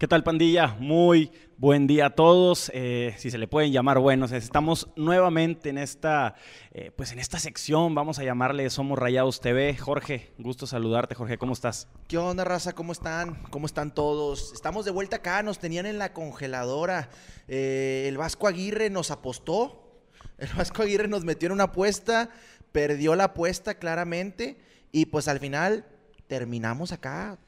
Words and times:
¿Qué 0.00 0.08
tal 0.08 0.24
pandilla? 0.24 0.78
Muy 0.78 1.30
buen 1.58 1.86
día 1.86 2.06
a 2.06 2.14
todos. 2.14 2.72
Eh, 2.72 3.14
si 3.18 3.30
se 3.30 3.36
le 3.36 3.46
pueden 3.46 3.70
llamar 3.70 3.98
buenos, 3.98 4.32
estamos 4.32 4.88
nuevamente 4.96 5.68
en 5.68 5.76
esta, 5.76 6.36
eh, 6.72 6.90
pues 6.90 7.12
en 7.12 7.18
esta 7.18 7.38
sección, 7.38 7.94
vamos 7.94 8.18
a 8.18 8.24
llamarle 8.24 8.70
Somos 8.70 8.98
Rayados 8.98 9.42
TV. 9.42 9.76
Jorge, 9.76 10.32
gusto 10.38 10.66
saludarte, 10.66 11.14
Jorge, 11.14 11.36
¿cómo 11.36 11.52
estás? 11.52 11.86
¿Qué 12.08 12.16
onda, 12.16 12.44
raza? 12.44 12.72
¿Cómo 12.72 12.92
están? 12.92 13.42
¿Cómo 13.50 13.66
están 13.66 13.92
todos? 13.92 14.54
Estamos 14.54 14.86
de 14.86 14.90
vuelta 14.90 15.16
acá, 15.16 15.42
nos 15.42 15.58
tenían 15.58 15.84
en 15.84 15.98
la 15.98 16.14
congeladora. 16.14 17.10
Eh, 17.46 18.06
el 18.08 18.16
Vasco 18.16 18.48
Aguirre 18.48 18.88
nos 18.88 19.10
apostó. 19.10 20.00
El 20.38 20.48
Vasco 20.56 20.80
Aguirre 20.80 21.08
nos 21.08 21.24
metió 21.26 21.48
en 21.48 21.52
una 21.52 21.64
apuesta, 21.64 22.30
perdió 22.72 23.16
la 23.16 23.24
apuesta 23.24 23.74
claramente 23.74 24.56
y 24.92 25.04
pues 25.04 25.28
al 25.28 25.40
final 25.40 25.84
terminamos 26.26 26.90
acá 26.90 27.38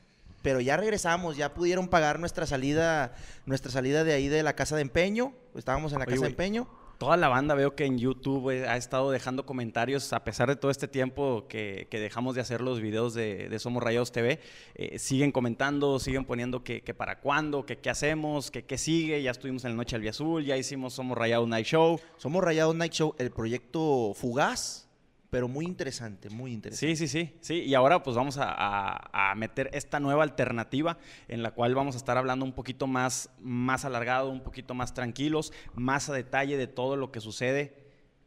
pero 0.43 0.61
ya 0.61 0.77
regresamos, 0.77 1.36
ya 1.36 1.54
pudieron 1.54 1.88
pagar 1.88 2.18
nuestra 2.18 2.46
salida, 2.46 3.14
nuestra 3.46 3.70
salida 3.70 4.05
de 4.05 4.12
ahí 4.12 4.28
de 4.28 4.42
la 4.42 4.55
casa 4.55 4.77
de 4.77 4.82
empeño. 4.82 5.32
Estábamos 5.55 5.92
en 5.92 6.01
la 6.01 6.06
casa 6.06 6.23
de 6.23 6.28
empeño. 6.28 6.68
Toda 7.02 7.16
la 7.16 7.28
banda 7.28 7.56
veo 7.56 7.74
que 7.74 7.84
en 7.84 7.98
YouTube 7.98 8.65
ha 8.65 8.77
estado 8.77 9.10
dejando 9.10 9.45
comentarios, 9.45 10.12
a 10.12 10.23
pesar 10.23 10.48
de 10.48 10.55
todo 10.55 10.70
este 10.70 10.87
tiempo 10.87 11.46
que, 11.48 11.88
dejamos 11.91 12.37
de 12.37 12.41
hacer 12.41 12.60
los 12.60 12.80
videos 12.80 13.12
de, 13.12 13.52
Somos 13.59 13.82
Rayados 13.82 14.12
TV, 14.12 14.38
eh, 14.77 15.01
siguen 15.01 15.32
comentando, 15.32 15.98
siguen 15.98 16.24
poniendo 16.24 16.62
que, 16.62 16.80
para 16.96 17.18
cuándo, 17.18 17.66
que 17.66 17.79
qué 17.79 17.90
hacemos, 17.90 18.52
que 18.52 18.65
qué 18.65 18.79
sigue, 18.79 19.20
ya 19.20 19.32
estuvimos 19.32 19.65
en 19.65 19.73
la 19.73 19.79
Noche 19.79 19.96
Azul, 20.09 20.45
ya 20.45 20.56
hicimos 20.56 20.95
Somos 20.95 21.18
Rayados 21.18 21.48
Night 21.48 21.66
Show. 21.66 21.98
Somos 22.18 22.45
Rayados 22.45 22.77
Night 22.77 22.93
Show, 22.93 23.16
el 23.18 23.32
proyecto 23.32 24.15
Fugaz, 24.15 24.88
pero 25.32 25.48
muy 25.48 25.64
interesante, 25.64 26.28
muy 26.28 26.52
interesante. 26.52 26.95
Sí, 26.95 27.09
sí, 27.09 27.24
sí, 27.24 27.34
sí. 27.40 27.54
Y 27.62 27.73
ahora 27.73 28.02
pues 28.02 28.14
vamos 28.14 28.36
a, 28.38 29.32
meter 29.34 29.70
esta 29.73 29.98
nueva 29.98 30.24
alternativa 30.24 30.98
en 31.27 31.42
la 31.42 31.52
cual 31.52 31.74
vamos 31.74 31.95
a 31.95 31.98
estar 31.98 32.18
hablando 32.18 32.45
un 32.45 32.52
poquito 32.52 32.86
más, 32.86 33.30
más 33.40 33.87
alargado, 33.87 34.28
un 34.28 34.42
poquito 34.42 34.74
más 34.74 34.92
tranquilos, 34.92 35.54
más 35.73 36.10
a 36.10 36.12
detalle 36.12 36.59
de 36.59 36.66
todo 36.66 36.98
lo 36.98 37.10
que 37.12 37.20
sucede 37.20 37.82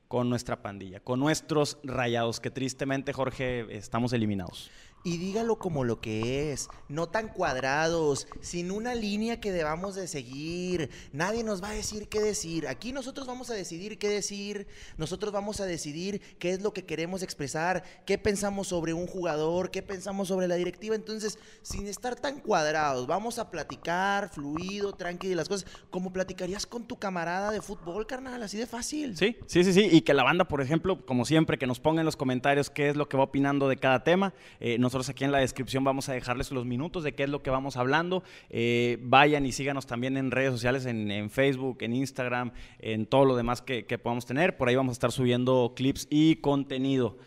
con 0.08 0.32
nuestra 0.32 0.64
pandilla, 0.64 1.00
con 1.00 1.20
nuestros 1.20 1.78
rayados, 1.84 2.40
que 2.40 2.50
tristemente, 2.50 3.14
Jorge, 3.14 3.68
estamos 3.70 4.12
eliminados 4.12 4.72
y 5.06 5.18
dígalo 5.18 5.58
como 5.58 5.84
lo 5.84 6.02
que 6.02 6.52
es, 6.52 6.68
no 6.90 7.08
tan 7.08 7.28
cuadrados, 7.30 8.28
sin 8.42 8.72
una 8.72 8.96
línea 8.96 9.40
que 9.40 9.52
debamos 9.52 9.94
de 9.94 10.08
seguir. 10.08 10.90
Nadie 11.14 11.44
nos 11.44 11.62
va 11.62 11.70
a 11.70 11.74
decir 11.74 12.10
qué 12.10 12.20
decir. 12.20 12.68
Aquí 12.68 12.92
nosotros 12.92 13.28
vamos 13.28 13.52
a 13.52 13.54
decidir 13.54 14.00
qué 14.00 14.10
decir, 14.10 14.66
nosotros 14.98 15.32
vamos 15.32 15.62
a 15.62 15.68
decidir 15.68 16.22
qué 16.40 16.54
es 16.54 16.62
lo 16.64 16.74
que 16.74 16.86
queremos 16.86 17.22
expresar, 17.22 17.84
qué 18.08 18.18
pensamos 18.18 18.70
sobre 18.70 18.94
un 18.94 19.06
jugador, 19.06 19.70
qué 19.70 19.84
pensamos 19.84 20.30
sobre 20.30 20.48
la 20.48 20.56
directiva. 20.56 20.96
Entonces, 20.96 21.38
sin 21.62 21.86
estar 21.86 22.16
tan 22.16 22.40
cuadrados, 22.40 23.06
vamos 23.06 23.38
a 23.38 23.52
platicar 23.52 24.30
fluido, 24.30 24.94
tranquilo, 24.94 25.36
las 25.36 25.48
cosas 25.48 25.70
como 25.92 26.12
platicarías 26.12 26.66
con 26.66 26.88
tu 26.88 26.98
camarada 26.98 27.52
de 27.52 27.62
fútbol, 27.62 28.08
carnal, 28.08 28.42
así 28.42 28.58
de 28.58 28.66
fácil. 28.66 29.16
Sí, 29.16 29.38
sí, 29.46 29.64
sí, 29.64 29.72
sí. 29.72 29.88
Y 29.92 30.02
que 30.02 30.16
la 30.16 30.24
banda, 30.24 30.46
por 30.46 30.62
ejemplo, 30.62 31.06
como 31.06 31.26
siempre, 31.26 31.60
que 31.60 31.68
nos 31.68 31.80
ponga 31.80 32.02
en 32.02 32.06
los 32.06 32.18
comentarios 32.18 32.72
qué 32.72 32.90
es 32.90 32.96
lo 32.96 33.08
que 33.08 33.18
va 33.18 33.26
opinando 33.26 33.70
de 33.70 33.78
cada 33.78 34.04
tema. 34.04 34.34
Eh, 34.60 34.80
nosotros 34.96 35.10
aquí 35.10 35.26
en 35.26 35.34
la 35.34 35.40
descripción 35.40 35.84
vamos 35.84 36.08
a 36.08 36.14
dejarles 36.14 36.52
los 36.52 36.66
minutos 36.66 37.04
de 37.04 37.14
qué 37.14 37.24
es 37.24 37.30
lo 37.30 37.44
que 37.44 37.50
vamos 37.50 37.76
hablando. 37.76 38.24
Eh, 38.50 38.98
vayan 39.02 39.46
y 39.46 39.52
síganos 39.52 39.86
también 39.86 40.16
en 40.16 40.32
redes 40.32 40.54
sociales, 40.54 40.86
en, 40.86 41.30
Facebook, 41.30 41.80
en 41.82 41.94
Instagram, 41.94 42.54
en 42.80 43.06
todo 43.06 43.26
lo 43.26 43.36
demás 43.36 43.62
que, 43.62 43.84
podamos 44.02 44.26
tener. 44.26 44.56
Por 44.56 44.70
ahí 44.70 44.76
vamos 44.78 44.92
a 44.92 44.94
estar 44.94 45.12
subiendo 45.12 45.74
clips 45.76 46.08
y 46.10 46.38
contenido. 46.38 47.18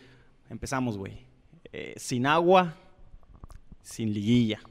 Empezamos, 0.49 0.97
güey. 0.97 1.19
Eh, 1.71 1.93
sin 1.97 2.25
agua, 2.25 2.75
sin 3.83 4.15
liguilla. 4.15 4.61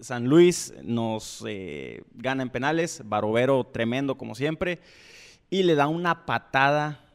San 0.00 0.24
Luis 0.24 0.74
nos 0.82 1.44
eh, 1.46 2.02
gana 2.12 2.42
en 2.42 2.50
penales, 2.50 3.02
Barovero 3.04 3.62
tremendo 3.72 4.18
como 4.18 4.34
siempre, 4.34 4.80
y 5.48 5.62
le 5.62 5.76
da 5.76 5.86
una 5.86 6.26
patada 6.26 7.08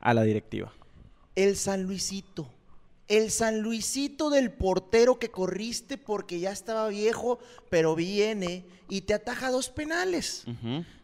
a 0.00 0.14
la 0.14 0.22
directiva. 0.22 0.72
El 1.34 1.56
San 1.56 1.82
Luisito 1.82 2.48
el 3.12 3.30
San 3.30 3.60
Luisito 3.60 4.30
del 4.30 4.50
portero 4.50 5.18
que 5.18 5.30
corriste 5.30 5.98
porque 5.98 6.40
ya 6.40 6.50
estaba 6.50 6.88
viejo, 6.88 7.38
pero 7.68 7.94
viene 7.94 8.64
y 8.88 9.02
te 9.02 9.12
ataja 9.12 9.50
dos 9.50 9.68
penales. 9.68 10.46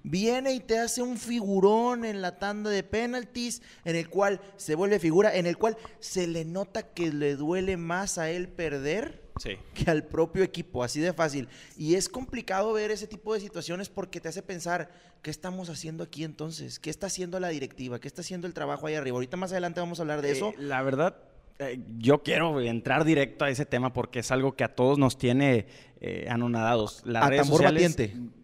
Viene 0.03 0.55
y 0.55 0.61
te 0.61 0.79
hace 0.79 1.03
un 1.03 1.19
figurón 1.19 2.07
en 2.07 2.23
la 2.23 2.39
tanda 2.39 2.71
de 2.71 2.83
penaltis, 2.83 3.61
en 3.85 3.95
el 3.95 4.09
cual 4.09 4.41
se 4.57 4.75
vuelve 4.75 4.99
figura, 4.99 5.37
en 5.37 5.47
el 5.47 5.59
cual 5.59 5.77
se 6.01 6.27
le 6.27 6.47
nota 6.47 6.83
que 6.83 7.13
le 7.13 7.37
duele 7.37 7.77
más 7.77 8.17
a 8.17 8.31
él 8.31 8.49
perder 8.49 9.29
que 9.75 9.91
al 9.91 10.05
propio 10.05 10.43
equipo, 10.43 10.83
así 10.83 11.01
de 11.01 11.13
fácil. 11.13 11.49
Y 11.77 11.95
es 11.95 12.09
complicado 12.09 12.73
ver 12.73 12.91
ese 12.91 13.07
tipo 13.07 13.35
de 13.35 13.41
situaciones 13.41 13.91
porque 13.91 14.21
te 14.21 14.29
hace 14.29 14.43
pensar, 14.43 14.91
¿qué 15.23 15.31
estamos 15.31 15.69
haciendo 15.69 16.05
aquí 16.05 16.25
entonces? 16.25 16.79
¿Qué 16.79 16.89
está 16.89 17.09
haciendo 17.09 17.39
la 17.39 17.49
directiva? 17.49 18.01
¿Qué 18.01 18.09
está 18.09 18.23
haciendo 18.23 18.47
el 18.47 18.55
trabajo 18.55 18.87
ahí 18.87 18.95
arriba? 18.95 19.17
Ahorita 19.17 19.37
más 19.37 19.53
adelante 19.53 19.81
vamos 19.81 19.99
a 19.99 20.03
hablar 20.03 20.23
de 20.23 20.31
eh, 20.31 20.33
eso. 20.33 20.55
La 20.57 20.83
verdad, 20.83 21.17
eh, 21.61 21.81
yo 21.99 22.23
quiero 22.23 22.61
entrar 22.61 23.05
directo 23.05 23.45
a 23.45 23.51
ese 23.51 23.67
tema 23.67 23.93
porque 23.93 24.21
es 24.21 24.31
algo 24.31 24.55
que 24.55 24.63
a 24.63 24.75
todos 24.75 24.97
nos 24.99 25.19
tiene 25.19 25.67
eh, 26.01 26.27
anonadados. 26.31 27.03
Las 27.05 27.25
a 27.25 27.31
redes 27.31 27.49
sociales, 27.49 27.97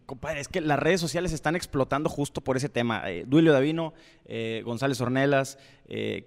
Compadre, 0.05 0.41
es 0.41 0.49
que 0.49 0.61
las 0.61 0.79
redes 0.79 1.01
sociales 1.01 1.33
están 1.33 1.57
explotando 1.57 2.11
justo 2.11 2.43
por 2.43 2.57
ese 2.57 2.69
tema. 2.69 3.09
Eh, 3.11 3.25
Duilio 3.27 3.53
Davino, 3.53 3.95
González 4.65 5.01
Ornelas, 5.01 5.59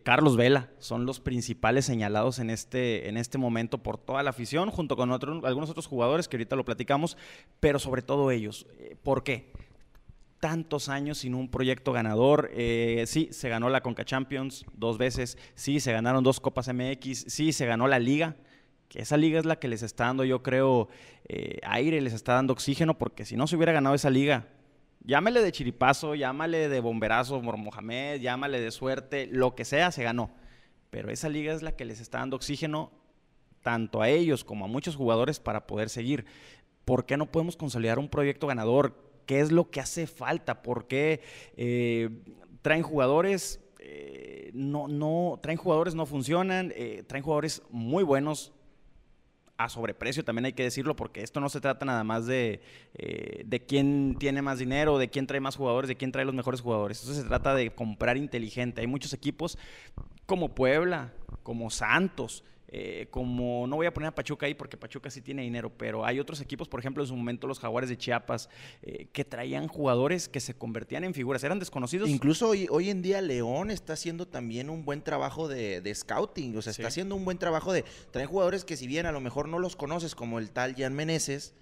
Carlos 0.03 0.35
Vela 0.35 0.71
son 0.79 1.05
los 1.05 1.19
principales 1.19 1.85
señalados 1.85 2.39
en 2.39 2.49
este, 2.49 3.07
en 3.07 3.17
este 3.17 3.37
momento 3.37 3.83
por 3.83 3.97
toda 3.97 4.23
la 4.23 4.31
afición, 4.31 4.71
junto 4.71 4.95
con 4.95 5.11
algunos 5.11 5.69
otros 5.69 5.85
jugadores 5.85 6.27
que 6.27 6.37
ahorita 6.37 6.55
lo 6.55 6.65
platicamos, 6.65 7.17
pero 7.59 7.77
sobre 7.77 8.01
todo 8.01 8.31
ellos. 8.31 8.65
¿Por 9.03 9.23
qué? 9.23 9.51
Tantos 10.39 10.89
años 10.89 11.19
sin 11.19 11.35
un 11.35 11.49
proyecto 11.49 11.91
ganador. 11.91 12.49
Eh, 12.53 13.03
sí, 13.07 13.29
se 13.31 13.49
ganó 13.49 13.69
la 13.69 13.81
Conca 13.81 14.05
Champions 14.05 14.65
dos 14.73 14.97
veces, 14.97 15.37
sí, 15.55 15.79
se 15.79 15.91
ganaron 15.91 16.23
dos 16.23 16.39
Copas 16.39 16.71
MX, 16.73 17.25
sí, 17.27 17.51
se 17.51 17.65
ganó 17.65 17.87
la 17.87 17.99
liga, 17.99 18.35
que 18.89 19.01
esa 19.01 19.17
liga 19.17 19.39
es 19.39 19.45
la 19.45 19.59
que 19.59 19.67
les 19.67 19.83
está 19.83 20.05
dando, 20.05 20.23
yo 20.23 20.43
creo, 20.43 20.87
eh, 21.27 21.59
aire, 21.63 22.01
les 22.01 22.13
está 22.13 22.33
dando 22.33 22.53
oxígeno, 22.53 22.97
porque 22.97 23.25
si 23.25 23.35
no 23.35 23.47
se 23.47 23.55
hubiera 23.55 23.73
ganado 23.73 23.95
esa 23.95 24.09
liga, 24.09 24.47
llámale 25.03 25.41
de 25.41 25.51
chiripazo, 25.51 26.15
llámale 26.15 26.69
de 26.69 26.79
bomberazo, 26.79 27.41
Mohamed, 27.41 28.21
llámale 28.21 28.59
de 28.59 28.71
suerte, 28.71 29.27
lo 29.31 29.55
que 29.55 29.65
sea, 29.65 29.91
se 29.91 30.03
ganó. 30.03 30.31
Pero 30.89 31.11
esa 31.11 31.27
liga 31.27 31.53
es 31.53 31.61
la 31.61 31.75
que 31.75 31.85
les 31.85 31.99
está 31.99 32.19
dando 32.19 32.37
oxígeno 32.37 32.91
tanto 33.61 34.01
a 34.01 34.07
ellos 34.07 34.45
como 34.45 34.63
a 34.63 34.67
muchos 34.69 34.95
jugadores 34.95 35.39
para 35.41 35.67
poder 35.67 35.89
seguir. 35.89 36.25
¿Por 36.85 37.05
qué 37.05 37.17
no 37.17 37.25
podemos 37.25 37.57
consolidar 37.57 37.99
un 37.99 38.07
proyecto 38.07 38.47
ganador? 38.47 39.06
Qué 39.27 39.41
es 39.41 39.51
lo 39.51 39.69
que 39.69 39.79
hace 39.79 40.07
falta, 40.07 40.63
por 40.63 40.87
qué 40.87 41.21
eh, 41.55 42.09
traen 42.63 42.81
jugadores, 42.81 43.59
eh, 43.79 44.49
no, 44.53 44.87
no, 44.87 45.39
traen 45.43 45.59
jugadores, 45.59 45.93
no 45.93 46.07
funcionan, 46.07 46.73
eh, 46.75 47.03
traen 47.05 47.23
jugadores 47.23 47.61
muy 47.69 48.03
buenos, 48.03 48.53
a 49.59 49.69
sobreprecio, 49.69 50.23
también 50.23 50.45
hay 50.45 50.53
que 50.53 50.61
decirlo, 50.61 50.95
porque 50.95 51.23
esto 51.23 51.39
no 51.39 51.49
se 51.49 51.59
trata 51.59 51.83
nada 51.83 52.03
más 52.03 52.27
de, 52.27 52.61
de 52.93 53.65
quién 53.65 54.15
tiene 54.19 54.43
más 54.43 54.59
dinero, 54.59 54.99
de 54.99 55.09
quién 55.09 55.25
trae 55.25 55.39
más 55.39 55.55
jugadores, 55.55 55.87
de 55.87 55.95
quién 55.95 56.11
trae 56.11 56.25
los 56.25 56.35
mejores 56.35 56.61
jugadores. 56.61 57.01
Esto 57.01 57.15
se 57.15 57.23
trata 57.23 57.55
de 57.55 57.71
comprar 57.71 58.17
inteligente. 58.17 58.81
Hay 58.81 58.87
muchos 58.87 59.13
equipos 59.13 59.57
como 60.27 60.53
Puebla, 60.53 61.11
como 61.41 61.71
Santos, 61.71 62.43
eh, 62.69 63.07
como 63.11 63.65
no 63.65 63.77
voy 63.77 63.85
a 63.85 63.93
poner 63.93 64.09
a 64.09 64.15
Pachuca 64.15 64.45
ahí 64.45 64.53
porque 64.53 64.75
Pachuca 64.75 65.09
sí 65.09 65.21
tiene 65.21 65.43
dinero, 65.43 65.71
pero 65.75 66.05
hay 66.05 66.19
otros 66.19 66.41
equipos, 66.41 66.67
por 66.67 66.79
ejemplo, 66.79 67.01
en 67.01 67.07
su 67.07 67.15
momento 67.15 67.47
los 67.47 67.59
Jaguares 67.59 67.89
de 67.89 67.97
Chiapas, 67.97 68.49
eh, 68.81 69.07
que 69.13 69.23
traían 69.23 69.67
jugadores 69.67 70.27
que 70.27 70.39
se 70.41 70.53
convertían 70.53 71.03
en 71.05 71.13
figuras, 71.13 71.43
eran 71.43 71.59
desconocidos. 71.59 72.09
Incluso 72.09 72.49
hoy, 72.49 72.67
hoy 72.69 72.89
en 72.89 73.01
día 73.01 73.21
León 73.21 73.71
está 73.71 73.93
haciendo 73.93 74.27
también 74.27 74.69
un 74.69 74.83
buen 74.83 75.01
trabajo 75.01 75.47
de, 75.47 75.93
scouting, 75.95 76.57
o 76.57 76.61
sea, 76.61 76.71
está 76.71 76.87
haciendo 76.87 77.15
un 77.15 77.23
buen 77.23 77.37
trabajo 77.37 77.71
de 77.71 77.85
traer 78.11 78.27
jugadores 78.27 78.65
que 78.65 78.75
si 78.75 78.85
bien 78.85 79.05
a 79.05 79.11
lo 79.11 79.21
mejor 79.21 79.47
no 79.47 79.59
los 79.59 79.75
conoces, 79.75 80.13
como 80.13 80.39
el 80.39 80.51
tal 80.51 80.75
Jan 80.75 80.93
Meneses, 80.93 81.53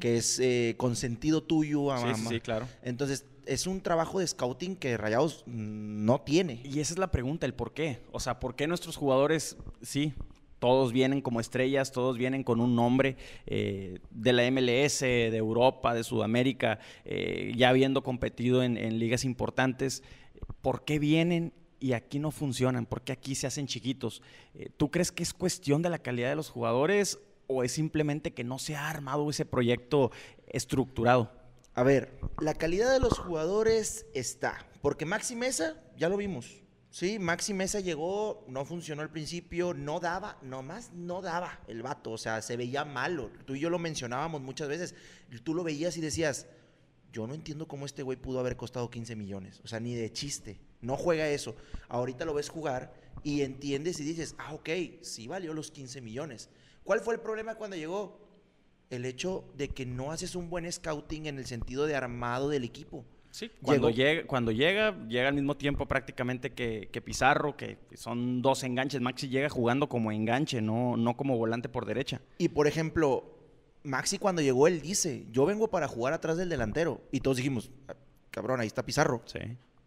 que 0.00 0.16
es 0.16 0.40
eh, 0.40 0.74
consentido 0.76 1.42
tuyo, 1.42 1.92
a 1.92 2.14
sí, 2.14 2.26
sí, 2.28 2.40
claro. 2.40 2.66
Entonces, 2.82 3.24
es 3.46 3.66
un 3.66 3.80
trabajo 3.80 4.18
de 4.18 4.26
scouting 4.26 4.76
que 4.76 4.96
Rayados 4.96 5.44
no 5.46 6.20
tiene. 6.20 6.60
Y 6.64 6.80
esa 6.80 6.94
es 6.94 6.98
la 6.98 7.10
pregunta, 7.10 7.46
el 7.46 7.54
por 7.54 7.72
qué. 7.72 8.00
O 8.12 8.20
sea, 8.20 8.40
¿por 8.40 8.54
qué 8.54 8.66
nuestros 8.66 8.96
jugadores, 8.96 9.56
sí, 9.82 10.14
todos 10.60 10.92
vienen 10.92 11.22
como 11.22 11.40
estrellas, 11.40 11.90
todos 11.90 12.16
vienen 12.16 12.44
con 12.44 12.60
un 12.60 12.76
nombre 12.76 13.16
eh, 13.46 13.98
de 14.10 14.32
la 14.32 14.48
MLS, 14.50 15.00
de 15.00 15.36
Europa, 15.36 15.94
de 15.94 16.04
Sudamérica, 16.04 16.78
eh, 17.04 17.52
ya 17.56 17.70
habiendo 17.70 18.04
competido 18.04 18.62
en, 18.62 18.98
ligas 19.00 19.24
importantes. 19.24 20.04
¿Por 20.62 20.84
qué 20.84 20.98
vienen 20.98 21.52
y 21.80 21.94
aquí 21.94 22.18
no 22.18 22.30
funcionan? 22.30 22.86
¿Por 22.86 23.02
qué 23.02 23.12
aquí 23.12 23.34
se 23.34 23.46
hacen 23.46 23.66
chiquitos? 23.66 24.22
Eh, 24.54 24.70
¿Tú 24.76 24.90
crees 24.90 25.10
que 25.10 25.22
es 25.22 25.32
cuestión 25.32 25.82
de 25.82 25.88
la 25.88 25.98
calidad 25.98 26.28
de 26.28 26.36
los 26.36 26.50
jugadores 26.50 27.18
o 27.46 27.64
es 27.64 27.72
simplemente 27.72 28.32
que 28.32 28.44
no 28.44 28.58
se 28.58 28.76
ha 28.76 28.88
armado 28.88 29.28
ese 29.30 29.46
proyecto 29.46 30.12
estructurado? 30.46 31.32
A 31.74 31.82
ver, 31.82 32.18
la 32.40 32.52
calidad 32.52 32.92
de 32.92 33.00
los 33.00 33.18
jugadores 33.18 34.04
está, 34.12 34.66
porque 34.82 35.06
Maxi 35.06 35.36
Mesa, 35.36 35.80
ya 35.96 36.08
lo 36.08 36.18
vimos, 36.18 36.60
Sí, 36.90 37.20
Maxi 37.20 37.54
Mesa 37.54 37.78
llegó, 37.78 38.44
no 38.48 38.64
funcionó 38.64 39.02
al 39.02 39.10
principio, 39.10 39.74
no 39.74 40.00
daba, 40.00 40.38
nomás 40.42 40.92
no 40.92 41.22
daba 41.22 41.60
el 41.68 41.82
vato, 41.82 42.10
o 42.10 42.18
sea, 42.18 42.42
se 42.42 42.56
veía 42.56 42.84
malo. 42.84 43.30
Tú 43.46 43.54
y 43.54 43.60
yo 43.60 43.70
lo 43.70 43.78
mencionábamos 43.78 44.40
muchas 44.40 44.66
veces. 44.66 44.96
Tú 45.44 45.54
lo 45.54 45.62
veías 45.62 45.96
y 45.96 46.00
decías, 46.00 46.48
yo 47.12 47.28
no 47.28 47.34
entiendo 47.34 47.68
cómo 47.68 47.86
este 47.86 48.02
güey 48.02 48.16
pudo 48.16 48.40
haber 48.40 48.56
costado 48.56 48.90
15 48.90 49.14
millones, 49.14 49.60
o 49.62 49.68
sea, 49.68 49.78
ni 49.78 49.94
de 49.94 50.12
chiste. 50.12 50.60
No 50.80 50.96
juega 50.96 51.28
eso. 51.28 51.54
Ahorita 51.88 52.24
lo 52.24 52.34
ves 52.34 52.48
jugar 52.48 52.92
y 53.22 53.42
entiendes 53.42 54.00
y 54.00 54.04
dices, 54.04 54.34
ah, 54.38 54.54
ok, 54.54 54.68
sí 55.02 55.28
valió 55.28 55.54
los 55.54 55.70
15 55.70 56.00
millones. 56.00 56.48
¿Cuál 56.82 57.00
fue 57.00 57.14
el 57.14 57.20
problema 57.20 57.54
cuando 57.54 57.76
llegó? 57.76 58.18
El 58.90 59.04
hecho 59.04 59.44
de 59.56 59.68
que 59.68 59.86
no 59.86 60.10
haces 60.10 60.34
un 60.34 60.50
buen 60.50 60.70
scouting 60.70 61.26
en 61.26 61.38
el 61.38 61.46
sentido 61.46 61.86
de 61.86 61.94
armado 61.94 62.48
del 62.48 62.64
equipo. 62.64 63.04
Sí, 63.30 63.50
cuando 63.62 63.90
llega, 63.90 64.26
cuando 64.26 64.50
llega, 64.50 64.96
llega 65.06 65.28
al 65.28 65.34
mismo 65.34 65.56
tiempo 65.56 65.86
prácticamente 65.86 66.50
que, 66.52 67.02
Pizarro, 67.04 67.56
que 67.56 67.78
son 67.94 68.42
dos 68.42 68.64
enganches. 68.64 69.00
Maxi 69.00 69.28
llega 69.28 69.48
jugando 69.48 69.88
como 69.88 70.10
enganche, 70.10 70.60
no, 70.60 70.96
no 70.96 71.16
como 71.16 71.38
volante 71.38 71.68
por 71.68 71.86
derecha. 71.86 72.20
Y 72.38 72.48
por 72.48 72.66
ejemplo, 72.66 73.38
Maxi 73.84 74.18
cuando 74.18 74.42
llegó, 74.42 74.66
él 74.66 74.80
dice, 74.80 75.26
yo 75.30 75.46
vengo 75.46 75.68
para 75.68 75.86
jugar 75.86 76.12
atrás 76.12 76.36
del 76.36 76.48
delantero. 76.48 77.00
Y 77.12 77.20
todos 77.20 77.36
dijimos, 77.36 77.70
ah, 77.88 77.94
cabrón, 78.30 78.60
ahí 78.60 78.66
está 78.66 78.84
Pizarro. 78.84 79.22
Sí. 79.26 79.38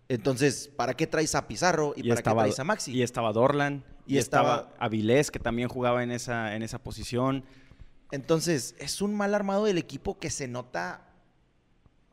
Entonces, 0.08 0.70
¿para 0.76 0.94
qué 0.94 1.08
traes 1.08 1.36
a 1.36 1.48
Pizarro 1.48 1.94
y, 1.96 2.08
para 2.08 2.22
qué 2.22 2.32
traes 2.32 2.60
a 2.60 2.64
Maxi? 2.64 2.92
Y 2.94 3.02
estaba 3.02 3.34
Dorlan, 3.34 3.84
y, 4.06 4.18
estaba, 4.18 4.74
Avilés, 4.80 5.32
que 5.32 5.40
también 5.40 5.70
jugaba 5.70 6.04
en 6.04 6.12
esa, 6.12 6.56
en 6.56 6.64
esa 6.64 6.80
posición. 6.80 7.44
Entonces, 8.12 8.76
es 8.80 9.02
un 9.02 9.16
mal 9.16 9.34
armado 9.34 9.66
del 9.66 9.78
equipo 9.78 10.18
que 10.20 10.30
se 10.30 10.48
nota 10.48 11.13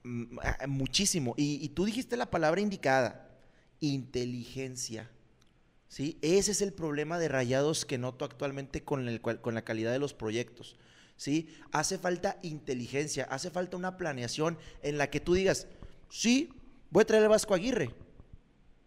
muchísimo. 0.03 1.35
Y, 1.37 1.69
tú 1.71 1.85
dijiste 1.85 2.17
la 2.17 2.31
palabra 2.31 2.61
indicada, 2.61 3.29
inteligencia. 3.81 5.11
¿sí? 5.89 6.19
Ese 6.23 6.53
es 6.53 6.63
el 6.63 6.73
problema 6.73 7.19
de 7.19 7.29
Rayados 7.29 7.85
que 7.85 7.99
noto 7.99 8.25
actualmente 8.25 8.83
con, 8.83 9.09
el, 9.09 9.21
con 9.21 9.55
la 9.55 9.63
calidad 9.63 9.93
de 9.93 9.99
los 9.99 10.15
proyectos. 10.15 10.77
¿sí? 11.17 11.49
Hace 11.73 11.99
falta 11.99 12.39
inteligencia, 12.43 13.25
hace 13.25 13.51
falta 13.51 13.77
una 13.77 13.97
planeación 13.97 14.59
en 14.83 14.99
la 14.99 15.11
que 15.11 15.21
tú 15.21 15.35
digas, 15.35 15.67
sí, 16.09 16.51
voy 16.91 17.03
a 17.03 17.07
traer 17.07 17.25
al 17.25 17.29
Vasco 17.29 17.55
Aguirre, 17.55 17.91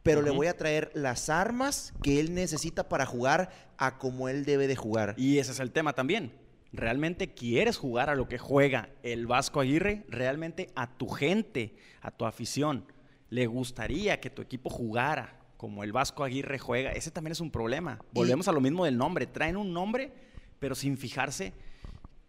pero 0.02 0.22
le 0.22 0.32
voy 0.32 0.48
a 0.48 0.58
traer 0.58 0.92
las 0.94 1.30
armas 1.30 1.94
que 2.02 2.20
él 2.20 2.34
necesita 2.34 2.90
para 2.90 3.06
jugar 3.06 3.74
a 3.78 3.98
como 3.98 4.30
él 4.30 4.46
debe 4.46 4.68
de 4.68 4.76
jugar. 4.76 5.16
Y 5.18 5.38
ese 5.38 5.52
es 5.52 5.60
el 5.60 5.72
tema 5.72 5.94
también. 5.94 6.43
¿Realmente 6.74 7.34
quieres 7.34 7.78
jugar 7.78 8.10
a 8.10 8.16
lo 8.16 8.28
que 8.28 8.38
juega 8.38 8.90
el 9.04 9.28
Vasco 9.28 9.62
Aguirre? 9.62 10.04
¿Realmente 10.10 10.70
a 10.76 10.98
tu 10.98 11.08
gente, 11.08 11.76
a 12.02 12.12
tu 12.12 12.26
afición, 12.26 12.86
le 13.30 13.48
gustaría 13.48 14.20
que 14.20 14.30
tu 14.30 14.42
equipo 14.42 14.70
jugara 14.70 15.40
como 15.56 15.84
el 15.84 15.94
Vasco 15.94 16.24
Aguirre 16.24 16.60
juega? 16.60 16.92
Ese 16.92 17.12
también 17.12 17.32
es 17.32 17.40
un 17.40 17.52
problema. 17.52 18.00
Volvemos 18.12 18.48
a 18.48 18.52
lo 18.52 18.60
mismo 18.60 18.86
del 18.86 18.98
nombre. 18.98 19.28
Traen 19.28 19.56
un 19.56 19.72
nombre, 19.72 20.12
pero 20.60 20.76
sin 20.76 20.98
fijarse 20.98 21.54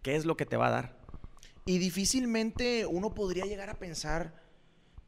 qué 0.02 0.14
es 0.14 0.25
lo 0.25 0.37
que 0.37 0.46
te 0.46 0.56
va 0.56 0.69
a 0.69 0.70
dar. 0.70 0.99
Y 1.67 1.79
difícilmente 1.79 2.87
uno 2.87 3.14
podría 3.14 3.46
llegar 3.46 3.70
a 3.70 3.79
pensar, 3.79 4.43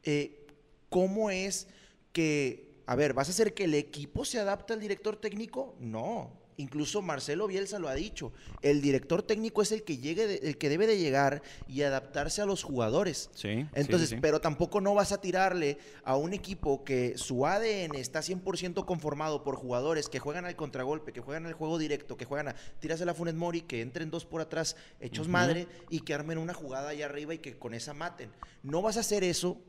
eh, 0.03 0.47
¿Cómo 0.89 1.29
es 1.29 1.67
que, 2.13 2.81
a 2.85 2.95
ver, 2.95 3.13
vas 3.13 3.27
a 3.27 3.31
hacer 3.31 3.53
que 3.53 3.65
el 3.65 3.73
equipo 3.73 4.25
se 4.25 4.39
adapte 4.39 4.73
al 4.73 4.79
director 4.79 5.17
técnico? 5.17 5.75
No. 5.79 6.31
Incluso 6.57 7.03
Marcelo 7.03 7.47
Bielsa 7.47 7.77
lo 7.77 7.87
ha 7.87 7.93
dicho. 7.93 8.33
El 8.63 8.81
director 8.81 9.21
técnico 9.21 9.61
es 9.61 9.71
el 9.71 9.83
que 9.83 9.97
llegue, 9.97 10.47
el 10.47 10.57
que 10.57 10.69
debe 10.69 10.87
de 10.87 10.97
llegar 10.97 11.43
y 11.67 11.83
adaptarse 11.83 12.41
a 12.41 12.47
los 12.47 12.63
jugadores. 12.63 13.29
Sí. 13.35 13.67
Entonces, 13.73 14.15
pero 14.19 14.41
tampoco 14.41 14.81
no 14.81 14.95
vas 14.95 15.11
a 15.11 15.21
tirarle 15.21 15.77
a 16.03 16.15
un 16.15 16.33
equipo 16.33 16.83
que 16.83 17.17
su 17.17 17.45
ADN 17.45 17.95
está 17.95 18.21
100% 18.21 18.85
conformado 18.85 19.43
por 19.43 19.55
jugadores 19.55 20.09
que 20.09 20.19
juegan 20.19 20.45
al 20.45 20.55
contragolpe, 20.55 21.13
que 21.13 21.21
juegan 21.21 21.45
al 21.45 21.53
juego 21.53 21.77
directo, 21.77 22.17
que 22.17 22.25
juegan 22.25 22.47
a 22.49 22.55
tiras 22.79 23.01
la 23.01 23.13
Funes 23.13 23.35
Mori, 23.35 23.61
que 23.61 23.81
entren 23.81 24.09
dos 24.09 24.25
por 24.25 24.41
atrás 24.41 24.75
hechos 24.99 25.27
madre 25.27 25.67
y 25.91 25.99
que 25.99 26.15
armen 26.15 26.39
una 26.39 26.55
jugada 26.55 26.89
allá 26.89 27.05
arriba 27.05 27.35
y 27.35 27.37
que 27.37 27.57
con 27.57 27.75
esa 27.75 27.93
maten. 27.93 28.31
No 28.63 28.81
vas 28.81 28.97
a 28.97 29.01
hacer 29.01 29.23
eso 29.23 29.61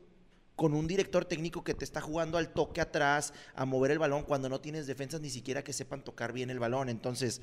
con 0.59 0.73
un 0.73 0.87
director 0.87 1.23
técnico 1.23 1.63
que 1.63 1.73
te 1.73 1.85
está 1.85 2.01
jugando 2.01 2.37
al 2.37 2.49
toque 2.49 2.81
atrás, 2.81 3.33
a 3.55 3.63
mover 3.63 3.91
el 3.91 3.97
balón 3.97 4.23
cuando 4.23 4.49
no 4.49 4.59
tienes 4.59 4.87
defensas 4.87 5.21
ni 5.21 5.29
siquiera 5.29 5.63
que 5.63 5.71
sepan 5.71 6.03
tocar 6.03 6.33
bien 6.33 6.49
el 6.49 6.59
balón. 6.59 6.89
Entonces, 6.89 7.39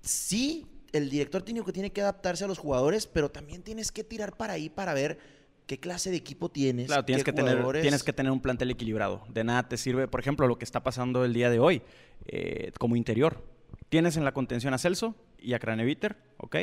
sí, 0.00 0.66
el 0.92 1.10
director 1.10 1.42
técnico 1.42 1.74
tiene 1.74 1.92
que 1.92 2.00
adaptarse 2.00 2.44
a 2.44 2.46
los 2.46 2.56
jugadores, 2.56 3.06
pero 3.06 3.30
también 3.30 3.62
tienes 3.62 3.92
que 3.92 4.02
tirar 4.02 4.34
para 4.34 4.54
ahí 4.54 4.70
para 4.70 4.94
ver 4.94 5.18
qué 5.66 5.78
clase 5.78 6.08
de 6.08 6.16
equipo 6.16 6.50
tienes. 6.50 6.86
Claro, 6.86 7.04
tienes, 7.04 7.22
que, 7.22 7.34
tener, 7.34 7.82
tienes 7.82 8.02
que 8.02 8.14
tener 8.14 8.32
un 8.32 8.40
plantel 8.40 8.70
equilibrado. 8.70 9.26
De 9.28 9.44
nada 9.44 9.68
te 9.68 9.76
sirve, 9.76 10.08
por 10.08 10.18
ejemplo, 10.18 10.48
lo 10.48 10.56
que 10.56 10.64
está 10.64 10.82
pasando 10.82 11.26
el 11.26 11.34
día 11.34 11.50
de 11.50 11.58
hoy, 11.58 11.82
eh, 12.24 12.72
como 12.78 12.96
interior. 12.96 13.44
Tienes 13.90 14.16
en 14.16 14.24
la 14.24 14.32
contención 14.32 14.72
a 14.72 14.78
Celso 14.78 15.14
y 15.38 15.52
a 15.52 15.58
Craneviter, 15.58 16.16
¿ok? 16.38 16.56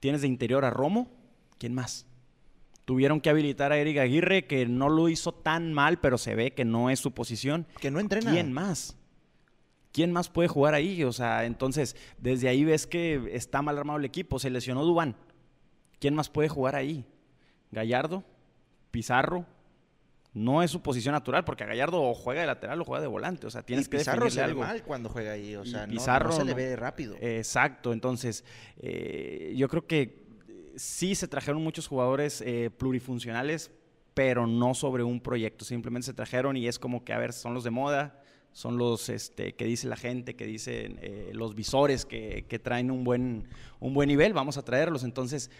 Tienes 0.00 0.20
de 0.20 0.28
interior 0.28 0.66
a 0.66 0.70
Romo, 0.70 1.10
¿quién 1.56 1.72
más? 1.72 2.04
Tuvieron 2.88 3.20
que 3.20 3.28
habilitar 3.28 3.70
a 3.70 3.76
Eric 3.76 3.98
Aguirre, 3.98 4.46
que 4.46 4.64
no 4.64 4.88
lo 4.88 5.10
hizo 5.10 5.32
tan 5.32 5.74
mal, 5.74 6.00
pero 6.00 6.16
se 6.16 6.34
ve 6.34 6.52
que 6.52 6.64
no 6.64 6.88
es 6.88 6.98
su 6.98 7.12
posición. 7.12 7.66
Que 7.82 7.90
no 7.90 8.00
entrena. 8.00 8.30
¿Quién 8.30 8.50
más? 8.50 8.96
¿Quién 9.92 10.10
más 10.10 10.30
puede 10.30 10.48
jugar 10.48 10.72
ahí? 10.72 11.04
O 11.04 11.12
sea, 11.12 11.44
entonces, 11.44 11.96
desde 12.16 12.48
ahí 12.48 12.64
ves 12.64 12.86
que 12.86 13.28
está 13.34 13.60
mal 13.60 13.76
armado 13.76 13.98
el 13.98 14.06
equipo. 14.06 14.38
Se 14.38 14.48
lesionó 14.48 14.86
Dubán. 14.86 15.16
¿Quién 16.00 16.14
más 16.14 16.30
puede 16.30 16.48
jugar 16.48 16.76
ahí? 16.76 17.04
Gallardo, 17.72 18.24
Pizarro. 18.90 19.44
No 20.32 20.62
es 20.62 20.70
su 20.70 20.80
posición 20.80 21.12
natural, 21.12 21.44
porque 21.44 21.64
a 21.64 21.66
Gallardo 21.66 22.02
o 22.02 22.14
juega 22.14 22.40
de 22.40 22.46
lateral 22.46 22.80
o 22.80 22.86
juega 22.86 23.02
de 23.02 23.08
volante. 23.08 23.46
O 23.46 23.50
sea, 23.50 23.60
tienes 23.60 23.86
que 23.86 23.98
Pizarro 23.98 24.30
se 24.30 24.46
ve 24.46 24.54
mal 24.54 24.82
cuando 24.82 25.10
juega 25.10 25.32
ahí. 25.32 25.56
O 25.56 25.66
sea, 25.66 25.86
no, 25.86 26.32
se 26.32 26.44
le 26.46 26.54
ve 26.54 26.74
rápido. 26.74 27.16
Exacto. 27.20 27.92
Entonces, 27.92 28.46
eh, 28.78 29.52
yo 29.54 29.68
creo 29.68 29.86
que 29.86 30.27
sí 30.78 31.14
se 31.14 31.28
trajeron 31.28 31.62
muchos 31.62 31.86
jugadores 31.88 32.40
eh, 32.40 32.70
plurifuncionales, 32.70 33.70
pero 34.14 34.46
no 34.46 34.74
sobre 34.74 35.02
un 35.02 35.20
proyecto. 35.20 35.64
Simplemente 35.64 36.06
se 36.06 36.14
trajeron 36.14 36.56
y 36.56 36.66
es 36.66 36.78
como 36.78 37.04
que, 37.04 37.12
a 37.12 37.18
ver, 37.18 37.32
son 37.32 37.54
los 37.54 37.64
de 37.64 37.70
moda, 37.70 38.22
son 38.52 38.78
los 38.78 39.08
este, 39.08 39.54
que 39.54 39.64
dice 39.64 39.88
la 39.88 39.96
gente, 39.96 40.34
que 40.34 40.46
dicen 40.46 40.98
eh, 41.02 41.30
los 41.34 41.54
visores 41.54 42.06
que, 42.06 42.60
traen 42.62 42.90
un 42.90 43.04
buen, 43.04 43.48
un 43.80 43.94
buen 43.94 44.08
nivel, 44.08 44.32
vamos 44.32 44.56
a 44.56 44.64
traerlos. 44.64 45.04
Entonces, 45.04 45.50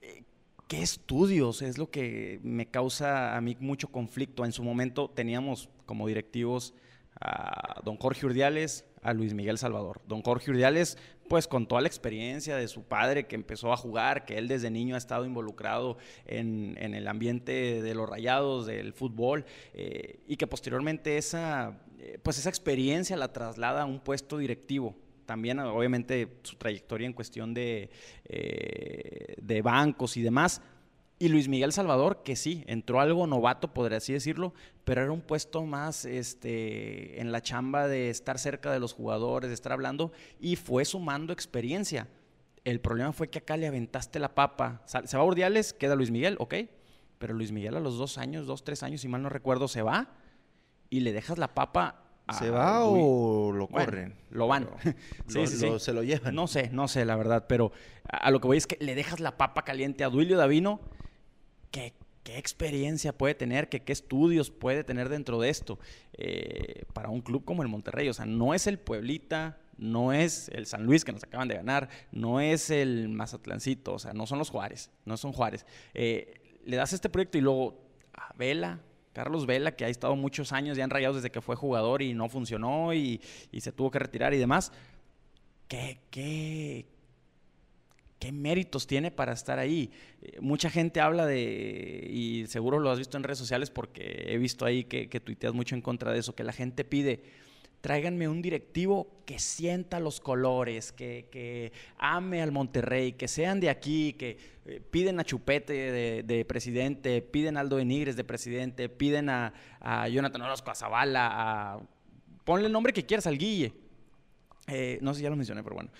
eh, 0.00 0.24
¿qué 0.68 0.82
estudios? 0.82 1.62
Es 1.62 1.78
lo 1.78 1.90
que 1.90 2.40
me 2.42 2.66
causa 2.66 3.36
a 3.36 3.40
mí 3.40 3.56
mucho 3.60 3.88
conflicto. 3.88 4.44
En 4.44 4.52
su 4.52 4.62
momento 4.62 5.10
teníamos 5.10 5.68
como 5.86 6.06
directivos 6.06 6.74
a 7.20 7.80
don 7.84 7.96
Jorge 7.96 8.26
Urdiales, 8.26 8.84
a 9.04 9.12
Luis 9.12 9.34
Miguel 9.34 9.58
Salvador. 9.58 10.00
Don 10.08 10.22
Jorge 10.22 10.50
Urdiales, 10.50 10.98
pues 11.28 11.46
con 11.46 11.68
toda 11.68 11.82
la 11.82 11.86
experiencia 11.88 12.56
de 12.56 12.66
su 12.66 12.82
padre 12.82 13.26
que 13.26 13.36
empezó 13.36 13.72
a 13.72 13.76
jugar, 13.76 14.24
que 14.24 14.38
él 14.38 14.48
desde 14.48 14.70
niño 14.70 14.96
ha 14.96 14.98
estado 14.98 15.24
involucrado 15.26 15.98
en, 16.26 16.76
el 16.78 17.06
ambiente 17.06 17.82
de 17.82 17.94
los 17.94 18.08
rayados, 18.08 18.66
del 18.66 18.92
fútbol, 18.92 19.44
eh, 19.74 20.18
y 20.26 20.36
que 20.36 20.46
posteriormente 20.46 21.18
esa, 21.18 21.78
eh, 21.98 22.18
pues 22.22 22.38
esa 22.38 22.48
experiencia 22.48 23.16
la 23.16 23.32
traslada 23.32 23.82
a 23.82 23.86
un 23.86 24.00
puesto 24.00 24.38
directivo 24.38 24.96
también 25.24 25.58
obviamente 25.58 26.36
su 26.42 26.56
trayectoria 26.56 27.06
en 27.06 27.12
cuestión 27.12 27.54
de, 27.54 27.90
eh, 28.26 29.34
de 29.40 29.62
bancos 29.62 30.16
y 30.16 30.22
demás, 30.22 30.60
y 31.18 31.28
Luis 31.28 31.48
Miguel 31.48 31.72
Salvador, 31.72 32.22
que 32.24 32.36
sí, 32.36 32.64
entró 32.66 33.00
algo 33.00 33.26
novato, 33.26 33.72
podría 33.72 33.98
así 33.98 34.12
decirlo, 34.12 34.52
pero 34.84 35.02
era 35.02 35.12
un 35.12 35.20
puesto 35.20 35.64
más 35.64 36.04
este, 36.04 37.20
en 37.20 37.32
la 37.32 37.40
chamba 37.40 37.86
de 37.86 38.10
estar 38.10 38.38
cerca 38.38 38.72
de 38.72 38.80
los 38.80 38.92
jugadores, 38.92 39.48
de 39.48 39.54
estar 39.54 39.72
hablando, 39.72 40.12
y 40.40 40.56
fue 40.56 40.84
sumando 40.84 41.32
experiencia. 41.32 42.08
El 42.64 42.80
problema 42.80 43.12
fue 43.12 43.28
que 43.28 43.38
acá 43.38 43.56
le 43.56 43.66
aventaste 43.66 44.18
la 44.18 44.34
papa. 44.34 44.82
Se 44.86 45.16
va 45.16 45.22
a 45.22 45.26
Urdiales, 45.26 45.72
queda 45.72 45.94
Luis 45.94 46.10
Miguel, 46.10 46.36
ok, 46.40 46.54
pero 47.18 47.34
Luis 47.34 47.52
Miguel 47.52 47.76
a 47.76 47.80
los 47.80 47.96
dos 47.96 48.18
años, 48.18 48.46
dos, 48.46 48.64
tres 48.64 48.82
años, 48.82 49.00
si 49.00 49.08
mal 49.08 49.22
no 49.22 49.28
recuerdo, 49.28 49.68
se 49.68 49.82
va 49.82 50.08
y 50.90 51.00
le 51.00 51.12
dejas 51.12 51.38
la 51.38 51.54
papa 51.54 52.04
¿Se 52.32 52.50
va 52.50 52.84
o 52.84 53.52
lo 53.52 53.68
corren? 53.68 54.14
lo 54.30 54.48
van. 54.48 54.68
sí, 55.28 55.46
sí, 55.46 55.68
se 55.78 55.92
lo 55.92 56.02
llevan. 56.02 56.34
No 56.34 56.46
sé, 56.46 56.70
no 56.72 56.88
sé, 56.88 57.04
la 57.04 57.16
verdad, 57.16 57.44
pero 57.46 57.70
a, 58.08 58.30
lo 58.30 58.40
que 58.40 58.46
voy 58.46 58.56
es 58.56 58.66
que 58.66 58.78
le 58.80 58.94
dejas 58.94 59.20
la 59.20 59.36
papa 59.36 59.62
caliente 59.62 60.04
a 60.04 60.08
Duilio 60.08 60.38
Davino 60.38 60.80
¿Qué, 61.74 61.92
experiencia 62.38 63.12
puede 63.12 63.34
tener? 63.34 63.68
¿Qué, 63.68 63.82
estudios 63.92 64.50
puede 64.50 64.84
tener 64.84 65.08
dentro 65.08 65.40
de 65.40 65.50
esto 65.50 65.80
eh, 66.12 66.84
para 66.92 67.08
un 67.10 67.20
club 67.20 67.44
como 67.44 67.62
el 67.62 67.68
Monterrey? 67.68 68.08
O 68.08 68.14
sea, 68.14 68.26
no 68.26 68.54
es 68.54 68.68
el 68.68 68.78
Pueblita, 68.78 69.58
no 69.76 70.12
es 70.12 70.48
el 70.50 70.66
San 70.66 70.84
Luis 70.84 71.04
que 71.04 71.12
nos 71.12 71.24
acaban 71.24 71.48
de 71.48 71.56
ganar, 71.56 71.88
no 72.12 72.40
es 72.40 72.70
el 72.70 73.08
Mazatlancito, 73.08 73.94
o 73.94 73.98
sea, 73.98 74.12
no 74.12 74.26
son 74.26 74.38
los 74.38 74.50
Juárez, 74.50 74.90
no 75.04 75.16
son 75.16 75.32
Juárez. 75.32 75.66
Eh, 75.94 76.60
le 76.64 76.76
das 76.76 76.92
este 76.92 77.08
proyecto 77.08 77.38
y 77.38 77.40
luego 77.40 77.76
a 78.14 78.32
Vela, 78.38 78.80
Carlos 79.12 79.44
Vela, 79.44 79.72
que 79.72 79.84
ha 79.84 79.88
estado 79.88 80.14
muchos 80.14 80.52
años 80.52 80.76
ya 80.76 80.84
en 80.84 80.90
Rayados 80.90 81.16
desde 81.16 81.30
que 81.30 81.40
fue 81.40 81.56
jugador 81.56 82.02
y 82.02 82.14
no 82.14 82.28
funcionó 82.28 82.94
y, 82.94 83.20
y 83.50 83.60
se 83.60 83.72
tuvo 83.72 83.90
que 83.90 83.98
retirar 83.98 84.32
y 84.32 84.38
demás. 84.38 84.72
¿Qué, 85.68 85.98
qué, 86.10 86.86
¿Qué 88.18 88.32
méritos 88.32 88.86
tiene 88.86 89.10
para 89.10 89.32
estar 89.32 89.58
ahí? 89.58 89.90
Eh, 90.22 90.38
mucha 90.40 90.70
gente 90.70 91.00
habla 91.00 91.26
de, 91.26 92.08
y 92.10 92.46
seguro 92.46 92.78
lo 92.78 92.90
has 92.90 92.98
visto 92.98 93.16
en 93.16 93.22
redes 93.24 93.38
sociales 93.38 93.70
porque 93.70 94.26
he 94.28 94.38
visto 94.38 94.64
ahí 94.64 94.84
que, 94.84 95.08
que 95.08 95.20
tuiteas 95.20 95.52
mucho 95.52 95.74
en 95.74 95.82
contra 95.82 96.12
de 96.12 96.20
eso, 96.20 96.34
que 96.34 96.44
la 96.44 96.52
gente 96.52 96.84
pide, 96.84 97.22
tráiganme 97.84 98.28
un 98.28 98.40
directivo 98.40 99.20
que 99.26 99.38
sienta 99.38 100.00
los 100.00 100.18
colores, 100.18 100.90
que, 100.90 101.70
ame 101.98 102.40
al 102.40 102.50
Monterrey, 102.50 103.12
que 103.12 103.28
sean 103.28 103.60
de 103.60 103.68
aquí, 103.68 104.14
que 104.14 104.38
eh, 104.64 104.80
piden 104.90 105.20
a 105.20 105.24
Chupete 105.24 106.22
de, 106.22 106.44
presidente, 106.46 107.20
piden 107.20 107.58
a 107.58 107.60
Aldo 107.60 107.76
Benigres 107.76 108.16
de 108.16 108.24
presidente, 108.24 108.88
piden 108.88 109.28
a, 109.28 109.52
Jonathan 110.10 110.40
Orozco, 110.40 110.70
a 110.70 110.74
Zavala, 110.74 111.28
a... 111.30 111.80
Ponle 112.46 112.68
el 112.68 112.72
nombre 112.72 112.94
que 112.94 113.04
quieras 113.04 113.26
al 113.26 113.36
Guille. 113.36 113.74
Eh, 114.66 114.98
no 115.02 115.12
sé 115.12 115.18
si 115.18 115.24
ya 115.24 115.28
lo 115.28 115.36
mencioné, 115.36 115.62
pero 115.62 115.74
bueno. 115.74 115.90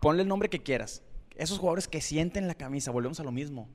Ponle 0.00 0.22
el 0.22 0.28
nombre 0.28 0.48
que 0.48 0.62
quieras. 0.62 1.02
Esos 1.36 1.58
jugadores 1.58 1.88
que 1.88 2.00
sienten 2.00 2.46
la 2.46 2.54
camisa, 2.54 2.90
volvemos 2.90 3.20
a 3.20 3.24
lo 3.24 3.32
mismo. 3.32 3.68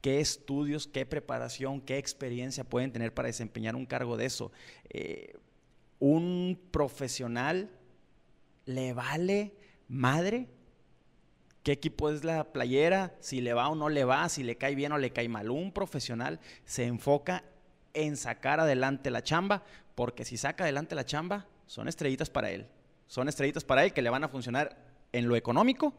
¿Qué 0.00 0.20
estudios, 0.20 0.86
qué 0.86 1.06
preparación, 1.06 1.80
qué 1.80 1.98
experiencia 1.98 2.64
pueden 2.64 2.92
tener 2.92 3.12
para 3.12 3.26
desempeñar 3.26 3.74
un 3.74 3.86
cargo 3.86 4.16
de 4.16 4.26
eso? 4.26 4.52
Eh, 4.90 5.34
un 5.98 6.60
profesional 6.70 7.70
le 8.66 8.92
vale 8.92 9.54
madre 9.88 10.48
qué 11.62 11.72
equipo 11.72 12.10
es 12.10 12.22
la 12.22 12.52
playera, 12.52 13.16
si 13.18 13.40
le 13.40 13.52
va 13.52 13.68
o 13.68 13.74
no 13.74 13.88
le 13.88 14.04
va, 14.04 14.28
si 14.28 14.44
le 14.44 14.56
cae 14.56 14.76
bien 14.76 14.92
o 14.92 14.98
le 14.98 15.10
cae 15.10 15.28
mal. 15.28 15.50
Un 15.50 15.72
profesional 15.72 16.38
se 16.64 16.84
enfoca 16.84 17.42
en 17.92 18.16
sacar 18.16 18.60
adelante 18.60 19.10
la 19.10 19.24
chamba, 19.24 19.64
porque 19.96 20.24
si 20.24 20.36
saca 20.36 20.62
adelante 20.62 20.94
la 20.94 21.04
chamba, 21.04 21.46
son 21.66 21.88
estrellitas 21.88 22.30
para 22.30 22.50
él. 22.50 22.68
Son 23.08 23.28
estrellitas 23.28 23.64
para 23.64 23.84
él 23.84 23.92
que 23.92 24.02
le 24.02 24.10
van 24.10 24.22
a 24.22 24.28
funcionar 24.28 24.76
en 25.12 25.26
lo 25.26 25.34
económico 25.34 25.92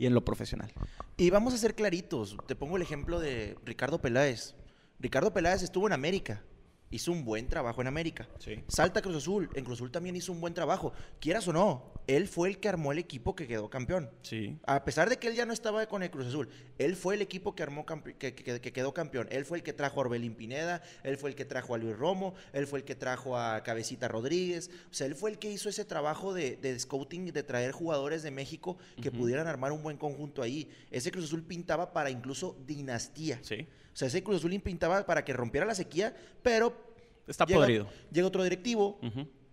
y 0.00 0.06
en 0.06 0.14
lo 0.14 0.24
profesional. 0.24 0.72
Y 1.18 1.28
vamos 1.28 1.52
a 1.52 1.58
ser 1.58 1.74
claritos. 1.74 2.34
Te 2.46 2.56
pongo 2.56 2.76
el 2.76 2.82
ejemplo 2.82 3.20
de 3.20 3.58
Ricardo 3.66 4.00
Peláez. 4.00 4.54
Ricardo 4.98 5.34
Peláez 5.34 5.62
estuvo 5.62 5.86
en 5.86 5.92
América 5.92 6.42
hizo 6.90 7.12
un 7.12 7.24
buen 7.24 7.46
trabajo 7.46 7.80
en 7.80 7.86
América. 7.86 8.28
Salta 8.66 9.00
Cruz 9.00 9.16
Azul, 9.16 9.48
en 9.54 9.64
Cruz 9.64 9.78
Azul 9.78 9.92
también 9.92 10.16
hizo 10.16 10.32
un 10.32 10.40
buen 10.40 10.54
trabajo. 10.54 10.92
Quieras 11.20 11.46
o 11.46 11.52
no, 11.52 11.92
él 12.08 12.26
fue 12.26 12.48
el 12.48 12.58
que 12.58 12.68
armó 12.68 12.90
el 12.90 12.98
equipo 12.98 13.36
que 13.36 13.46
quedó 13.46 13.70
campeón. 13.70 14.10
Sí. 14.22 14.58
A 14.66 14.84
pesar 14.84 15.08
de 15.08 15.16
que 15.18 15.28
él 15.28 15.34
ya 15.34 15.46
no 15.46 15.52
estaba 15.52 15.86
con 15.86 16.02
el 16.02 16.10
Cruz 16.10 16.26
Azul, 16.26 16.48
él 16.78 16.96
fue 16.96 17.14
el 17.14 17.22
equipo 17.22 17.54
que 17.54 17.62
armó 17.62 17.86
que, 17.86 18.34
quedó 18.34 18.92
campeón. 18.92 19.28
Él 19.30 19.44
fue 19.44 19.58
el 19.58 19.64
que 19.64 19.72
trajo 19.72 20.00
a 20.00 20.04
Orbelín 20.04 20.34
Pineda, 20.34 20.82
él 21.04 21.16
fue 21.16 21.30
el 21.30 21.36
que 21.36 21.44
trajo 21.44 21.74
a 21.74 21.78
Luis 21.78 21.96
Romo, 21.96 22.34
él 22.52 22.66
fue 22.66 22.80
el 22.80 22.84
que 22.84 22.96
trajo 22.96 23.38
a 23.38 23.62
Cabecita 23.62 24.08
Rodríguez. 24.08 24.70
O 24.90 24.94
sea, 24.94 25.06
él 25.06 25.14
fue 25.14 25.30
el 25.30 25.38
que 25.38 25.50
hizo 25.50 25.68
ese 25.68 25.84
trabajo 25.84 26.34
de, 26.34 26.56
de 26.56 26.76
scouting, 26.78 27.32
de 27.32 27.42
traer 27.44 27.70
jugadores 27.70 28.24
de 28.24 28.32
México 28.32 28.78
que 29.00 29.12
pudieran 29.12 29.46
armar 29.46 29.70
un 29.70 29.82
buen 29.82 29.96
conjunto 29.96 30.42
ahí. 30.42 30.68
Ese 30.90 31.12
Cruz 31.12 31.26
Azul 31.26 31.44
pintaba 31.44 31.92
para 31.92 32.10
incluso 32.10 32.56
dinastía. 32.66 33.38
Sí. 33.42 33.68
O 33.92 33.96
sea, 33.96 34.08
ese 34.08 34.22
Cruz 34.22 34.38
Azul 34.38 34.58
pintaba 34.60 35.04
para 35.04 35.24
que 35.24 35.32
rompiera 35.32 35.66
la 35.66 35.74
sequía, 35.74 36.14
pero 36.42 36.90
Está 37.30 37.46
podrido. 37.46 37.88
Llega 38.10 38.26
otro 38.26 38.42
directivo. 38.42 38.98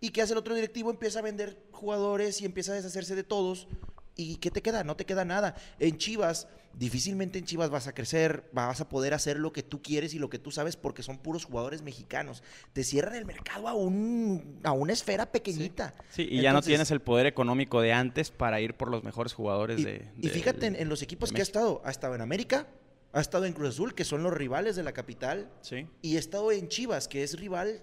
¿Y 0.02 0.10
qué 0.10 0.22
hace 0.22 0.34
el 0.34 0.40
otro 0.40 0.56
directivo? 0.56 0.90
Empieza 0.90 1.20
a 1.20 1.22
vender 1.22 1.58
jugadores 1.72 2.42
y 2.42 2.46
empieza 2.46 2.72
a 2.72 2.76
deshacerse 2.76 3.16
de 3.16 3.24
todos. 3.24 3.68
¿Y 4.16 4.38
qué 4.38 4.50
te 4.50 4.64
queda? 4.64 4.84
No 4.84 4.96
te 4.96 5.06
queda 5.06 5.26
nada. 5.26 5.56
En 5.78 6.00
Chivas, 6.00 6.48
difícilmente 6.74 7.38
en 7.38 7.46
Chivas 7.46 7.70
vas 7.70 7.86
a 7.86 7.94
crecer, 7.94 8.50
vas 8.52 8.82
a 8.82 8.90
poder 8.90 9.14
hacer 9.14 9.38
lo 9.38 9.54
que 9.54 9.62
tú 9.62 9.84
quieres 9.84 10.16
y 10.16 10.20
lo 10.20 10.28
que 10.28 10.40
tú 10.40 10.50
sabes 10.50 10.76
porque 10.76 11.04
son 11.04 11.20
puros 11.20 11.46
jugadores 11.46 11.84
mexicanos. 11.84 12.42
Te 12.74 12.84
cierran 12.84 13.14
el 13.14 13.26
mercado 13.26 13.68
a, 13.68 13.76
un, 13.76 14.60
a 14.64 14.72
una 14.72 14.94
esfera 14.94 15.32
pequeñita. 15.32 15.94
Sí, 16.10 16.28
y 16.30 16.42
ya 16.42 16.52
no 16.52 16.64
tienes 16.64 16.90
el 16.90 17.00
poder 17.00 17.28
económico 17.28 17.80
de 17.80 17.94
antes 17.94 18.32
para 18.32 18.60
ir 18.60 18.74
por 18.74 18.90
los 18.90 19.04
mejores 19.04 19.34
jugadores 19.34 19.84
de, 19.84 20.10
Y 20.20 20.30
fíjate 20.30 20.66
en, 20.66 20.90
los 20.90 21.04
equipos 21.04 21.32
que 21.32 21.42
ha 21.42 21.44
estado. 21.44 21.82
Ha 21.86 21.92
estado 21.92 22.16
en 22.16 22.22
América, 22.22 22.66
ha 23.14 23.22
estado 23.22 23.46
en 23.46 23.54
Cruz 23.54 23.70
Azul, 23.70 23.94
que 23.94 24.04
son 24.04 24.24
los 24.24 24.34
rivales 24.34 24.76
de 24.76 24.84
la 24.84 24.94
capital. 24.94 25.50
Sí. 25.62 25.88
Y 26.02 26.16
ha 26.16 26.20
estado 26.20 26.52
en 26.52 26.68
Chivas, 26.68 27.08
que 27.08 27.24
es 27.24 27.40
rival 27.40 27.82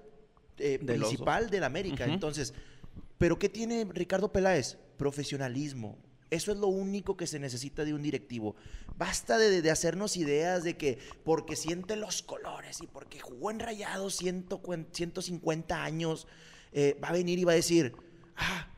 eh, 0.59 0.79
principal 0.79 1.51
del 1.51 1.65
América. 1.65 2.05
Entonces, 2.05 2.55
¿pero 3.19 3.39
qué 3.39 3.49
tiene 3.49 3.87
Ricardo 3.91 4.31
Peláez? 4.31 4.79
Profesionalismo. 4.97 5.99
Eso 6.31 6.53
es 6.53 6.59
lo 6.59 6.69
único 6.69 7.17
que 7.17 7.27
se 7.27 7.39
necesita 7.39 7.85
de 7.85 7.95
un 7.95 8.03
directivo. 8.03 8.57
Basta 8.97 9.39
de, 9.39 9.71
hacernos 9.71 10.17
ideas 10.17 10.65
de 10.65 10.77
que 10.77 10.99
porque 11.25 11.55
siente 11.57 11.97
los 11.97 12.23
colores 12.23 12.81
y 12.83 12.87
porque 12.87 13.21
jugó 13.21 13.51
en 13.51 13.61
rayados 13.61 14.17
150 14.17 15.85
años, 15.85 16.27
eh, 16.73 16.99
va 17.03 17.09
a 17.09 17.13
venir 17.13 17.39
y 17.39 17.45
va 17.45 17.53
a 17.53 17.57
decir, 17.57 17.95
ah, 18.37 18.69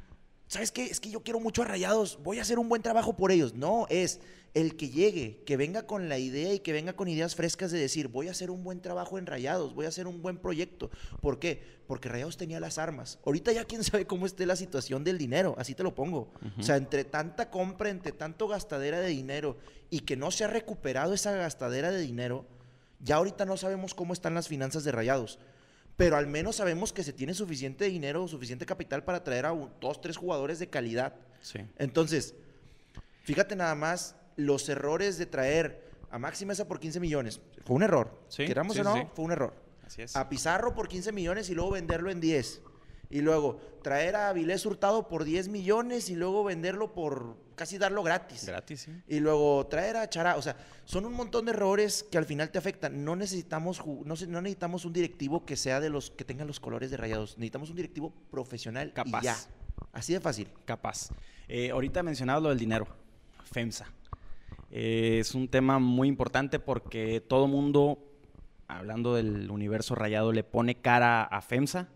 ¿sabes 0.48 0.72
qué? 0.72 0.84
Es 0.84 1.00
que 1.00 1.10
yo 1.10 1.22
quiero 1.22 1.40
mucho 1.40 1.62
a 1.62 1.64
rayados, 1.66 2.18
voy 2.22 2.38
a 2.38 2.42
hacer 2.42 2.58
un 2.58 2.68
buen 2.68 2.82
trabajo 2.82 3.16
por 3.16 3.32
ellos. 3.32 3.54
No, 3.54 3.86
es 3.90 4.20
el 4.54 4.76
que 4.76 4.88
llegue, 4.88 5.42
que 5.44 5.58
venga 5.58 5.86
con 5.86 6.08
la 6.08 6.18
idea 6.18 6.54
y 6.54 6.60
que 6.60 6.72
venga 6.72 6.94
con 6.94 7.08
ideas 7.08 7.34
frescas 7.34 7.70
de 7.70 7.78
decir, 7.78 8.08
voy 8.08 8.28
a 8.28 8.30
hacer 8.30 8.50
un 8.50 8.64
buen 8.64 8.80
trabajo 8.80 9.18
en 9.18 9.26
Rayados, 9.26 9.74
voy 9.74 9.84
a 9.84 9.90
hacer 9.90 10.06
un 10.06 10.22
buen 10.22 10.38
proyecto. 10.38 10.90
¿Por 11.20 11.38
qué? 11.38 11.62
Porque 11.86 12.08
Rayados 12.08 12.38
tenía 12.38 12.58
las 12.58 12.78
armas. 12.78 13.18
Ahorita 13.26 13.52
ya 13.52 13.66
quién 13.66 13.84
sabe 13.84 14.06
cómo 14.06 14.24
esté 14.24 14.46
la 14.46 14.56
situación 14.56 15.04
del 15.04 15.18
dinero, 15.18 15.54
así 15.58 15.74
te 15.74 15.82
lo 15.82 15.94
pongo. 15.94 16.32
O 16.58 16.62
sea, 16.62 16.76
entre 16.76 17.04
tanta 17.04 17.50
compra, 17.50 17.90
entre 17.90 18.12
tanto 18.12 18.48
gastadera 18.48 18.98
de 19.00 19.08
dinero 19.08 19.58
y 19.90 20.00
que 20.00 20.16
no 20.16 20.30
se 20.30 20.44
ha 20.44 20.48
recuperado 20.48 21.12
esa 21.12 21.32
gastadera 21.32 21.90
de 21.90 22.00
dinero, 22.00 22.46
ya 23.00 23.16
ahorita 23.16 23.44
no 23.44 23.58
sabemos 23.58 23.92
cómo 23.92 24.14
están 24.14 24.32
las 24.32 24.48
finanzas 24.48 24.84
de 24.84 24.92
Rayados. 24.92 25.38
Pero 25.96 26.16
al 26.16 26.26
menos 26.26 26.56
sabemos 26.56 26.92
que 26.92 27.02
se 27.02 27.12
tiene 27.12 27.32
suficiente 27.32 27.86
dinero, 27.86 28.28
suficiente 28.28 28.66
capital 28.66 29.02
para 29.04 29.24
traer 29.24 29.46
a 29.46 29.50
dos, 29.80 30.00
tres 30.00 30.16
jugadores 30.16 30.58
de 30.58 30.68
calidad. 30.68 31.14
Sí. 31.40 31.60
Entonces, 31.78 32.34
fíjate 33.22 33.56
nada 33.56 33.74
más 33.74 34.14
los 34.36 34.68
errores 34.68 35.16
de 35.16 35.26
traer 35.26 35.86
a 36.10 36.18
Maxi 36.18 36.44
Mesa 36.44 36.68
por 36.68 36.78
15 36.78 37.00
millones. 37.00 37.40
Fue 37.64 37.76
un 37.76 37.82
error. 37.82 38.10
Sí, 38.28 38.44
Queramos 38.44 38.78
o 38.78 38.84
no, 38.84 39.10
fue 39.14 39.24
un 39.24 39.32
error. 39.32 39.54
Así 39.86 40.02
es. 40.02 40.14
A 40.16 40.28
Pizarro 40.28 40.74
por 40.74 40.88
15 40.88 41.12
millones 41.12 41.48
y 41.48 41.54
luego 41.54 41.70
venderlo 41.70 42.10
en 42.10 42.20
10. 42.20 42.62
Y 43.08 43.20
luego 43.20 43.60
traer 43.82 44.16
a 44.16 44.32
Vilés 44.32 44.66
Hurtado 44.66 45.08
por 45.08 45.24
10 45.24 45.48
millones 45.48 46.10
y 46.10 46.16
luego 46.16 46.42
venderlo 46.42 46.92
por 46.92 47.36
casi 47.54 47.78
darlo 47.78 48.02
gratis. 48.02 48.46
Gratis, 48.46 48.80
sí. 48.82 48.92
Y 49.06 49.20
luego 49.20 49.66
traer 49.66 49.96
a 49.96 50.08
Chará. 50.10 50.36
O 50.36 50.42
sea, 50.42 50.56
son 50.84 51.06
un 51.06 51.14
montón 51.14 51.44
de 51.44 51.52
errores 51.52 52.04
que 52.10 52.18
al 52.18 52.24
final 52.24 52.50
te 52.50 52.58
afectan. 52.58 53.04
No 53.04 53.16
necesitamos, 53.16 53.84
no, 53.86 54.14
no 54.28 54.42
necesitamos 54.42 54.84
un 54.84 54.92
directivo 54.92 55.44
que 55.44 55.56
sea 55.56 55.80
de 55.80 55.90
los 55.90 56.10
que 56.10 56.24
tengan 56.24 56.46
los 56.46 56.60
colores 56.60 56.90
de 56.90 56.96
rayados. 56.96 57.38
Necesitamos 57.38 57.70
un 57.70 57.76
directivo 57.76 58.12
profesional. 58.30 58.92
Capaz. 58.92 59.22
Y 59.22 59.24
ya. 59.24 59.36
Así 59.92 60.12
de 60.12 60.20
fácil. 60.20 60.48
Capaz. 60.64 61.10
Eh, 61.48 61.70
ahorita 61.70 62.02
mencionado 62.02 62.40
lo 62.40 62.48
del 62.48 62.58
dinero. 62.58 62.88
FEMSA. 63.52 63.86
Eh, 64.70 65.18
es 65.20 65.34
un 65.34 65.48
tema 65.48 65.78
muy 65.78 66.08
importante 66.08 66.58
porque 66.58 67.20
todo 67.20 67.46
mundo, 67.46 67.98
hablando 68.66 69.14
del 69.14 69.48
universo 69.50 69.94
rayado, 69.94 70.32
le 70.32 70.42
pone 70.42 70.74
cara 70.74 71.22
a 71.22 71.40
FEMSA 71.40 71.88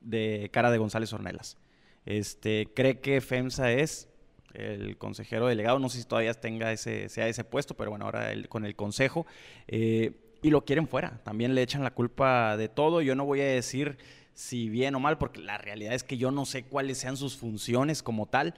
de 0.00 0.50
cara 0.52 0.70
de 0.70 0.78
González 0.78 1.12
Ornelas. 1.12 1.56
Este, 2.04 2.68
cree 2.74 3.00
que 3.00 3.20
FEMSA 3.20 3.72
es 3.72 4.08
el 4.54 4.96
consejero 4.96 5.48
delegado, 5.48 5.78
no 5.78 5.88
sé 5.88 5.98
si 5.98 6.04
todavía 6.04 6.32
tenga 6.34 6.72
ese, 6.72 7.08
sea 7.08 7.28
ese 7.28 7.44
puesto, 7.44 7.74
pero 7.74 7.90
bueno, 7.90 8.06
ahora 8.06 8.30
con 8.48 8.64
el 8.64 8.74
consejo, 8.74 9.26
eh, 9.68 10.12
y 10.42 10.50
lo 10.50 10.64
quieren 10.64 10.88
fuera, 10.88 11.20
también 11.24 11.54
le 11.54 11.62
echan 11.62 11.82
la 11.82 11.92
culpa 11.92 12.56
de 12.56 12.68
todo, 12.68 13.02
yo 13.02 13.14
no 13.14 13.24
voy 13.24 13.40
a 13.40 13.46
decir 13.46 13.98
si 14.32 14.68
bien 14.68 14.94
o 14.94 15.00
mal, 15.00 15.18
porque 15.18 15.40
la 15.40 15.58
realidad 15.58 15.94
es 15.94 16.04
que 16.04 16.18
yo 16.18 16.30
no 16.30 16.44
sé 16.44 16.64
cuáles 16.64 16.98
sean 16.98 17.16
sus 17.16 17.36
funciones 17.36 18.02
como 18.02 18.26
tal, 18.26 18.54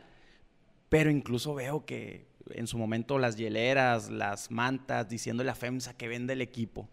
pero 0.88 1.10
incluso 1.10 1.54
veo 1.54 1.84
que 1.84 2.26
en 2.50 2.66
su 2.66 2.78
momento 2.78 3.18
las 3.18 3.36
hieleras, 3.36 4.10
las 4.10 4.50
mantas, 4.50 5.08
diciéndole 5.08 5.50
a 5.50 5.54
FEMSA 5.54 5.96
que 5.96 6.08
vende 6.08 6.32
el 6.32 6.40
equipo. 6.40 6.88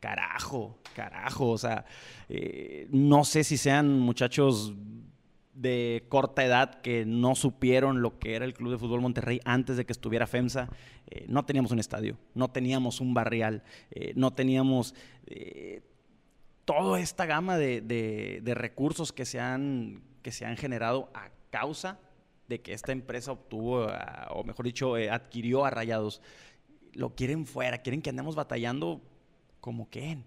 Carajo, 0.00 0.78
carajo, 0.94 1.50
o 1.50 1.58
sea, 1.58 1.84
eh, 2.30 2.88
no 2.90 3.22
sé 3.24 3.44
si 3.44 3.58
sean 3.58 4.00
muchachos 4.00 4.72
de 5.52 6.06
corta 6.08 6.42
edad 6.42 6.80
que 6.80 7.04
no 7.04 7.34
supieron 7.34 8.00
lo 8.00 8.18
que 8.18 8.34
era 8.34 8.46
el 8.46 8.54
Club 8.54 8.72
de 8.72 8.78
Fútbol 8.78 9.02
Monterrey 9.02 9.42
antes 9.44 9.76
de 9.76 9.84
que 9.84 9.92
estuviera 9.92 10.26
FEMSA. 10.26 10.70
Eh, 11.06 11.26
no 11.28 11.44
teníamos 11.44 11.70
un 11.70 11.80
estadio, 11.80 12.16
no 12.34 12.48
teníamos 12.48 13.02
un 13.02 13.12
barrial, 13.12 13.62
eh, 13.90 14.14
no 14.16 14.32
teníamos 14.32 14.94
toda 16.64 16.98
esta 16.98 17.26
gama 17.26 17.58
de, 17.58 18.52
recursos 18.54 19.12
que 19.12 19.26
se, 19.26 19.38
han, 19.38 20.02
que 20.22 20.32
se 20.32 20.46
han 20.46 20.56
generado 20.56 21.10
a 21.12 21.28
causa 21.50 22.00
de 22.48 22.62
que 22.62 22.72
esta 22.72 22.92
empresa 22.92 23.32
obtuvo, 23.32 23.86
o 24.30 24.44
mejor 24.44 24.64
dicho, 24.64 24.94
adquirió 24.94 25.66
a 25.66 25.70
Rayados. 25.70 26.22
Lo 26.94 27.14
quieren 27.14 27.44
fuera, 27.44 27.78
quieren 27.78 28.02
que 28.02 28.10
andemos 28.10 28.34
batallando 28.34 29.02
como 29.60 29.88
que 29.90 30.18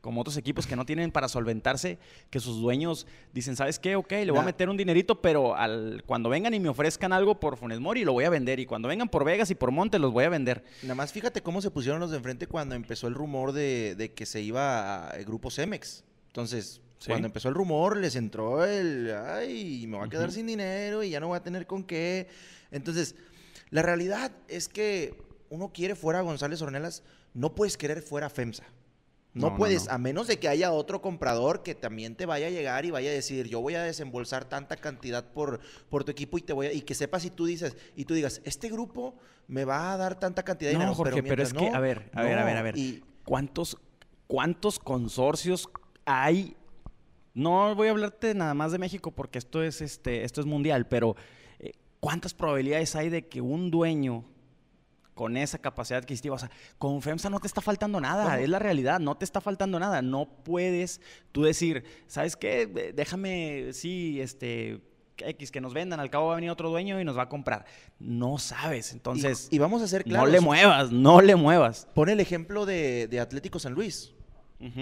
como 0.00 0.20
otros 0.20 0.36
equipos 0.36 0.66
que 0.66 0.76
no 0.76 0.86
tienen 0.86 1.10
para 1.10 1.28
solventarse, 1.28 1.98
que 2.30 2.38
sus 2.40 2.60
dueños 2.60 3.06
dicen, 3.34 3.56
¿sabes 3.56 3.78
qué? 3.78 3.96
Ok, 3.96 4.12
le 4.12 4.30
voy 4.30 4.40
a 4.40 4.44
meter 4.44 4.68
un 4.68 4.76
dinerito, 4.76 5.20
pero 5.20 5.56
al, 5.56 6.02
cuando 6.06 6.28
vengan 6.28 6.54
y 6.54 6.60
me 6.60 6.68
ofrezcan 6.68 7.12
algo 7.12 7.40
por 7.40 7.56
Funes 7.56 7.80
Mori, 7.80 8.04
lo 8.04 8.12
voy 8.12 8.24
a 8.24 8.30
vender. 8.30 8.60
Y 8.60 8.66
cuando 8.66 8.88
vengan 8.88 9.08
por 9.08 9.24
Vegas 9.24 9.50
y 9.50 9.54
por 9.54 9.72
Monte, 9.72 9.98
los 9.98 10.12
voy 10.12 10.24
a 10.24 10.28
vender. 10.28 10.64
Nada 10.82 10.94
más 10.94 11.12
fíjate 11.12 11.42
cómo 11.42 11.60
se 11.60 11.70
pusieron 11.70 12.00
los 12.00 12.10
de 12.10 12.18
enfrente 12.18 12.46
cuando 12.46 12.74
empezó 12.74 13.08
el 13.08 13.14
rumor 13.14 13.52
de, 13.52 13.96
de 13.96 14.14
que 14.14 14.24
se 14.24 14.40
iba 14.40 15.08
a 15.08 15.16
Grupo 15.18 15.50
Cemex. 15.50 16.04
Entonces, 16.28 16.80
cuando 17.06 17.26
empezó 17.26 17.48
el 17.48 17.54
rumor, 17.54 17.96
les 17.96 18.16
entró 18.16 18.64
el, 18.64 19.12
ay, 19.14 19.86
me 19.88 19.96
voy 19.96 20.06
a 20.06 20.10
quedar 20.10 20.32
sin 20.32 20.46
dinero 20.46 21.02
y 21.02 21.10
ya 21.10 21.20
no 21.20 21.28
voy 21.28 21.36
a 21.36 21.42
tener 21.42 21.66
con 21.66 21.84
qué. 21.84 22.28
Entonces, 22.70 23.14
La 23.70 23.82
realidad 23.82 24.32
es 24.48 24.68
que 24.68 25.14
uno 25.50 25.70
quiere 25.72 25.94
fuera 25.94 26.20
a 26.20 26.22
González 26.22 26.62
Ornelas, 26.62 27.02
no 27.38 27.54
puedes 27.54 27.76
querer 27.76 28.02
fuera 28.02 28.28
FEMSA. 28.28 28.64
No, 29.34 29.56
puedes, 29.56 29.86
no. 29.86 29.92
a 29.92 29.98
menos 29.98 30.26
de 30.26 30.38
que 30.40 30.48
haya 30.48 30.72
otro 30.72 31.00
comprador 31.00 31.62
que 31.62 31.76
también 31.76 32.16
te 32.16 32.26
vaya 32.26 32.48
a 32.48 32.50
llegar 32.50 32.84
y 32.84 32.90
vaya 32.90 33.10
a 33.10 33.12
decir, 33.12 33.46
yo 33.46 33.60
voy 33.60 33.76
a 33.76 33.82
desembolsar 33.84 34.46
tanta 34.46 34.76
cantidad 34.76 35.30
por, 35.32 35.60
por 35.88 36.02
tu 36.02 36.10
equipo 36.10 36.38
y 36.38 36.42
te 36.42 36.52
voy 36.52 36.66
a, 36.66 36.72
y 36.72 36.80
que 36.80 36.94
sepas 36.96 37.22
si 37.22 37.30
tú 37.30 37.46
dices, 37.46 37.76
y 37.94 38.04
tú 38.04 38.14
digas, 38.14 38.40
este 38.44 38.68
grupo 38.68 39.14
me 39.46 39.64
va 39.64 39.92
a 39.92 39.96
dar 39.96 40.18
tanta 40.18 40.42
cantidad 40.42 40.70
de 40.70 40.74
No, 40.74 40.80
dinero. 40.80 40.96
Jorge, 40.96 41.22
pero, 41.22 41.42
es 41.44 41.52
mientras 41.52 41.70
que, 41.70 41.76
a 41.76 41.78
ver, 41.78 42.10
a 42.14 42.22
ver, 42.22 42.38
a 42.38 42.44
ver, 42.44 42.56
a 42.56 42.62
ver. 42.62 42.76
y- 42.76 43.04
¿Cuántos, 43.24 43.76
¿Cuántos 44.26 44.80
consorcios 44.80 45.68
hay? 46.04 46.56
No 47.34 47.74
voy 47.76 47.86
a 47.88 47.90
hablarte 47.92 48.34
nada 48.34 48.54
más 48.54 48.72
de 48.72 48.78
México 48.78 49.12
porque 49.12 49.38
esto 49.38 49.62
es, 49.62 49.80
este, 49.82 50.24
esto 50.24 50.40
es 50.40 50.46
mundial, 50.46 50.88
pero 50.88 51.14
eh, 51.60 51.72
¿cuántas 52.00 52.34
probabilidades 52.34 52.96
hay 52.96 53.08
de 53.10 53.28
que 53.28 53.40
un 53.40 53.70
dueño 53.70 54.24
con 55.18 55.36
esa 55.36 55.58
capacidad 55.58 55.98
adquisitiva, 55.98 56.36
o 56.36 56.38
sea, 56.38 56.48
con 56.78 57.02
FEMSA 57.02 57.28
no 57.28 57.40
te 57.40 57.48
está 57.48 57.60
faltando 57.60 58.00
nada, 58.00 58.38
es 58.38 58.48
la 58.48 58.60
realidad, 58.60 59.00
no 59.00 59.16
te 59.16 59.24
está 59.24 59.40
faltando 59.40 59.80
nada, 59.80 60.00
no 60.00 60.28
puedes 60.44 61.00
tú 61.32 61.42
decir, 61.42 61.82
¿sabes 62.06 62.36
qué? 62.36 62.92
Déjame, 62.94 63.72
sí, 63.72 64.20
este, 64.20 64.80
X, 65.16 65.50
que 65.50 65.60
nos 65.60 65.74
vendan, 65.74 65.98
al 65.98 66.08
cabo 66.08 66.28
va 66.28 66.34
a 66.34 66.36
venir 66.36 66.50
otro 66.50 66.70
dueño 66.70 67.00
y 67.00 67.04
nos 67.04 67.18
va 67.18 67.22
a 67.22 67.28
comprar. 67.28 67.64
No 67.98 68.38
sabes, 68.38 68.92
entonces, 68.92 69.48
y, 69.50 69.56
y 69.56 69.58
vamos 69.58 69.82
a 69.82 69.88
ser 69.88 70.04
claros. 70.04 70.28
no 70.28 70.32
le 70.32 70.40
muevas, 70.40 70.92
no 70.92 71.20
le 71.20 71.34
muevas. 71.34 71.88
Pon 71.96 72.10
el 72.10 72.20
ejemplo 72.20 72.64
de, 72.64 73.08
de 73.08 73.18
Atlético 73.18 73.58
San 73.58 73.72
Luis. 73.72 74.14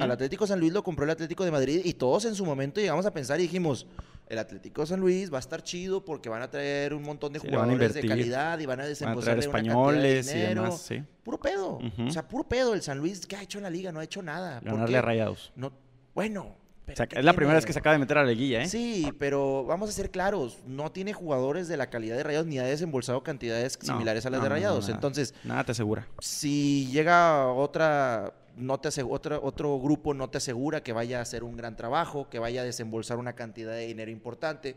Al 0.01 0.11
Atlético 0.11 0.47
San 0.47 0.59
Luis 0.61 0.73
lo 0.73 0.83
compró 0.83 1.05
el 1.05 1.11
Atlético 1.11 1.45
de 1.45 1.51
Madrid 1.51 1.81
y 1.85 1.93
todos 1.95 2.25
en 2.25 2.35
su 2.35 2.45
momento 2.47 2.81
llegamos 2.81 3.05
a 3.07 3.13
pensar 3.13 3.39
y 3.41 3.43
dijimos, 3.43 3.87
el 4.29 4.39
Atlético 4.39 4.87
San 4.87 5.01
Luis 5.01 5.31
va 5.33 5.37
a 5.37 5.41
estar 5.41 5.63
chido 5.63 6.05
porque 6.05 6.29
van 6.31 6.41
a 6.43 6.51
traer 6.51 6.95
un 6.95 7.03
montón 7.03 7.33
de 7.33 7.41
Sí, 7.41 7.49
jugadores 7.49 7.93
de 7.95 8.07
calidad 8.09 8.59
y 8.59 8.67
van 8.67 8.81
a 8.81 8.87
desembolsar 8.87 9.35
cantidad 9.35 9.53
de 9.53 9.59
españoles 9.59 10.35
y 10.35 10.39
demás, 10.39 10.81
sí. 10.81 11.03
Puro 11.23 11.39
pedo. 11.39 11.79
O 12.07 12.11
sea, 12.11 12.27
puro 12.27 12.45
pedo. 12.49 12.73
El 12.75 12.83
San 12.83 12.99
Luis, 12.99 13.27
¿qué 13.27 13.37
ha 13.37 13.43
hecho 13.43 13.59
en 13.59 13.65
la 13.65 13.71
liga? 13.71 13.93
No 13.93 14.01
ha 14.01 14.05
hecho 14.05 14.23
nada. 14.23 14.61
¿Por 14.61 14.73
Ganarle 14.73 14.99
a 14.99 15.03
Rayados. 15.03 15.53
No, 15.57 15.73
bueno. 16.15 16.57
pero 16.87 16.95
O 16.95 16.97
sea, 16.97 17.07
¿qué 17.07 17.19
es 17.19 17.25
la 17.25 17.33
primera 17.35 17.57
vez 17.57 17.67
que 17.67 17.73
se 17.73 17.79
acaba 17.81 17.93
de 17.95 17.99
meter 17.99 18.17
a 18.19 18.23
la 18.25 18.31
liguilla, 18.31 18.63
¿eh? 18.63 18.69
Sí, 18.69 19.13
pero 19.19 19.65
vamos 19.65 19.91
a 19.91 19.93
ser 19.93 20.11
claros, 20.11 20.59
no 20.67 20.91
tiene 20.93 21.13
jugadores 21.13 21.69
de 21.69 21.77
la 21.77 21.91
calidad 21.91 22.17
de 22.17 22.23
Rayados 22.23 22.47
ni 22.47 22.59
ha 22.59 22.65
desembolsado 22.65 23.23
cantidades 23.23 23.79
No, 23.83 23.93
similares 23.93 24.25
a 24.25 24.31
las 24.31 24.39
no, 24.39 24.45
de 24.45 24.49
Rayados. 24.51 24.85
nada. 24.85 24.95
Entonces, 24.95 25.35
Nada 25.45 25.65
te 25.65 25.73
asegura. 25.73 26.07
si 26.21 26.87
llega 26.93 27.49
otra, 27.49 28.33
no 28.57 28.79
te 28.81 28.89
asegu- 28.89 29.09
otra, 29.11 29.39
otro 29.39 29.79
grupo 29.79 30.15
no 30.15 30.29
te 30.31 30.39
asegura 30.39 30.83
que 30.83 30.93
vaya 30.93 31.19
a 31.19 31.23
hacer 31.23 31.45
un 31.45 31.57
gran 31.57 31.77
trabajo, 31.77 32.29
que 32.31 32.39
vaya 32.39 32.63
a 32.63 32.65
desembolsar 32.65 33.19
una 33.19 33.35
cantidad 33.35 33.73
de 33.73 33.87
dinero 33.87 34.11
importante. 34.11 34.77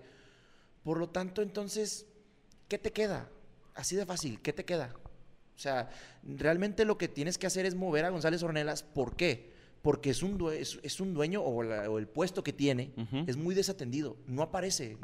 Por 0.83 0.97
lo 0.99 1.09
tanto, 1.09 1.41
entonces, 1.41 2.05
¿qué 2.67 2.77
te 2.77 2.91
queda? 2.91 3.29
Así 3.75 3.95
de 3.95 4.05
fácil, 4.05 4.41
¿qué 4.41 4.53
te 4.53 4.65
queda? 4.65 4.93
O 5.55 5.59
sea, 5.61 5.89
realmente 6.23 6.85
lo 6.85 6.97
que 6.97 7.07
tienes 7.07 7.37
que 7.37 7.47
hacer 7.47 7.65
es 7.65 7.75
mover 7.75 8.05
a 8.05 8.09
González 8.09 8.43
Ornelas. 8.43 8.83
¿Por 8.83 9.15
qué? 9.15 9.51
Porque 9.81 10.09
es 10.09 10.23
un, 10.23 10.37
due- 10.37 10.59
es, 10.59 10.79
es 10.83 10.99
un 10.99 11.13
dueño 11.13 11.41
o, 11.41 11.63
la- 11.63 11.89
o 11.89 11.99
el 11.99 12.07
puesto 12.07 12.43
que 12.43 12.53
tiene 12.53 12.93
es 13.27 13.37
muy 13.37 13.55
desatendido, 13.55 14.17
no 14.27 14.41
aparece. 14.41 14.97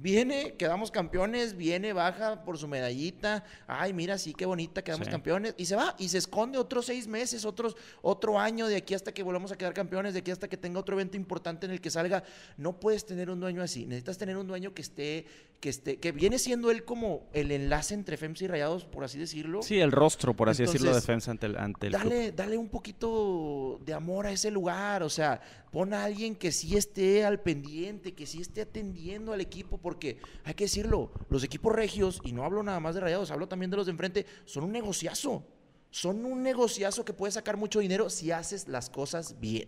Viene, 0.00 0.54
quedamos 0.54 0.92
campeones, 0.92 1.56
viene, 1.56 1.92
baja 1.92 2.44
por 2.44 2.56
su 2.56 2.68
medallita, 2.68 3.44
ay, 3.66 3.92
mira, 3.92 4.16
sí, 4.16 4.32
qué 4.32 4.46
bonita, 4.46 4.82
quedamos 4.82 5.06
Sí. 5.08 5.10
campeones, 5.10 5.54
y 5.56 5.66
se 5.66 5.74
va, 5.74 5.96
y 5.98 6.08
se 6.08 6.18
esconde 6.18 6.56
otros 6.56 6.86
seis 6.86 7.08
meses, 7.08 7.44
otros, 7.44 7.76
otro 8.00 8.38
año, 8.38 8.68
de 8.68 8.76
aquí 8.76 8.94
hasta 8.94 9.12
que 9.12 9.24
volvamos 9.24 9.50
a 9.50 9.58
quedar 9.58 9.74
campeones, 9.74 10.12
de 10.14 10.20
aquí 10.20 10.30
hasta 10.30 10.46
que 10.46 10.56
tenga 10.56 10.78
otro 10.78 10.94
evento 10.94 11.16
importante 11.16 11.66
en 11.66 11.72
el 11.72 11.80
que 11.80 11.90
salga. 11.90 12.22
No 12.56 12.78
puedes 12.78 13.06
tener 13.06 13.28
un 13.28 13.40
dueño 13.40 13.60
así, 13.60 13.86
necesitas 13.86 14.18
tener 14.18 14.36
un 14.36 14.46
dueño 14.46 14.72
que 14.72 14.82
esté, 14.82 15.26
que 15.60 15.70
esté, 15.70 15.98
que 15.98 16.12
viene 16.12 16.38
siendo 16.38 16.70
él 16.70 16.84
como 16.84 17.28
el 17.32 17.50
enlace 17.50 17.94
entre 17.94 18.16
FEMSA 18.16 18.44
y 18.44 18.46
Rayados, 18.48 18.84
por 18.84 19.02
así 19.02 19.18
decirlo. 19.18 19.62
Sí, 19.62 19.80
el 19.80 19.90
rostro, 19.90 20.34
por 20.34 20.48
así 20.48 20.62
decirlo, 20.62 20.90
de 20.90 20.94
defensa 20.94 21.32
ante 21.32 21.46
el, 21.46 21.56
ante 21.56 21.88
el 21.88 21.94
club. 21.94 22.12
Dale, 22.12 22.32
dale 22.32 22.56
un 22.56 22.68
poquito 22.68 23.80
de 23.84 23.92
amor 23.92 24.26
a 24.26 24.32
ese 24.32 24.50
lugar, 24.50 25.02
o 25.02 25.10
sea, 25.10 25.40
pon 25.72 25.92
a 25.94 26.04
alguien 26.04 26.36
que 26.36 26.52
sí 26.52 26.76
esté 26.76 27.24
al 27.24 27.40
pendiente, 27.40 28.14
que 28.14 28.26
sí 28.26 28.40
esté 28.40 28.62
atendiendo 28.62 29.32
al 29.32 29.40
equipo, 29.40 29.78
porque 29.78 30.18
hay 30.44 30.54
que 30.54 30.64
decirlo, 30.64 31.10
los 31.28 31.42
equipos 31.42 31.74
regios, 31.74 32.20
y 32.22 32.32
no 32.32 32.44
hablo 32.44 32.62
nada 32.62 32.78
más 32.78 32.94
de 32.94 33.00
Rayados, 33.00 33.30
hablo 33.32 33.48
también 33.48 33.70
de 33.70 33.78
los 33.78 33.86
de 33.86 33.92
enfrente, 33.92 34.26
son 34.44 34.64
un 34.64 34.72
negociazo, 34.72 35.44
son 35.90 36.24
un 36.24 36.42
negociazo 36.42 37.04
que 37.04 37.12
puede 37.12 37.32
sacar 37.32 37.56
mucho 37.56 37.80
dinero 37.80 38.10
si 38.10 38.30
haces 38.30 38.68
las 38.68 38.90
cosas 38.90 39.40
bien. 39.40 39.66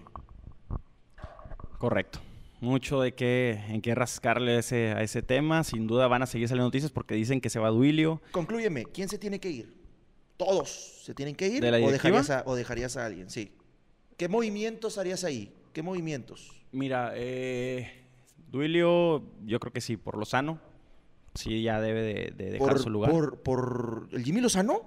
Correcto. 1.78 2.20
Mucho 2.60 3.00
de 3.00 3.14
qué, 3.14 3.62
en 3.68 3.80
qué 3.80 3.94
rascarle 3.94 4.58
ese, 4.58 4.92
a 4.92 5.02
ese 5.02 5.22
tema. 5.22 5.64
Sin 5.64 5.86
duda 5.86 6.06
van 6.08 6.22
a 6.22 6.26
seguir 6.26 6.48
saliendo 6.48 6.66
noticias 6.66 6.92
porque 6.92 7.14
dicen 7.14 7.40
que 7.40 7.50
se 7.50 7.58
va 7.58 7.70
Duilio. 7.70 8.20
Conclúyeme, 8.32 8.84
¿quién 8.84 9.08
se 9.08 9.18
tiene 9.18 9.40
que 9.40 9.50
ir? 9.50 9.74
Todos 10.36 11.02
se 11.04 11.14
tienen 11.14 11.34
que 11.34 11.48
ir 11.48 11.62
¿De 11.62 11.70
la 11.70 11.78
o, 11.78 11.90
dejarías 11.90 12.30
a, 12.30 12.42
o 12.46 12.54
dejarías 12.54 12.96
a 12.96 13.06
alguien, 13.06 13.30
sí. 13.30 13.52
¿Qué 14.16 14.28
movimientos 14.28 14.98
harías 14.98 15.24
ahí? 15.24 15.52
¿Qué 15.72 15.82
movimientos? 15.82 16.50
Mira, 16.72 17.12
eh, 17.14 18.04
Duilio, 18.50 19.22
yo 19.44 19.60
creo 19.60 19.72
que 19.72 19.80
sí, 19.80 19.96
por 19.96 20.18
lo 20.18 20.24
sano. 20.24 20.60
Sí, 21.34 21.62
ya 21.62 21.80
debe 21.80 22.02
de, 22.02 22.32
de 22.36 22.50
dejar 22.52 22.68
por, 22.68 22.78
su 22.78 22.90
lugar. 22.90 23.10
Por, 23.10 23.40
por 23.40 24.08
el 24.12 24.24
Jimmy 24.24 24.40
Lozano? 24.40 24.82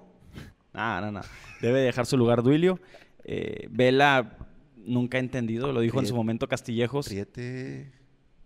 No, 0.72 1.00
no, 1.00 1.10
no. 1.10 1.20
Debe 1.60 1.80
dejar 1.80 2.06
su 2.06 2.16
lugar 2.16 2.42
Duilio. 2.42 2.80
Eh, 3.24 3.68
Vela 3.70 4.36
nunca 4.86 5.18
ha 5.18 5.20
entendido, 5.20 5.72
lo 5.72 5.80
dijo 5.80 6.00
en 6.00 6.06
su 6.06 6.14
momento 6.14 6.48
Castillejos. 6.48 7.06
Priete. 7.08 7.92
Un 7.92 7.94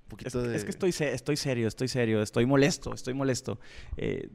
Es, 0.01 0.09
poquito 0.09 0.43
que- 0.43 0.49
de. 0.49 0.57
es 0.57 0.65
que 0.65 0.71
estoy, 0.71 0.91
estoy 0.91 1.37
serio, 1.37 1.69
estoy 1.69 1.89
serio, 1.89 2.23
estoy 2.23 2.47
molesto, 2.47 2.95
estoy 2.95 3.15
molesto. 3.15 3.59
Eh, 3.97 4.31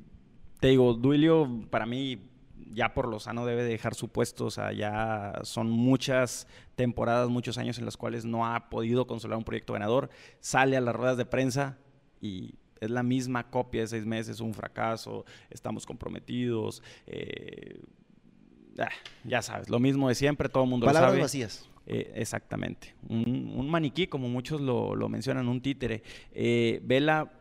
te 0.60 0.68
digo, 0.70 0.94
Duilio 0.94 1.66
para 1.70 1.86
mí 1.86 2.30
ya 2.72 2.94
por 2.94 3.08
lo 3.08 3.20
sano 3.20 3.46
debe 3.46 3.64
dejar 3.64 3.94
su 3.94 4.10
puesto, 4.10 4.46
o 4.46 4.52
sea, 4.52 4.72
ya 4.72 5.34
son 5.44 5.70
muchas 5.70 6.48
temporadas, 6.76 7.30
muchos 7.30 7.58
años 7.58 7.78
en 7.78 7.86
los 7.86 7.98
cuales 7.98 8.24
no 8.26 8.46
ha 8.48 8.70
podido 8.70 9.06
consolar 9.06 9.38
un 9.38 9.44
proyecto 9.44 9.74
ganador, 9.74 10.10
sale 10.40 10.78
a 10.78 10.82
las 10.82 10.96
ruedas 10.96 11.18
de 11.18 11.26
prensa 11.26 11.78
y 12.22 12.56
es 12.80 12.90
la 12.90 13.04
misma 13.04 13.50
copia 13.50 13.82
de 13.82 13.88
seis 13.88 14.06
meses, 14.06 14.40
un 14.40 14.54
fracaso, 14.54 15.26
estamos 15.50 15.86
comprometidos, 15.86 16.82
eh, 17.06 17.80
ah, 18.80 18.90
ya 19.24 19.42
sabes, 19.42 19.70
lo 19.70 19.80
mismo 19.80 20.10
de 20.10 20.16
siempre, 20.16 20.50
todo 20.50 20.64
el 20.64 20.70
mundo 20.70 20.86
Palabras 20.86 21.12
lo 21.12 21.16
sabe. 21.16 21.22
vacías. 21.22 21.70
Eh, 21.86 22.14
exactamente. 22.16 22.96
Un, 23.10 23.54
un 23.56 23.70
maniquí, 23.70 24.08
como 24.08 24.30
muchos 24.30 24.62
lo, 24.62 24.96
lo 24.96 25.10
mencionan, 25.10 25.48
un 25.50 25.62
títere. 25.62 26.02
Eh, 26.32 26.80
Vela 26.84 27.32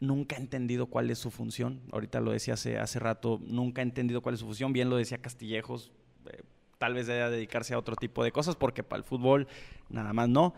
nunca 0.00 0.36
ha 0.36 0.38
entendido 0.38 0.86
cuál 0.86 1.10
es 1.10 1.18
su 1.18 1.30
función. 1.30 1.80
Ahorita 1.92 2.20
lo 2.20 2.32
decía 2.32 2.54
hace, 2.54 2.78
hace 2.78 2.98
rato, 2.98 3.40
nunca 3.46 3.82
ha 3.82 3.84
entendido 3.84 4.22
cuál 4.22 4.34
es 4.34 4.40
su 4.40 4.46
función. 4.46 4.72
Bien 4.72 4.88
lo 4.88 4.96
decía 4.96 5.18
Castillejos. 5.18 5.92
eh, 6.30 6.42
tal 6.78 6.94
vez 6.94 7.06
deba 7.06 7.28
dedicarse 7.30 7.74
a 7.74 7.78
otro 7.78 7.94
tipo 7.96 8.24
de 8.24 8.32
cosas, 8.32 8.56
porque 8.56 8.82
para 8.82 8.98
el 8.98 9.04
fútbol 9.04 9.46
nada 9.90 10.12
más 10.14 10.28
no. 10.28 10.54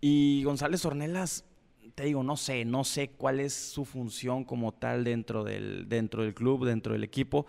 Y 0.00 0.42
González 0.44 0.84
Ornelas, 0.86 1.44
te 1.94 2.04
digo, 2.04 2.22
no 2.22 2.36
sé, 2.38 2.64
no 2.64 2.84
sé 2.84 3.10
cuál 3.10 3.40
es 3.40 3.52
su 3.52 3.84
función 3.84 4.44
como 4.44 4.72
tal 4.72 5.04
dentro 5.04 5.44
del, 5.44 5.86
dentro 5.88 6.22
del 6.22 6.34
club, 6.34 6.64
dentro 6.64 6.94
del 6.94 7.04
equipo. 7.04 7.46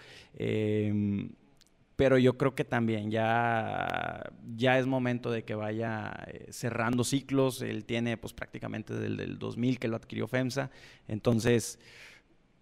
Pero 2.02 2.18
yo 2.18 2.36
creo 2.36 2.56
que 2.56 2.66
también 2.66 3.12
ya, 3.12 4.34
ya 4.56 4.80
es 4.80 4.88
momento 4.88 5.30
de 5.30 5.44
que 5.44 5.54
vaya 5.54 6.12
eh, 6.26 6.48
cerrando 6.50 7.04
ciclos. 7.04 7.62
Él 7.62 7.86
tiene 7.86 8.18
pues 8.18 8.34
prácticamente 8.34 8.96
desde 8.96 9.06
el 9.06 9.18
del 9.18 9.38
2000 9.38 9.78
que 9.78 9.88
lo 9.88 9.98
adquirió 9.98 10.28
FEMSA. 10.28 10.72
Entonces, 11.08 11.78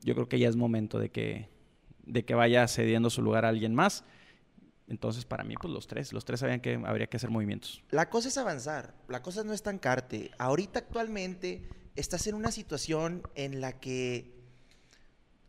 yo 0.01 0.13
creo 0.13 0.27
que 0.27 0.39
ya 0.39 0.49
es 0.49 0.57
momento 0.57 0.99
de 0.99 1.09
que, 1.09 1.47
de 2.05 2.25
que 2.25 2.35
vaya 2.35 2.67
cediendo 2.67 3.09
su 3.09 3.21
lugar 3.21 3.45
a 3.45 3.47
alguien 3.47 3.73
más. 3.73 4.03
Entonces, 4.89 5.23
para 5.23 5.45
mí, 5.45 5.55
pues 5.55 5.73
los 5.73 5.87
tres, 5.87 6.11
los 6.11 6.25
tres 6.25 6.41
sabían 6.41 6.59
que 6.59 6.73
habría 6.85 7.07
que 7.07 7.15
hacer 7.15 7.29
movimientos. 7.29 7.81
La 7.91 8.09
cosa 8.09 8.27
es 8.27 8.37
avanzar, 8.37 8.93
la 9.07 9.21
cosa 9.21 9.45
no 9.45 9.53
es 9.53 9.59
estancarte. 9.59 10.31
Ahorita 10.37 10.79
actualmente 10.79 11.63
estás 11.95 12.27
en 12.27 12.35
una 12.35 12.51
situación 12.51 13.23
en 13.35 13.61
la 13.61 13.79
que 13.79 14.38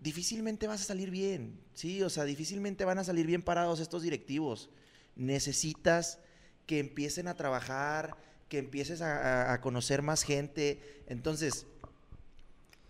difícilmente 0.00 0.66
vas 0.66 0.80
a 0.80 0.84
salir 0.84 1.10
bien, 1.10 1.60
¿sí? 1.74 2.02
O 2.02 2.10
sea, 2.10 2.24
difícilmente 2.24 2.84
van 2.84 2.98
a 2.98 3.04
salir 3.04 3.26
bien 3.26 3.42
parados 3.42 3.80
estos 3.80 4.02
directivos. 4.02 4.70
Necesitas 5.16 6.18
que 6.66 6.78
empiecen 6.78 7.28
a 7.28 7.34
trabajar, 7.34 8.16
que 8.48 8.58
empieces 8.58 9.02
a, 9.02 9.16
a- 9.50 9.52
a 9.52 9.60
conocer 9.60 10.02
más 10.02 10.22
gente. 10.22 11.02
Entonces, 11.06 11.66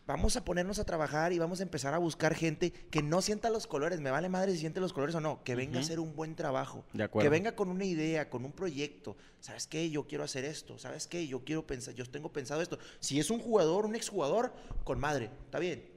vamos 0.06 0.36
a 0.36 0.44
ponernos 0.44 0.78
a 0.78 0.84
trabajar 0.84 1.32
y 1.32 1.38
vamos 1.38 1.60
a 1.60 1.62
empezar 1.62 1.94
a 1.94 1.98
buscar 1.98 2.34
gente 2.34 2.72
que 2.72 3.02
no 3.02 3.22
sienta 3.22 3.50
los 3.50 3.66
colores. 3.66 4.00
Me 4.00 4.10
vale 4.10 4.28
madre 4.28 4.52
si 4.52 4.58
siente 4.58 4.80
los 4.80 4.92
colores 4.92 5.14
o 5.14 5.20
no, 5.20 5.42
que 5.44 5.54
venga 5.54 5.78
a 5.78 5.80
Ujú. 5.80 5.84
hacer 5.86 6.00
un 6.00 6.14
buen 6.16 6.34
trabajo. 6.34 6.84
De 6.92 7.04
acuerdo. 7.04 7.24
Que 7.24 7.30
venga 7.30 7.52
con 7.56 7.68
una 7.68 7.84
idea, 7.84 8.28
con 8.30 8.44
un 8.44 8.52
proyecto. 8.52 9.16
¿Sabes 9.40 9.66
qué? 9.66 9.88
Yo 9.90 10.06
quiero 10.06 10.24
hacer 10.24 10.44
esto. 10.44 10.78
¿Sabes 10.78 11.06
qué? 11.06 11.26
Yo 11.26 11.44
quiero 11.44 11.66
pensar, 11.66 11.94
yo 11.94 12.04
tengo 12.06 12.32
pensado 12.32 12.60
esto. 12.62 12.78
Si 13.00 13.18
es 13.20 13.30
un 13.30 13.40
jugador, 13.40 13.84
un 13.86 13.94
exjugador, 13.96 14.52
con 14.84 14.98
madre, 15.00 15.30
está 15.46 15.58
bien. 15.58 15.89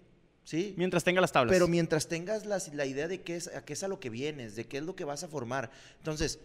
¿Sí? 0.43 0.73
Mientras 0.77 1.03
tenga 1.03 1.21
las 1.21 1.31
tablas. 1.31 1.53
Pero 1.53 1.67
mientras 1.67 2.07
tengas 2.07 2.45
la, 2.45 2.61
la 2.73 2.85
idea 2.85 3.07
de 3.07 3.21
qué 3.21 3.35
es, 3.35 3.47
a 3.47 3.63
qué 3.63 3.73
es 3.73 3.83
a 3.83 3.87
lo 3.87 3.99
que 3.99 4.09
vienes, 4.09 4.55
de 4.55 4.65
qué 4.65 4.77
es 4.77 4.83
lo 4.83 4.95
que 4.95 5.05
vas 5.05 5.23
a 5.23 5.27
formar. 5.27 5.71
Entonces, 5.99 6.39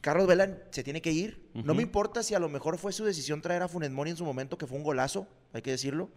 Carlos 0.00 0.26
Vela 0.26 0.58
se 0.70 0.84
tiene 0.84 1.00
que 1.00 1.12
ir. 1.12 1.50
No 1.54 1.74
me 1.74 1.82
importa 1.82 2.22
si 2.22 2.34
a 2.34 2.38
lo 2.38 2.48
mejor 2.48 2.78
fue 2.78 2.92
su 2.92 3.04
decisión 3.04 3.40
traer 3.40 3.62
a 3.62 3.68
Funes 3.68 3.90
Mori 3.90 4.10
en 4.10 4.16
su 4.16 4.24
momento, 4.24 4.58
que 4.58 4.66
fue 4.66 4.76
un 4.76 4.84
golazo, 4.84 5.26
hay 5.52 5.62
que 5.62 5.70
decirlo. 5.70 6.10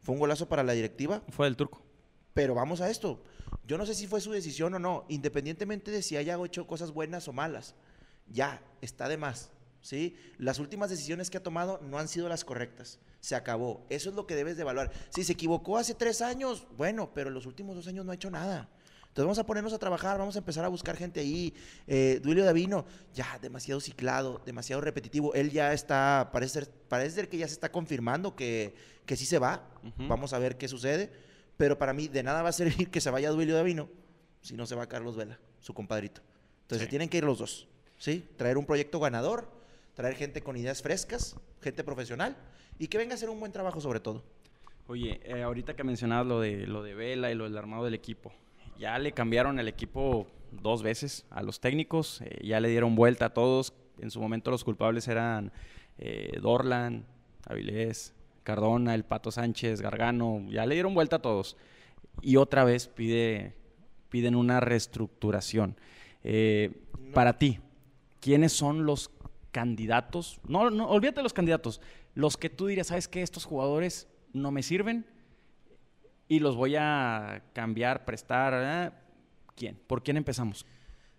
Fue 0.00 0.14
un 0.14 0.18
golazo 0.18 0.48
para 0.48 0.62
la 0.62 0.72
directiva. 0.72 1.22
Fue 1.28 1.46
del 1.46 1.56
turco. 1.56 1.82
Pero 2.32 2.54
vamos 2.54 2.80
a 2.80 2.90
esto. 2.90 3.22
Yo 3.66 3.78
no 3.78 3.86
sé 3.86 3.94
si 3.94 4.06
fue 4.06 4.20
su 4.20 4.32
decisión 4.32 4.74
o 4.74 4.78
no, 4.78 5.04
independientemente 5.08 5.90
de 5.90 6.02
si 6.02 6.16
haya 6.16 6.38
hecho 6.44 6.66
cosas 6.66 6.90
buenas 6.90 7.28
o 7.28 7.32
malas. 7.32 7.74
Ya, 8.28 8.62
está 8.80 9.08
de 9.08 9.16
más. 9.16 9.50
¿sí? 9.80 10.16
Las 10.38 10.58
últimas 10.58 10.90
decisiones 10.90 11.30
que 11.30 11.36
ha 11.36 11.42
tomado 11.42 11.80
no 11.82 11.98
han 11.98 12.08
sido 12.08 12.28
las 12.28 12.44
correctas. 12.44 12.98
Se 13.24 13.34
acabó. 13.34 13.86
Eso 13.88 14.10
es 14.10 14.16
lo 14.16 14.26
que 14.26 14.34
debes 14.34 14.56
de 14.56 14.62
evaluar. 14.64 14.92
Si 15.08 15.24
se 15.24 15.32
equivocó 15.32 15.78
hace 15.78 15.94
tres 15.94 16.20
años, 16.20 16.66
bueno, 16.76 17.10
pero 17.14 17.28
en 17.28 17.34
los 17.34 17.46
últimos 17.46 17.74
dos 17.74 17.86
años 17.86 18.04
no 18.04 18.12
ha 18.12 18.16
hecho 18.16 18.30
nada. 18.30 18.68
Entonces 19.00 19.24
vamos 19.24 19.38
a 19.38 19.46
ponernos 19.46 19.72
a 19.72 19.78
trabajar, 19.78 20.18
vamos 20.18 20.36
a 20.36 20.40
empezar 20.40 20.62
a 20.62 20.68
buscar 20.68 20.94
gente 20.94 21.20
ahí. 21.20 21.54
Eh, 21.86 22.20
Duilio 22.22 22.44
Davino, 22.44 22.84
ya 23.14 23.38
demasiado 23.40 23.80
ciclado, 23.80 24.42
demasiado 24.44 24.82
repetitivo. 24.82 25.32
Él 25.32 25.50
ya 25.50 25.72
está, 25.72 26.28
parece 26.34 26.52
ser, 26.52 26.70
parece 26.70 27.26
que 27.26 27.38
ya 27.38 27.48
se 27.48 27.54
está 27.54 27.72
confirmando 27.72 28.36
que, 28.36 28.74
que 29.06 29.16
sí 29.16 29.24
se 29.24 29.38
va. 29.38 29.70
Vamos 29.96 30.34
a 30.34 30.38
ver 30.38 30.58
qué 30.58 30.68
sucede. 30.68 31.10
Pero 31.56 31.78
para 31.78 31.94
mí 31.94 32.08
de 32.08 32.22
nada 32.22 32.42
va 32.42 32.50
a 32.50 32.52
servir 32.52 32.90
que 32.90 33.00
se 33.00 33.08
vaya 33.08 33.30
Duilio 33.30 33.56
Davino 33.56 33.88
si 34.42 34.54
no 34.54 34.66
se 34.66 34.74
va 34.74 34.86
Carlos 34.86 35.16
Vela, 35.16 35.40
su 35.60 35.72
compadrito. 35.72 36.20
Entonces 36.60 36.90
tienen 36.90 37.08
que 37.08 37.16
ir 37.16 37.24
los 37.24 37.38
dos. 37.38 37.68
¿sí? 37.96 38.28
Traer 38.36 38.58
un 38.58 38.66
proyecto 38.66 39.00
ganador, 39.00 39.50
traer 39.94 40.14
gente 40.14 40.42
con 40.42 40.58
ideas 40.58 40.82
frescas, 40.82 41.36
gente 41.62 41.84
profesional 41.84 42.36
y 42.78 42.88
que 42.88 42.98
venga 42.98 43.12
a 43.12 43.14
hacer 43.14 43.30
un 43.30 43.40
buen 43.40 43.52
trabajo 43.52 43.80
sobre 43.80 44.00
todo. 44.00 44.22
Oye, 44.86 45.20
eh, 45.24 45.42
ahorita 45.42 45.74
que 45.74 45.84
mencionabas 45.84 46.26
lo 46.26 46.40
de, 46.40 46.66
lo 46.66 46.82
de 46.82 46.94
Vela 46.94 47.30
y 47.30 47.34
lo 47.34 47.44
del 47.44 47.56
armado 47.56 47.84
del 47.84 47.94
equipo, 47.94 48.32
ya 48.78 48.98
le 48.98 49.12
cambiaron 49.12 49.58
el 49.58 49.68
equipo 49.68 50.26
dos 50.50 50.82
veces 50.82 51.26
a 51.30 51.42
los 51.42 51.60
técnicos, 51.60 52.20
eh, 52.22 52.40
ya 52.42 52.60
le 52.60 52.68
dieron 52.68 52.94
vuelta 52.94 53.26
a 53.26 53.30
todos. 53.30 53.72
En 53.98 54.10
su 54.10 54.20
momento 54.20 54.50
los 54.50 54.64
culpables 54.64 55.08
eran 55.08 55.52
eh, 55.98 56.38
Dorlan, 56.40 57.06
Avilés, 57.46 58.14
Cardona, 58.42 58.94
el 58.94 59.04
Pato 59.04 59.30
Sánchez, 59.30 59.80
Gargano, 59.80 60.44
ya 60.48 60.66
le 60.66 60.74
dieron 60.74 60.94
vuelta 60.94 61.16
a 61.16 61.22
todos. 61.22 61.56
Y 62.22 62.36
otra 62.36 62.64
vez 62.64 62.88
pide, 62.88 63.54
piden 64.10 64.34
una 64.34 64.60
reestructuración. 64.60 65.76
Eh, 66.22 66.72
para 67.12 67.38
ti, 67.38 67.60
¿quiénes 68.20 68.52
son 68.52 68.86
los 68.86 69.10
candidatos? 69.50 70.40
No, 70.46 70.70
no, 70.70 70.88
olvídate 70.88 71.16
de 71.16 71.22
los 71.22 71.32
candidatos. 71.32 71.80
Los 72.14 72.36
que 72.36 72.50
tú 72.50 72.66
dirías, 72.66 72.88
¿sabes 72.88 73.08
qué? 73.08 73.22
Estos 73.22 73.44
jugadores 73.44 74.08
no 74.32 74.50
me 74.50 74.62
sirven 74.62 75.06
y 76.28 76.38
los 76.38 76.56
voy 76.56 76.76
a 76.76 77.42
cambiar, 77.52 78.04
prestar. 78.04 78.54
¿eh? 78.56 78.92
¿Quién? 79.56 79.80
¿Por 79.86 80.02
quién 80.02 80.16
empezamos? 80.16 80.66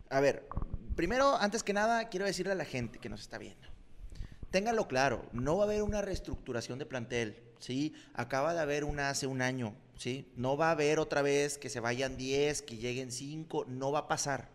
A 0.10 0.20
ver, 0.20 0.48
primero, 0.96 1.36
antes 1.38 1.64
que 1.64 1.74
nada, 1.74 2.10
quiero 2.10 2.26
decirle 2.26 2.54
a 2.54 2.56
la 2.56 2.66
gente 2.66 3.00
que 3.00 3.10
nos 3.10 3.22
está 3.22 3.38
viendo. 3.38 3.68
Ténganlo 4.52 4.88
claro, 4.88 5.26
no 5.34 5.58
va 5.58 5.64
a 5.64 5.68
haber 5.68 5.84
una 5.84 6.02
reestructuración 6.02 6.80
de 6.80 6.86
plantel, 6.86 7.44
¿sí? 7.60 7.94
Acaba 8.14 8.54
de 8.54 8.62
haber 8.62 8.86
una 8.86 9.10
hace 9.10 9.28
un 9.28 9.42
año, 9.42 9.76
¿sí? 9.98 10.32
No 10.38 10.56
va 10.56 10.70
a 10.70 10.72
haber 10.72 11.00
otra 11.00 11.22
vez 11.22 11.58
que 11.58 11.70
se 11.70 11.82
vayan 11.82 12.16
10, 12.16 12.62
que 12.62 12.78
lleguen 12.78 13.12
5, 13.12 13.66
no 13.68 13.92
va 13.92 14.00
a 14.00 14.08
pasar. 14.08 14.50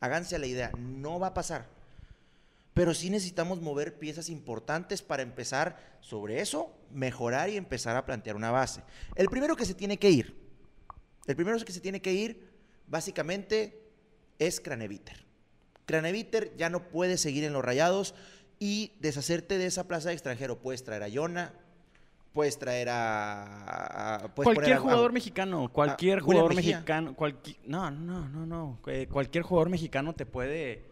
Háganse 0.00 0.38
la 0.38 0.46
idea, 0.46 0.72
no 0.78 1.20
va 1.20 1.28
a 1.28 1.34
pasar. 1.34 1.68
Pero 2.74 2.94
sí 2.94 3.10
necesitamos 3.10 3.60
mover 3.60 3.98
piezas 3.98 4.30
importantes 4.30 5.02
para 5.02 5.22
empezar 5.22 5.98
sobre 6.00 6.40
eso, 6.40 6.74
mejorar 6.90 7.50
y 7.50 7.56
empezar 7.56 7.96
a 7.96 8.06
plantear 8.06 8.36
una 8.36 8.50
base. 8.50 8.82
El 9.14 9.28
primero 9.28 9.56
que 9.56 9.66
se 9.66 9.74
tiene 9.74 9.98
que 9.98 10.10
ir, 10.10 10.34
el 11.26 11.36
primero 11.36 11.58
que 11.58 11.72
se 11.72 11.80
tiene 11.80 12.00
que 12.00 12.12
ir, 12.12 12.50
básicamente, 12.86 13.82
es 14.38 14.60
Craneviter. 14.60 15.26
Craneviter 15.86 16.56
ya 16.56 16.70
no 16.70 16.88
puede 16.88 17.18
seguir 17.18 17.44
en 17.44 17.52
los 17.52 17.64
rayados 17.64 18.14
y 18.58 18.92
deshacerte 19.00 19.58
de 19.58 19.66
esa 19.66 19.86
plaza 19.86 20.08
de 20.08 20.14
extranjero. 20.14 20.58
Puedes 20.58 20.82
traer 20.84 21.02
a 21.02 21.08
Yona, 21.08 21.52
puedes 22.32 22.58
traer 22.58 22.88
a... 22.90 24.30
cualquier 24.34 24.78
jugador 24.78 25.12
mexicano, 25.12 25.68
cualquier 25.70 26.20
jugador 26.20 26.54
mexicano, 26.54 27.14
cualquier, 27.14 27.58
no, 27.66 27.90
no, 27.90 28.28
no, 28.28 28.46
no, 28.46 28.78
eh, 28.86 29.06
cualquier 29.10 29.44
jugador 29.44 29.68
mexicano 29.68 30.14
te 30.14 30.26
puede 30.26 30.91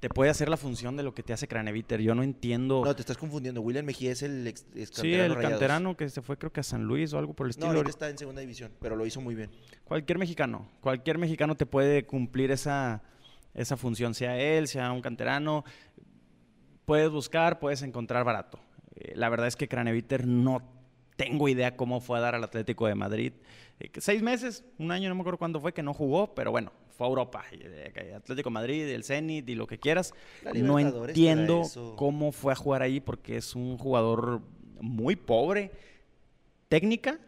te 0.00 0.08
puede 0.08 0.30
hacer 0.30 0.48
la 0.48 0.56
función 0.56 0.96
de 0.96 1.02
lo 1.02 1.14
que 1.14 1.22
te 1.22 1.34
hace 1.34 1.46
Craneviter. 1.46 2.00
Yo 2.00 2.14
no 2.14 2.22
entiendo. 2.22 2.82
No, 2.82 2.94
te 2.96 3.02
estás 3.02 3.18
confundiendo. 3.18 3.60
William 3.60 3.84
Mejía 3.84 4.12
es 4.12 4.22
el 4.22 4.46
ex, 4.46 4.64
Sí, 4.92 5.12
el 5.12 5.36
canterano 5.36 5.94
que 5.94 6.08
se 6.08 6.22
fue, 6.22 6.38
creo 6.38 6.50
que 6.50 6.60
a 6.60 6.62
San 6.62 6.84
Luis 6.84 7.12
o 7.12 7.18
algo 7.18 7.34
por 7.34 7.46
el 7.46 7.50
estilo. 7.50 7.68
No, 7.68 7.74
ahorita 7.74 7.90
está 7.90 8.08
en 8.08 8.16
segunda 8.16 8.40
división, 8.40 8.72
pero 8.80 8.96
lo 8.96 9.04
hizo 9.04 9.20
muy 9.20 9.34
bien. 9.34 9.50
Cualquier 9.84 10.18
mexicano, 10.18 10.66
cualquier 10.80 11.18
mexicano 11.18 11.54
te 11.54 11.66
puede 11.66 12.06
cumplir 12.06 12.50
esa, 12.50 13.02
esa 13.52 13.76
función, 13.76 14.14
sea 14.14 14.38
él, 14.38 14.68
sea 14.68 14.90
un 14.90 15.02
canterano. 15.02 15.64
Puedes 16.86 17.10
buscar, 17.10 17.60
puedes 17.60 17.82
encontrar 17.82 18.24
barato. 18.24 18.58
Eh, 18.96 19.12
la 19.16 19.28
verdad 19.28 19.48
es 19.48 19.56
que 19.56 19.68
Craneviter 19.68 20.26
no 20.26 20.62
tengo 21.16 21.46
idea 21.46 21.76
cómo 21.76 22.00
fue 22.00 22.16
a 22.16 22.22
dar 22.22 22.34
al 22.34 22.42
Atlético 22.42 22.86
de 22.86 22.94
Madrid. 22.94 23.34
Eh, 23.78 23.90
seis 23.98 24.22
meses, 24.22 24.64
un 24.78 24.92
año, 24.92 25.10
no 25.10 25.14
me 25.14 25.20
acuerdo 25.20 25.38
cuándo 25.38 25.60
fue, 25.60 25.74
que 25.74 25.82
no 25.82 25.92
jugó, 25.92 26.34
pero 26.34 26.50
bueno, 26.50 26.72
fue 27.00 27.06
a 27.06 27.08
Europa, 27.08 27.44
eh, 27.52 28.12
Atlético 28.14 28.50
Madrid, 28.50 28.86
el 28.88 29.04
Zenit 29.04 29.48
y 29.48 29.54
lo 29.54 29.66
que 29.66 29.78
quieras. 29.78 30.12
No 30.54 30.78
entiendo 30.78 31.62
cómo 31.96 32.30
fue 32.30 32.52
a 32.52 32.56
jugar 32.56 32.82
ahí 32.82 33.00
porque 33.00 33.38
es 33.38 33.54
un 33.54 33.78
jugador 33.78 34.42
muy 34.82 35.16
pobre, 35.16 35.70
técnica 36.68 37.18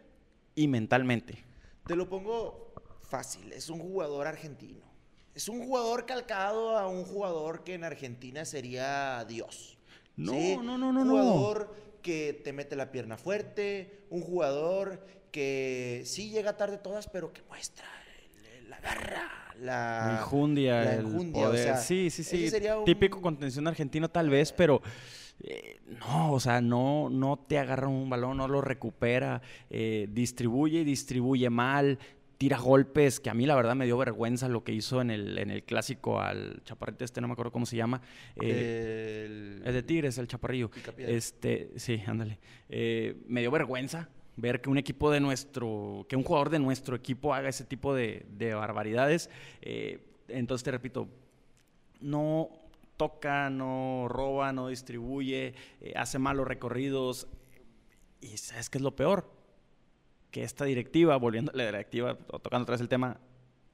y 0.53 0.67
mentalmente. 0.67 1.43
Te 1.87 1.95
lo 1.95 2.07
pongo 2.07 2.71
fácil, 3.01 3.51
es 3.51 3.67
un 3.71 3.79
jugador 3.79 4.27
argentino. 4.27 4.85
Es 5.33 5.49
un 5.49 5.65
jugador 5.65 6.05
calcado 6.05 6.77
a 6.77 6.87
un 6.87 7.03
jugador 7.03 7.63
que 7.63 7.73
en 7.73 7.83
Argentina 7.83 8.45
sería 8.45 9.25
Dios. 9.25 9.79
No, 10.15 10.61
no, 10.61 10.77
no, 10.77 10.93
no, 10.93 11.01
Un 11.01 11.09
jugador 11.09 11.75
que 12.03 12.39
te 12.43 12.53
mete 12.53 12.75
la 12.75 12.91
pierna 12.91 13.17
fuerte, 13.17 14.05
un 14.11 14.21
jugador 14.21 15.03
que 15.31 16.03
sí 16.05 16.29
llega 16.29 16.57
tarde 16.57 16.77
todas, 16.77 17.07
pero 17.07 17.33
que 17.33 17.41
muestra 17.49 18.02
la 18.73 18.89
garra, 18.89 19.31
la 19.61 20.99
el 20.99 21.31
poder. 21.31 21.77
sí, 21.77 22.09
sí, 22.09 22.23
sí. 22.23 22.49
Típico 22.85 23.21
contención 23.21 23.67
argentino 23.67 24.09
tal 24.09 24.29
vez, 24.29 24.51
pero 24.51 24.81
eh, 25.39 25.79
no, 25.99 26.33
o 26.33 26.39
sea, 26.39 26.61
no, 26.61 27.09
no 27.09 27.37
te 27.37 27.57
agarra 27.57 27.87
un 27.87 28.09
balón, 28.09 28.37
no 28.37 28.47
lo 28.47 28.61
recupera, 28.61 29.41
eh, 29.69 30.07
distribuye 30.11 30.79
y 30.79 30.83
distribuye 30.83 31.49
mal, 31.49 31.99
tira 32.37 32.57
golpes, 32.57 33.19
que 33.19 33.29
a 33.29 33.33
mí 33.33 33.45
la 33.45 33.55
verdad 33.55 33.75
me 33.75 33.85
dio 33.85 33.97
vergüenza 33.97 34.47
lo 34.47 34.63
que 34.63 34.73
hizo 34.73 35.01
en 35.01 35.11
el, 35.11 35.37
en 35.37 35.49
el 35.49 35.63
clásico 35.63 36.19
al 36.19 36.61
chaparrito 36.63 37.03
este, 37.03 37.21
no 37.21 37.27
me 37.27 37.33
acuerdo 37.33 37.51
cómo 37.51 37.65
se 37.65 37.75
llama. 37.75 38.01
Eh, 38.41 39.61
el... 39.65 39.73
de 39.73 39.83
Tigres, 39.83 40.17
el 40.17 40.27
chaparrillo. 40.27 40.71
Este, 40.97 41.71
sí, 41.75 42.01
ándale. 42.05 42.39
me 42.69 43.41
dio 43.41 43.51
vergüenza 43.51 44.09
ver 44.35 44.61
que 44.61 44.69
un 44.69 44.77
equipo 44.77 45.11
de 45.11 45.19
nuestro, 45.19 46.05
que 46.09 46.15
un 46.15 46.23
jugador 46.23 46.49
de 46.49 46.59
nuestro 46.59 46.95
equipo 46.95 47.33
haga 47.33 47.49
ese 47.49 47.65
tipo 47.65 47.93
de, 47.93 48.25
barbaridades. 48.55 49.29
Eh, 49.61 49.99
entonces 50.27 50.63
te 50.63 50.71
repito, 50.71 51.07
no 52.01 52.49
toca, 52.97 53.49
no 53.49 54.07
roba, 54.09 54.53
no 54.53 54.67
distribuye, 54.67 55.53
eh, 55.81 55.93
hace 55.95 56.19
malos 56.19 56.47
recorridos. 56.47 57.27
Y 58.21 58.37
¿sabes 58.37 58.69
qué 58.69 58.77
es 58.77 58.83
lo 58.83 58.95
peor? 58.95 59.29
Que 60.31 60.43
esta 60.43 60.65
directiva, 60.65 61.17
volviendo 61.17 61.51
a 61.51 61.55
la 61.55 61.65
directiva, 61.65 62.17
tocando 62.17 62.63
otra 62.63 62.75
el 62.75 62.89
tema, 62.89 63.19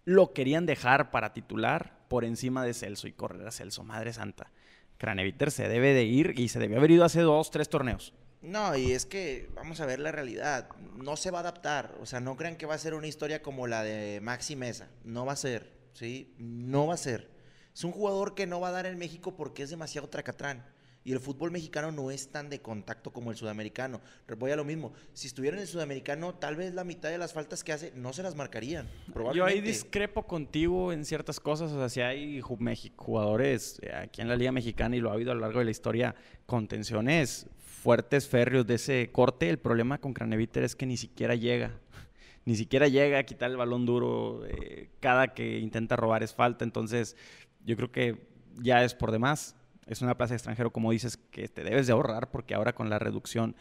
lo 0.05 0.33
querían 0.33 0.65
dejar 0.65 1.11
para 1.11 1.33
titular 1.33 1.99
por 2.07 2.25
encima 2.25 2.63
de 2.63 2.73
Celso 2.73 3.07
y 3.07 3.13
correr 3.13 3.47
a 3.47 3.51
Celso, 3.51 3.83
madre 3.83 4.11
santa. 4.11 4.51
Craneviter 4.97 5.51
se 5.51 5.69
debe 5.69 5.93
de 5.93 6.03
ir 6.03 6.33
y 6.37 6.49
se 6.49 6.59
debió 6.59 6.77
haber 6.77 6.91
ido 6.91 7.05
hace 7.05 7.21
dos, 7.21 7.51
tres 7.51 7.69
torneos. 7.69 8.13
No, 8.41 8.75
y 8.77 8.93
es 8.93 9.05
que 9.05 9.49
vamos 9.53 9.81
a 9.81 9.85
ver 9.85 9.99
la 9.99 10.11
realidad. 10.11 10.69
No 10.95 11.17
se 11.17 11.31
va 11.31 11.39
a 11.39 11.41
adaptar. 11.41 11.95
O 12.01 12.05
sea, 12.05 12.19
no 12.19 12.37
crean 12.37 12.55
que 12.55 12.65
va 12.65 12.75
a 12.75 12.79
ser 12.79 12.93
una 12.93 13.07
historia 13.07 13.41
como 13.41 13.67
la 13.67 13.83
de 13.83 14.19
Maxi 14.21 14.55
Mesa. 14.55 14.89
No 15.03 15.25
va 15.25 15.33
a 15.33 15.37
ser, 15.37 15.71
¿sí? 15.93 16.33
No 16.37 16.87
va 16.87 16.93
a 16.93 16.97
ser. 16.97 17.29
Es 17.73 17.83
un 17.83 17.91
jugador 17.91 18.35
que 18.35 18.47
no 18.47 18.59
va 18.59 18.69
a 18.69 18.71
dar 18.71 18.85
en 18.85 18.97
México 18.97 19.35
porque 19.35 19.63
es 19.63 19.69
demasiado 19.69 20.07
tracatrán. 20.09 20.65
Y 21.09 21.11
el 21.11 21.19
fútbol 21.19 21.49
mexicano 21.49 21.91
no 21.91 22.11
es 22.11 22.27
tan 22.27 22.51
de 22.51 22.61
contacto 22.61 23.11
como 23.11 23.31
el 23.31 23.35
sudamericano. 23.35 23.99
Voy 24.37 24.51
a 24.51 24.55
lo 24.55 24.63
mismo. 24.63 24.93
Si 25.13 25.25
estuviera 25.25 25.57
en 25.57 25.63
el 25.63 25.67
sudamericano, 25.67 26.35
tal 26.35 26.55
vez 26.55 26.75
la 26.75 26.83
mitad 26.83 27.09
de 27.09 27.17
las 27.17 27.33
faltas 27.33 27.63
que 27.63 27.73
hace 27.73 27.91
no 27.95 28.13
se 28.13 28.21
las 28.21 28.35
marcarían. 28.35 28.87
Yo 29.33 29.43
ahí 29.43 29.59
discrepo 29.59 30.27
contigo 30.27 30.93
en 30.93 31.05
ciertas 31.05 31.39
cosas. 31.39 31.71
O 31.71 31.79
sea, 31.79 31.89
si 31.89 32.01
hay 32.01 32.41
jugadores 32.41 33.79
eh, 33.81 33.91
aquí 33.91 34.21
en 34.21 34.27
la 34.27 34.35
Liga 34.35 34.51
Mexicana 34.51 34.95
y 34.97 34.99
lo 34.99 35.09
ha 35.09 35.13
habido 35.13 35.31
a 35.31 35.33
lo 35.33 35.41
largo 35.41 35.57
de 35.57 35.65
la 35.65 35.71
historia, 35.71 36.13
contenciones 36.45 37.47
fuertes 37.57 38.27
férreos 38.27 38.67
de 38.67 38.75
ese 38.75 39.09
corte. 39.11 39.49
El 39.49 39.57
problema 39.57 39.97
con 39.97 40.13
Craneviter 40.13 40.63
es 40.63 40.75
que 40.75 40.85
ni 40.85 40.95
siquiera 40.95 41.33
llega. 41.33 41.71
Ni 42.45 42.55
siquiera 42.55 42.87
llega 42.87 43.17
a 43.17 43.23
quitar 43.23 43.49
el 43.49 43.57
balón 43.57 43.87
duro. 43.87 44.45
Eh, 44.45 44.91
cada 44.99 45.29
que 45.29 45.57
intenta 45.57 45.95
robar 45.95 46.21
es 46.21 46.35
falta. 46.35 46.63
Entonces, 46.63 47.17
yo 47.65 47.75
creo 47.75 47.91
que 47.91 48.27
ya 48.61 48.83
es 48.83 48.93
por 48.93 49.11
demás. 49.11 49.55
Es 49.89 50.01
una 50.01 50.15
plaza 50.15 50.33
de 50.33 50.37
extranjero, 50.37 50.71
como 50.71 50.91
dices, 50.91 51.17
que 51.17 51.47
te 51.47 51.63
debes 51.63 51.87
de 51.87 51.93
ahorrar, 51.93 52.29
porque 52.29 52.53
ahora 52.53 52.73
con 52.73 52.89
la 52.89 52.99
reducción 52.99 53.55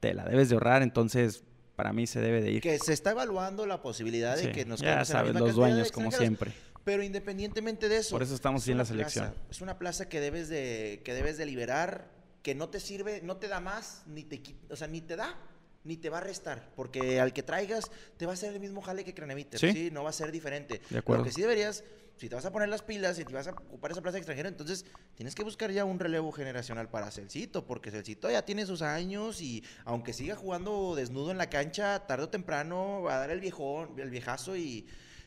te 0.00 0.12
la 0.12 0.24
debes 0.24 0.48
de 0.48 0.56
ahorrar. 0.56 0.82
Entonces, 0.82 1.44
para 1.76 1.92
mí 1.92 2.06
se 2.08 2.20
debe 2.20 2.42
de 2.42 2.50
ir. 2.50 2.60
Que 2.60 2.78
se 2.78 2.92
está 2.92 3.12
evaluando 3.12 3.64
la 3.64 3.80
posibilidad 3.80 4.36
de 4.36 4.50
que 4.50 4.64
nos 4.64 4.80
Ya 4.80 5.04
sabes, 5.04 5.34
los 5.34 5.54
dueños, 5.54 5.92
como 5.92 6.10
siempre. 6.10 6.52
Pero 6.84 7.02
independientemente 7.02 7.88
de 7.88 7.98
eso. 7.98 8.10
Por 8.16 8.22
eso 8.22 8.34
estamos 8.34 8.66
en 8.66 8.78
la 8.78 8.84
selección. 8.84 9.32
es 9.50 9.60
una 9.60 9.78
plaza 9.78 10.08
que 10.08 10.20
debes 10.20 10.48
de, 10.48 11.00
que 11.04 11.14
debes 11.14 11.38
de 11.38 11.46
liberar 11.46 12.10
que 12.42 12.54
no 12.54 12.68
te 12.68 12.80
sirve, 12.80 13.20
no 13.22 13.36
te 13.36 13.46
da 13.46 13.60
más, 13.60 14.02
ni 14.06 14.24
te, 14.24 14.40
o 14.70 14.76
sea, 14.76 14.88
ni 14.88 15.00
te 15.00 15.16
da, 15.16 15.36
ni 15.84 15.96
te 15.96 16.08
va 16.08 16.18
a 16.18 16.20
restar, 16.20 16.70
porque 16.76 17.20
al 17.20 17.32
que 17.32 17.42
traigas 17.42 17.90
te 18.16 18.26
va 18.26 18.32
a 18.32 18.34
hacer 18.34 18.54
el 18.54 18.60
mismo 18.60 18.80
jale 18.80 19.04
que 19.04 19.12
Craneviter, 19.14 19.60
Sí. 19.60 19.72
¿sí? 19.72 19.90
No 19.92 20.02
va 20.04 20.10
a 20.10 20.12
ser 20.12 20.32
diferente. 20.32 20.80
De 20.90 20.98
acuerdo. 20.98 21.22
Lo 21.24 21.28
que 21.28 21.32
sí 21.34 21.42
deberías, 21.42 21.84
si 22.18 22.28
te 22.28 22.34
vas 22.34 22.44
a 22.44 22.52
poner 22.52 22.68
las 22.68 22.82
pilas 22.82 23.18
y 23.18 23.24
te 23.24 23.32
vas 23.32 23.46
a 23.46 23.52
ocupar 23.52 23.92
esa 23.92 24.02
plaza 24.02 24.14
de 24.14 24.18
extranjero, 24.18 24.48
entonces 24.48 24.84
tienes 25.14 25.34
que 25.34 25.44
buscar 25.44 25.70
ya 25.70 25.84
un 25.84 26.00
relevo 26.00 26.32
generacional 26.32 26.88
para 26.88 27.10
Celcito, 27.12 27.64
porque 27.64 27.92
Celcito 27.92 28.28
ya 28.28 28.44
tiene 28.44 28.66
sus 28.66 28.82
años 28.82 29.40
y 29.40 29.64
aunque 29.84 30.12
siga 30.12 30.34
jugando 30.34 30.96
desnudo 30.96 31.30
en 31.30 31.38
la 31.38 31.48
cancha, 31.48 32.06
tarde 32.06 32.24
o 32.24 32.28
temprano 32.28 33.02
va 33.02 33.14
a 33.14 33.18
dar 33.18 33.30
el 33.30 33.40
viejón, 33.40 33.98
el 33.98 34.10
viejazo 34.10 34.56
y... 34.56 34.86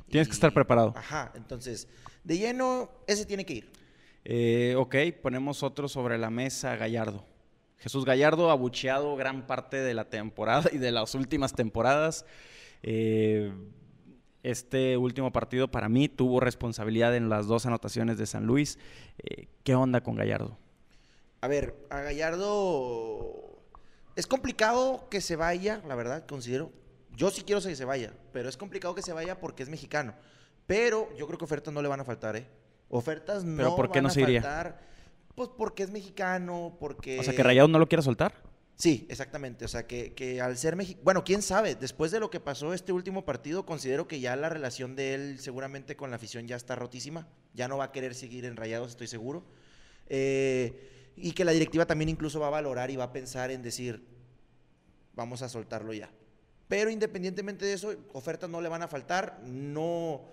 Tienes 0.10 0.28
que 0.28 0.34
estar 0.34 0.54
preparado. 0.54 0.94
Ajá, 0.98 1.32
entonces, 1.36 1.88
de 2.26 2.38
lleno, 2.38 2.92
ese 3.08 3.26
tiene 3.26 3.46
que 3.46 3.54
ir. 3.54 3.72
Eh, 4.26 4.76
ok, 4.78 4.96
ponemos 5.22 5.64
otro 5.64 5.88
sobre 5.88 6.18
la 6.18 6.30
mesa, 6.30 6.76
Gallardo. 6.76 7.26
Jesús 7.78 8.04
Gallardo, 8.04 8.52
abucheado 8.52 9.16
gran 9.16 9.48
parte 9.48 9.78
de 9.78 9.94
la 9.94 10.10
temporada 10.10 10.70
y 10.74 10.78
de 10.78 10.92
las 10.92 11.16
últimas 11.16 11.54
temporadas. 11.54 12.26
Eh, 12.84 13.54
este 14.44 14.98
último 14.98 15.32
partido 15.32 15.70
para 15.70 15.90
mí 15.90 16.10
tuvo 16.10 16.40
responsabilidad 16.40 17.16
en 17.16 17.30
las 17.30 17.48
dos 17.48 17.66
anotaciones 17.66 18.18
de 18.18 18.26
San 18.26 18.46
Luis. 18.46 18.80
Eh, 19.20 19.48
¿Qué 19.64 19.76
onda 19.76 20.02
con 20.02 20.16
Gallardo? 20.16 20.58
A 21.42 21.48
ver, 21.48 21.76
a 21.90 22.02
Gallardo 22.02 23.60
es 24.16 24.28
complicado 24.28 25.08
que 25.10 25.22
se 25.22 25.36
vaya, 25.36 25.82
la 25.88 25.96
verdad, 25.96 26.26
considero. 26.26 26.72
Yo 27.16 27.30
sí 27.30 27.44
quiero 27.44 27.62
que 27.62 27.76
se 27.76 27.86
vaya, 27.86 28.14
pero 28.32 28.50
es 28.50 28.58
complicado 28.58 28.96
que 28.96 29.02
se 29.02 29.14
vaya 29.14 29.40
porque 29.40 29.64
es 29.64 29.70
mexicano. 29.70 30.14
Pero 30.68 31.10
yo 31.18 31.28
creo 31.28 31.38
que 31.38 31.46
ofertas 31.46 31.74
no 31.74 31.82
le 31.82 31.88
van 31.88 32.00
a 32.00 32.06
faltar, 32.06 32.36
¿eh? 32.36 32.48
Ofertas 32.90 33.44
no 33.44 33.58
¿Pero 33.58 33.76
por 33.76 33.92
qué 33.92 34.00
van 34.00 34.04
no 34.04 34.10
a 34.10 34.12
se 34.12 34.22
iría? 34.22 34.42
faltar. 34.42 34.80
Pues 35.36 35.50
porque 35.58 35.84
es 35.84 35.92
mexicano, 35.92 36.76
porque... 36.80 37.20
O 37.20 37.24
sea, 37.24 37.36
que 37.36 37.44
Rayado 37.44 37.68
no 37.68 37.80
lo 37.80 37.88
quiere 37.88 38.02
soltar. 38.02 38.34
Sí, 38.82 39.06
exactamente. 39.10 39.64
O 39.64 39.68
sea, 39.68 39.86
que, 39.86 40.14
que 40.16 40.42
al 40.42 40.58
ser 40.58 40.76
mexicano... 40.76 41.04
Bueno, 41.04 41.24
quién 41.24 41.44
sabe, 41.44 41.76
después 41.76 42.10
de 42.10 42.20
lo 42.20 42.32
que 42.32 42.40
pasó 42.40 42.74
este 42.74 42.92
último 42.92 43.26
partido, 43.26 43.64
considero 43.64 44.08
que 44.08 44.20
ya 44.20 44.36
la 44.36 44.50
relación 44.50 44.96
de 44.96 45.14
él 45.14 45.40
seguramente 45.40 45.96
con 45.96 46.10
la 46.10 46.16
afición 46.16 46.48
ya 46.48 46.56
está 46.56 46.76
rotísima. 46.76 47.28
Ya 47.54 47.68
no 47.68 47.78
va 47.78 47.84
a 47.84 47.92
querer 47.92 48.16
seguir 48.16 48.44
en 48.44 48.56
Rayados, 48.56 48.90
estoy 48.90 49.06
seguro. 49.06 49.44
Eh, 50.08 51.14
y 51.16 51.34
que 51.34 51.46
la 51.46 51.52
directiva 51.52 51.86
también 51.86 52.10
incluso 52.10 52.40
va 52.40 52.48
a 52.48 52.50
valorar 52.50 52.90
y 52.90 52.96
va 52.96 53.04
a 53.04 53.14
pensar 53.14 53.52
en 53.52 53.62
decir, 53.62 54.04
vamos 55.14 55.44
a 55.44 55.50
soltarlo 55.50 55.94
ya. 55.94 56.10
Pero 56.68 56.90
independientemente 56.90 57.66
de 57.66 57.74
eso, 57.74 57.94
ofertas 58.14 58.50
no 58.50 58.62
le 58.62 58.70
van 58.70 58.82
a 58.82 58.88
faltar. 58.88 59.44
No, 59.44 60.24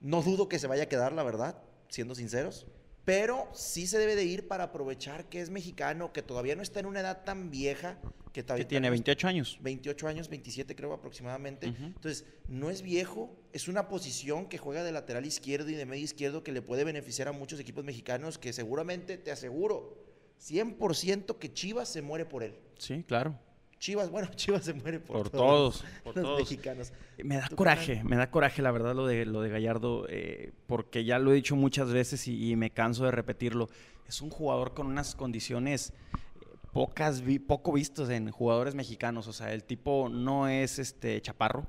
no 0.00 0.22
dudo 0.22 0.48
que 0.48 0.58
se 0.58 0.68
vaya 0.68 0.84
a 0.84 0.88
quedar, 0.88 1.12
la 1.12 1.22
verdad, 1.22 1.62
siendo 1.90 2.14
sinceros. 2.14 2.66
Pero 3.04 3.48
sí 3.52 3.86
se 3.86 3.98
debe 3.98 4.14
de 4.14 4.24
ir 4.24 4.46
para 4.46 4.64
aprovechar 4.64 5.28
que 5.28 5.40
es 5.40 5.50
mexicano, 5.50 6.12
que 6.12 6.22
todavía 6.22 6.54
no 6.54 6.62
está 6.62 6.80
en 6.80 6.86
una 6.86 7.00
edad 7.00 7.24
tan 7.24 7.50
vieja, 7.50 7.98
que 8.32 8.42
Que 8.42 8.42
todavía 8.42 8.68
tiene 8.68 8.90
28 8.90 9.28
años. 9.28 9.58
28 9.60 10.08
años, 10.08 10.28
27 10.28 10.74
creo 10.74 10.92
aproximadamente. 10.92 11.66
Entonces, 11.66 12.24
no 12.48 12.70
es 12.70 12.82
viejo, 12.82 13.36
es 13.52 13.68
una 13.68 13.88
posición 13.88 14.48
que 14.48 14.56
juega 14.56 14.84
de 14.84 14.92
lateral 14.92 15.26
izquierdo 15.26 15.68
y 15.68 15.74
de 15.74 15.84
medio 15.84 16.04
izquierdo 16.04 16.42
que 16.42 16.52
le 16.52 16.62
puede 16.62 16.84
beneficiar 16.84 17.28
a 17.28 17.32
muchos 17.32 17.60
equipos 17.60 17.84
mexicanos 17.84 18.38
que 18.38 18.52
seguramente, 18.52 19.18
te 19.18 19.32
aseguro, 19.32 19.98
100% 20.40 21.38
que 21.38 21.52
Chivas 21.52 21.88
se 21.88 22.02
muere 22.02 22.24
por 22.24 22.42
él. 22.42 22.54
Sí, 22.78 23.04
claro. 23.06 23.38
Chivas, 23.82 24.10
bueno, 24.12 24.28
Chivas 24.36 24.64
se 24.64 24.74
muere 24.74 25.00
por, 25.00 25.16
Por 25.22 25.30
todos. 25.30 25.84
Por 26.04 26.14
los 26.14 26.24
todos. 26.24 26.38
mexicanos. 26.38 26.92
Me 27.18 27.34
da 27.36 27.48
¿Tú, 27.48 27.56
coraje, 27.56 28.04
me 28.04 28.14
da 28.14 28.30
coraje 28.30 28.62
la 28.62 28.70
verdad 28.70 28.94
lo 28.94 29.08
de, 29.08 29.26
lo 29.26 29.40
de 29.42 29.48
Gallardo, 29.50 30.06
eh, 30.08 30.52
porque 30.68 31.04
ya 31.04 31.18
lo 31.18 31.32
he 31.32 31.34
dicho 31.34 31.56
muchas 31.56 31.90
veces 31.90 32.28
y, 32.28 32.52
y 32.52 32.54
me 32.54 32.70
canso 32.70 33.04
de 33.06 33.10
repetirlo. 33.10 33.68
Es 34.06 34.20
un 34.22 34.30
jugador 34.30 34.72
con 34.74 34.86
unas 34.86 35.16
condiciones 35.16 35.90
eh, 35.90 36.46
pocas, 36.72 37.22
vi- 37.22 37.40
poco 37.40 37.72
vistas 37.72 38.08
en 38.10 38.30
jugadores 38.30 38.76
mexicanos. 38.76 39.26
O 39.26 39.32
sea, 39.32 39.52
el 39.52 39.64
tipo 39.64 40.08
no 40.08 40.46
es 40.46 40.78
este 40.78 41.20
chaparro, 41.20 41.66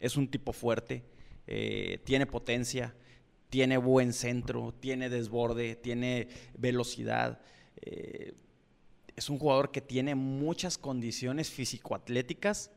es 0.00 0.16
un 0.16 0.26
tipo 0.28 0.52
fuerte, 0.52 1.04
eh, 1.46 2.00
tiene 2.04 2.26
potencia, 2.26 2.96
tiene 3.48 3.76
buen 3.78 4.12
centro, 4.12 4.74
tiene 4.80 5.08
desborde, 5.08 5.76
tiene 5.76 6.26
velocidad. 6.58 7.40
eh, 7.80 8.34
es 9.18 9.28
un 9.28 9.38
jugador 9.38 9.70
que 9.70 9.80
tiene 9.80 10.14
muchas 10.14 10.78
condiciones 10.78 11.50
físico-atléticas 11.50 12.70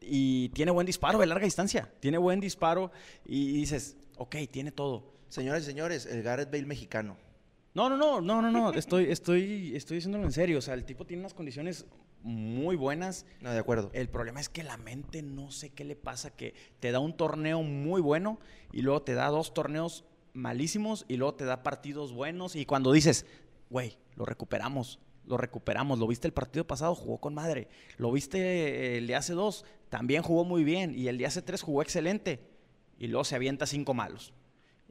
y 0.00 0.48
tiene 0.50 0.72
buen 0.72 0.86
disparo 0.86 1.18
de 1.18 1.26
larga 1.26 1.44
distancia. 1.44 1.92
Tiene 2.00 2.18
buen 2.18 2.40
disparo 2.40 2.90
y 3.24 3.52
dices, 3.52 3.96
ok, 4.16 4.36
tiene 4.50 4.72
todo. 4.72 5.12
Señores 5.28 5.62
y 5.64 5.66
señores, 5.66 6.06
el 6.06 6.22
Gareth 6.22 6.50
Bale 6.50 6.66
mexicano. 6.66 7.16
No, 7.74 7.88
no, 7.88 7.96
no, 7.96 8.20
no, 8.20 8.42
no, 8.42 8.50
no. 8.50 8.72
Estoy, 8.72 9.10
estoy, 9.10 9.76
estoy 9.76 9.96
diciéndolo 9.96 10.24
en 10.24 10.32
serio. 10.32 10.58
O 10.58 10.62
sea, 10.62 10.74
el 10.74 10.84
tipo 10.84 11.06
tiene 11.06 11.20
unas 11.20 11.34
condiciones 11.34 11.86
muy 12.22 12.76
buenas. 12.76 13.26
No, 13.40 13.52
de 13.52 13.58
acuerdo. 13.58 13.90
El 13.92 14.08
problema 14.08 14.40
es 14.40 14.48
que 14.48 14.64
la 14.64 14.76
mente 14.76 15.22
no 15.22 15.50
sé 15.50 15.70
qué 15.70 15.84
le 15.84 15.94
pasa, 15.94 16.30
que 16.30 16.54
te 16.80 16.90
da 16.90 16.98
un 16.98 17.16
torneo 17.16 17.62
muy 17.62 18.00
bueno 18.00 18.40
y 18.72 18.82
luego 18.82 19.02
te 19.02 19.14
da 19.14 19.28
dos 19.28 19.54
torneos 19.54 20.04
malísimos 20.32 21.04
y 21.08 21.16
luego 21.16 21.34
te 21.34 21.44
da 21.44 21.62
partidos 21.62 22.12
buenos 22.12 22.56
y 22.56 22.66
cuando 22.66 22.92
dices, 22.92 23.26
güey, 23.68 23.98
lo 24.16 24.24
recuperamos, 24.24 24.98
lo 25.26 25.36
recuperamos, 25.36 25.98
lo 25.98 26.06
viste 26.06 26.26
el 26.26 26.32
partido 26.32 26.66
pasado, 26.66 26.94
jugó 26.94 27.18
con 27.18 27.34
madre, 27.34 27.68
lo 27.96 28.10
viste 28.12 28.38
eh, 28.38 28.98
el 28.98 29.06
de 29.06 29.14
hace 29.14 29.32
dos, 29.32 29.64
también 29.88 30.22
jugó 30.22 30.44
muy 30.44 30.64
bien 30.64 30.94
y 30.96 31.08
el 31.08 31.18
de 31.18 31.26
hace 31.26 31.42
tres 31.42 31.62
jugó 31.62 31.82
excelente 31.82 32.40
y 32.98 33.08
luego 33.08 33.24
se 33.24 33.34
avienta 33.34 33.66
cinco 33.66 33.94
malos. 33.94 34.32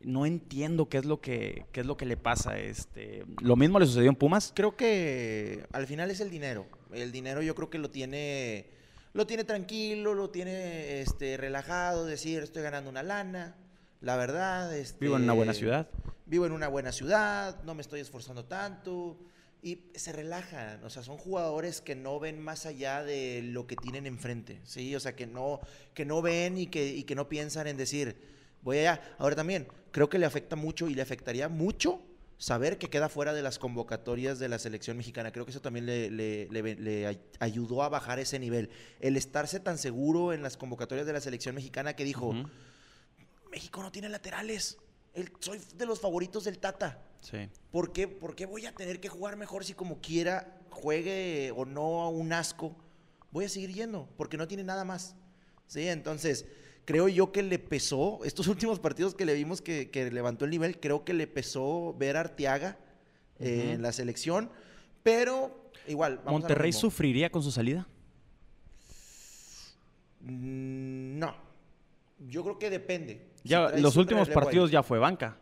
No 0.01 0.25
entiendo 0.25 0.87
qué 0.87 0.97
es 0.97 1.05
lo 1.05 1.19
que, 1.19 1.65
qué 1.71 1.81
es 1.81 1.85
lo 1.85 1.97
que 1.97 2.05
le 2.05 2.15
pasa. 2.15 2.57
Este, 2.57 3.25
lo 3.41 3.55
mismo 3.55 3.79
le 3.79 3.85
sucedió 3.85 4.09
en 4.09 4.15
Pumas. 4.15 4.53
Creo 4.55 4.75
que 4.75 5.65
al 5.73 5.87
final 5.87 6.09
es 6.09 6.21
el 6.21 6.29
dinero. 6.29 6.65
El 6.93 7.11
dinero 7.11 7.41
yo 7.41 7.53
creo 7.53 7.69
que 7.69 7.77
lo 7.77 7.89
tiene, 7.89 8.67
lo 9.13 9.27
tiene 9.27 9.43
tranquilo, 9.43 10.13
lo 10.13 10.29
tiene 10.29 11.01
este, 11.01 11.37
relajado, 11.37 12.05
decir 12.05 12.43
estoy 12.43 12.63
ganando 12.63 12.89
una 12.89 13.03
lana, 13.03 13.57
la 13.99 14.15
verdad. 14.15 14.75
Este, 14.75 15.05
Vivo 15.05 15.17
en 15.17 15.23
una 15.23 15.33
buena 15.33 15.53
ciudad. 15.53 15.89
Vivo 16.25 16.45
en 16.45 16.53
una 16.53 16.69
buena 16.69 16.91
ciudad, 16.91 17.61
no 17.63 17.75
me 17.75 17.81
estoy 17.81 17.99
esforzando 17.99 18.45
tanto. 18.45 19.17
Y 19.61 19.81
se 19.95 20.13
relajan, 20.13 20.81
o 20.85 20.89
sea, 20.89 21.03
son 21.03 21.17
jugadores 21.17 21.81
que 21.81 21.93
no 21.93 22.17
ven 22.19 22.39
más 22.41 22.65
allá 22.65 23.03
de 23.03 23.41
lo 23.43 23.67
que 23.67 23.75
tienen 23.75 24.05
enfrente, 24.07 24.61
¿sí? 24.63 24.95
O 24.95 24.99
sea, 25.01 25.15
que 25.17 25.27
no, 25.27 25.59
que 25.93 26.05
no 26.05 26.21
ven 26.21 26.57
y 26.57 26.67
que, 26.67 26.87
y 26.87 27.03
que 27.03 27.13
no 27.15 27.27
piensan 27.27 27.67
en 27.67 27.75
decir, 27.75 28.15
voy 28.61 28.77
allá. 28.79 29.01
Ahora 29.17 29.35
también, 29.35 29.67
creo 29.91 30.07
que 30.09 30.17
le 30.17 30.25
afecta 30.25 30.55
mucho 30.55 30.87
y 30.87 30.95
le 30.95 31.01
afectaría 31.01 31.49
mucho 31.49 32.01
saber 32.37 32.77
que 32.77 32.89
queda 32.89 33.09
fuera 33.09 33.33
de 33.33 33.41
las 33.41 33.59
convocatorias 33.59 34.39
de 34.39 34.47
la 34.47 34.59
selección 34.59 34.95
mexicana. 34.95 35.33
Creo 35.33 35.43
que 35.43 35.51
eso 35.51 35.59
también 35.61 35.85
le, 35.85 36.09
le- 36.09 36.47
le- 36.49 36.75
le 36.75 37.07
ay- 37.07 37.19
ayudó 37.39 37.83
a 37.83 37.89
bajar 37.89 38.17
ese 38.19 38.39
nivel. 38.39 38.69
El 39.01 39.17
estarse 39.17 39.59
tan 39.59 39.77
seguro 39.77 40.31
en 40.31 40.41
las 40.41 40.55
convocatorias 40.55 41.05
de 41.05 41.11
la 41.11 41.19
selección 41.19 41.53
mexicana 41.55 41.97
que 41.97 42.05
dijo. 42.05 42.33
México 43.51 43.81
no 43.83 43.91
tiene 43.91 44.07
laterales. 44.07 44.77
El- 45.13 45.33
soy 45.41 45.59
de 45.75 45.85
los 45.85 45.99
favoritos 45.99 46.45
del 46.45 46.59
Tata. 46.59 47.03
Sí. 47.21 47.49
¿Por 47.71 47.91
qué, 47.91 48.07
por 48.07 48.35
qué 48.35 48.45
voy 48.45 48.65
a 48.65 48.73
tener 48.73 48.99
que 48.99 49.09
jugar 49.09 49.35
mejor 49.35 49.65
si 49.65 49.73
como 49.73 49.99
quiera 50.01 50.57
juegue 50.69 51.51
o 51.55 51.65
no 51.65 52.01
a 52.01 52.09
un 52.09 52.33
asco? 52.33 52.75
Voy 53.31 53.45
a 53.45 53.49
seguir 53.49 53.73
yendo 53.73 54.07
porque 54.17 54.37
no 54.37 54.47
tiene 54.47 54.63
nada 54.63 54.85
más. 54.85 55.15
Sí, 55.67 55.87
entonces 55.87 56.45
creo 56.85 57.07
yo 57.07 57.31
que 57.31 57.43
le 57.43 57.59
pesó, 57.59 58.19
estos 58.23 58.47
últimos 58.47 58.79
partidos 58.79 59.13
que 59.13 59.25
le 59.25 59.33
vimos 59.35 59.61
que, 59.61 59.89
que 59.91 60.09
levantó 60.11 60.45
el 60.45 60.51
nivel, 60.51 60.79
creo 60.79 61.05
que 61.05 61.13
le 61.13 61.27
pesó 61.27 61.93
ver 61.97 62.17
a 62.17 62.21
Arteaga 62.21 62.77
eh, 63.39 63.73
en 63.73 63.81
la 63.81 63.91
selección, 63.91 64.49
pero 65.03 65.71
igual. 65.87 66.17
vamos 66.17 66.41
¿Monterrey 66.41 66.73
sufriría 66.73 67.29
con 67.29 67.43
su 67.43 67.51
salida? 67.51 67.87
Mm, 70.21 71.19
No, 71.19 71.35
yo 72.27 72.43
creo 72.43 72.59
que 72.59 72.69
depende. 72.69 73.29
Ya, 73.43 73.69
los 73.69 73.95
últimos 73.95 74.27
partidos 74.29 74.71
ya 74.71 74.83
fue 74.83 74.99
banca. 74.99 75.37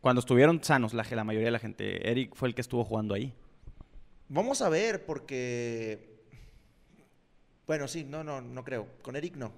Cuando 0.00 0.20
estuvieron 0.20 0.62
sanos, 0.62 0.94
la, 0.94 1.04
la 1.10 1.24
mayoría 1.24 1.48
de 1.48 1.52
la 1.52 1.58
gente. 1.58 2.10
Eric 2.10 2.34
fue 2.34 2.48
el 2.48 2.54
que 2.54 2.62
estuvo 2.62 2.84
jugando 2.84 3.14
ahí. 3.14 3.34
Vamos 4.28 4.62
a 4.62 4.68
ver, 4.68 5.04
porque. 5.04 6.08
Bueno, 7.66 7.86
sí, 7.86 8.04
no, 8.04 8.24
no, 8.24 8.40
no 8.40 8.64
creo. 8.64 8.86
Con 9.02 9.16
Eric 9.16 9.36
no. 9.36 9.52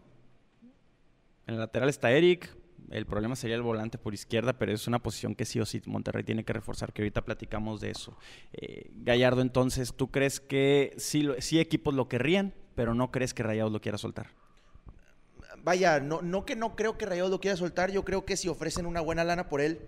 En 1.47 1.55
el 1.55 1.61
lateral 1.61 1.89
está 1.89 2.11
Eric. 2.11 2.57
El 2.91 3.07
problema 3.07 3.37
sería 3.37 3.57
el 3.57 3.63
volante 3.63 3.97
por 3.97 4.13
izquierda, 4.13 4.55
pero 4.59 4.73
es 4.73 4.87
una 4.87 4.99
posición 4.99 5.35
que 5.35 5.45
sí 5.45 5.61
o 5.61 5.65
sí 5.65 5.81
Monterrey 5.87 6.25
tiene 6.25 6.45
que 6.45 6.53
reforzar, 6.53 6.93
que 6.93 7.03
ahorita 7.03 7.25
platicamos 7.25 7.81
de 7.81 7.91
eso. 7.91 8.19
Eh, 8.53 8.91
Gallardo, 8.97 9.41
entonces, 9.41 9.95
¿tú 9.95 10.11
crees 10.11 10.41
que 10.41 10.93
sí, 10.99 11.27
sí 11.39 11.59
equipos 11.59 11.95
lo 11.95 12.09
querrían, 12.09 12.53
pero 12.75 12.93
no 12.93 13.11
crees 13.11 13.33
que 13.33 13.43
Rayados 13.43 13.73
lo 13.73 13.81
quiera 13.81 13.97
soltar? 13.97 14.31
Vaya, 15.63 16.01
no, 16.01 16.21
no 16.21 16.45
que 16.45 16.57
no 16.57 16.77
creo 16.77 16.99
que 16.99 17.07
Rayados 17.07 17.31
lo 17.31 17.41
quiera 17.41 17.57
soltar, 17.57 17.93
yo 17.93 18.05
creo 18.05 18.27
que 18.27 18.37
si 18.37 18.49
ofrecen 18.49 18.85
una 18.85 19.01
buena 19.01 19.25
lana 19.25 19.49
por 19.49 19.61
él, 19.63 19.81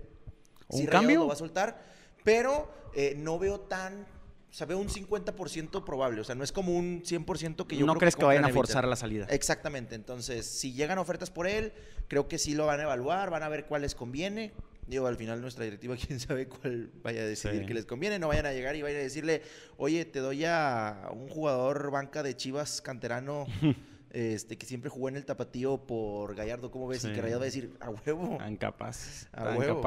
¿Un 0.68 0.80
sí 0.80 0.86
cambio? 0.86 1.20
Lo 1.20 1.26
va 1.28 1.34
a 1.34 1.36
soltar, 1.36 1.82
pero 2.22 2.70
eh, 2.94 3.14
no 3.16 3.38
veo 3.38 3.60
tan, 3.60 4.02
o 4.02 4.52
sea, 4.52 4.66
veo 4.66 4.78
un 4.78 4.88
50% 4.88 5.84
probable, 5.84 6.20
o 6.20 6.24
sea, 6.24 6.34
no 6.34 6.44
es 6.44 6.52
como 6.52 6.76
un 6.76 7.02
100% 7.02 7.66
que 7.66 7.76
yo 7.76 7.86
no 7.86 7.92
creo 7.92 8.00
crees 8.00 8.16
que, 8.16 8.22
compran 8.22 8.42
vayan 8.42 8.50
a 8.50 8.54
forzar 8.54 8.86
la 8.86 8.96
salida. 8.96 9.26
Exactamente, 9.30 9.94
entonces, 9.94 10.46
si 10.46 10.72
llegan 10.72 10.98
ofertas 10.98 11.30
por 11.30 11.46
él, 11.46 11.72
creo 12.08 12.28
que 12.28 12.38
sí 12.38 12.54
lo 12.54 12.66
van 12.66 12.80
a 12.80 12.84
evaluar, 12.84 13.30
van 13.30 13.42
a 13.42 13.48
ver 13.48 13.66
cuál 13.66 13.82
les 13.82 13.94
conviene, 13.94 14.52
Digo, 14.86 15.06
al 15.06 15.16
final 15.16 15.40
nuestra 15.40 15.64
directiva, 15.64 15.96
quién 16.06 16.20
sabe 16.20 16.46
cuál 16.46 16.90
vaya 17.02 17.22
a 17.22 17.24
decidir 17.24 17.66
que 17.66 17.74
les 17.74 17.86
conviene. 17.86 18.18
No 18.18 18.28
vayan 18.28 18.46
a 18.46 18.52
llegar 18.52 18.76
y 18.76 18.82
vayan 18.82 19.00
a 19.00 19.04
decirle, 19.04 19.42
oye, 19.76 20.04
te 20.04 20.18
doy 20.18 20.44
a 20.44 21.08
un 21.12 21.28
jugador 21.28 21.90
banca 21.90 22.22
de 22.22 22.36
Chivas 22.36 22.80
canterano. 22.80 23.46
este, 24.14 24.56
que 24.56 24.64
siempre 24.64 24.88
jugó 24.88 25.08
en 25.08 25.16
el 25.16 25.24
tapatío 25.24 25.78
por 25.78 26.36
Gallardo, 26.36 26.70
¿cómo 26.70 26.86
ves? 26.86 27.04
Y 27.04 27.12
que 27.12 27.20
Rayado 27.20 27.40
va 27.40 27.44
a 27.44 27.46
decir, 27.46 27.76
a 27.80 27.90
huevo. 27.90 28.38
Incapaces. 28.48 29.28
A 29.32 29.56
huevo. 29.56 29.82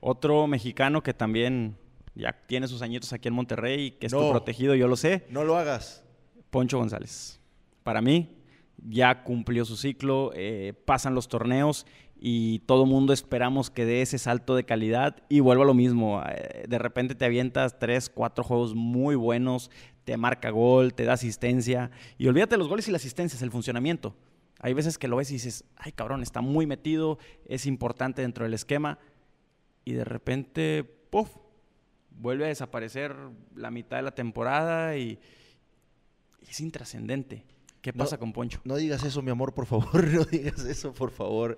Otro 0.00 0.46
mexicano 0.46 1.02
que 1.02 1.12
también 1.12 1.76
ya 2.14 2.32
tiene 2.46 2.68
sus 2.68 2.80
añitos 2.82 3.12
aquí 3.12 3.26
en 3.26 3.34
Monterrey, 3.34 3.90
que 3.92 4.06
es 4.06 4.12
tu 4.12 4.30
protegido, 4.30 4.74
yo 4.76 4.86
lo 4.86 4.96
sé. 4.96 5.26
No 5.30 5.44
lo 5.44 5.56
hagas. 5.56 6.04
Poncho 6.50 6.78
González. 6.78 7.40
Para 7.82 8.00
mí, 8.00 8.36
ya 8.78 9.24
cumplió 9.24 9.64
su 9.64 9.76
ciclo, 9.76 10.30
eh, 10.34 10.72
pasan 10.84 11.14
los 11.14 11.28
torneos 11.28 11.86
y 12.18 12.60
todo 12.60 12.86
mundo 12.86 13.12
esperamos 13.12 13.70
que 13.70 13.84
dé 13.84 14.00
ese 14.00 14.18
salto 14.18 14.54
de 14.54 14.64
calidad 14.64 15.16
y 15.28 15.40
vuelva 15.40 15.64
a 15.64 15.66
lo 15.66 15.74
mismo. 15.74 16.22
Eh, 16.26 16.64
de 16.68 16.78
repente 16.78 17.14
te 17.14 17.24
avientas 17.24 17.78
tres, 17.78 18.08
cuatro 18.08 18.44
juegos 18.44 18.74
muy 18.74 19.16
buenos, 19.16 19.70
te 20.06 20.16
marca 20.16 20.50
gol, 20.50 20.94
te 20.94 21.04
da 21.04 21.14
asistencia 21.14 21.90
y 22.16 22.28
olvídate 22.28 22.56
los 22.56 22.68
goles 22.68 22.86
y 22.86 22.92
las 22.92 23.02
asistencias, 23.02 23.42
el 23.42 23.50
funcionamiento. 23.50 24.14
Hay 24.60 24.72
veces 24.72 24.98
que 24.98 25.08
lo 25.08 25.16
ves 25.16 25.30
y 25.30 25.34
dices, 25.34 25.64
ay 25.76 25.90
cabrón, 25.90 26.22
está 26.22 26.40
muy 26.40 26.64
metido, 26.64 27.18
es 27.44 27.66
importante 27.66 28.22
dentro 28.22 28.44
del 28.44 28.54
esquema 28.54 29.00
y 29.84 29.94
de 29.94 30.04
repente, 30.04 30.84
puff, 31.10 31.28
vuelve 32.12 32.44
a 32.44 32.48
desaparecer 32.48 33.16
la 33.56 33.72
mitad 33.72 33.96
de 33.96 34.04
la 34.04 34.14
temporada 34.14 34.96
y 34.96 35.18
es 36.48 36.60
intrascendente. 36.60 37.44
¿Qué 37.82 37.92
pasa 37.92 38.16
con 38.16 38.32
Poncho? 38.32 38.60
No 38.62 38.76
digas 38.76 39.02
eso, 39.02 39.22
mi 39.22 39.32
amor, 39.32 39.54
por 39.54 39.66
favor. 39.66 40.04
No 40.12 40.24
digas 40.24 40.64
eso, 40.64 40.92
por 40.92 41.10
favor. 41.10 41.56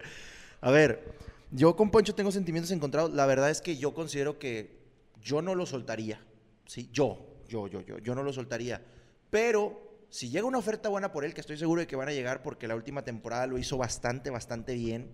A 0.62 0.70
ver, 0.70 1.14
yo 1.50 1.76
con 1.76 1.90
Poncho 1.90 2.14
tengo 2.14 2.32
sentimientos 2.32 2.70
encontrados. 2.70 3.12
La 3.12 3.26
verdad 3.26 3.50
es 3.50 3.60
que 3.60 3.76
yo 3.76 3.92
considero 3.92 4.38
que 4.38 4.78
yo 5.22 5.42
no 5.42 5.54
lo 5.54 5.66
soltaría. 5.66 6.22
¿sí? 6.64 6.88
Yo, 6.92 7.26
yo, 7.48 7.66
yo, 7.66 7.80
yo, 7.80 7.98
yo 7.98 8.14
no 8.14 8.22
lo 8.22 8.32
soltaría. 8.32 8.82
Pero 9.30 9.88
si 10.10 10.30
llega 10.30 10.46
una 10.46 10.58
oferta 10.58 10.88
buena 10.88 11.12
por 11.12 11.24
él, 11.24 11.34
que 11.34 11.40
estoy 11.40 11.58
seguro 11.58 11.80
de 11.80 11.86
que 11.86 11.96
van 11.96 12.08
a 12.08 12.12
llegar 12.12 12.42
porque 12.42 12.68
la 12.68 12.74
última 12.74 13.02
temporada 13.02 13.46
lo 13.46 13.58
hizo 13.58 13.76
bastante, 13.76 14.30
bastante 14.30 14.74
bien. 14.74 15.12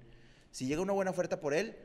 Si 0.50 0.66
llega 0.66 0.82
una 0.82 0.92
buena 0.92 1.10
oferta 1.10 1.40
por 1.40 1.54
él, 1.54 1.76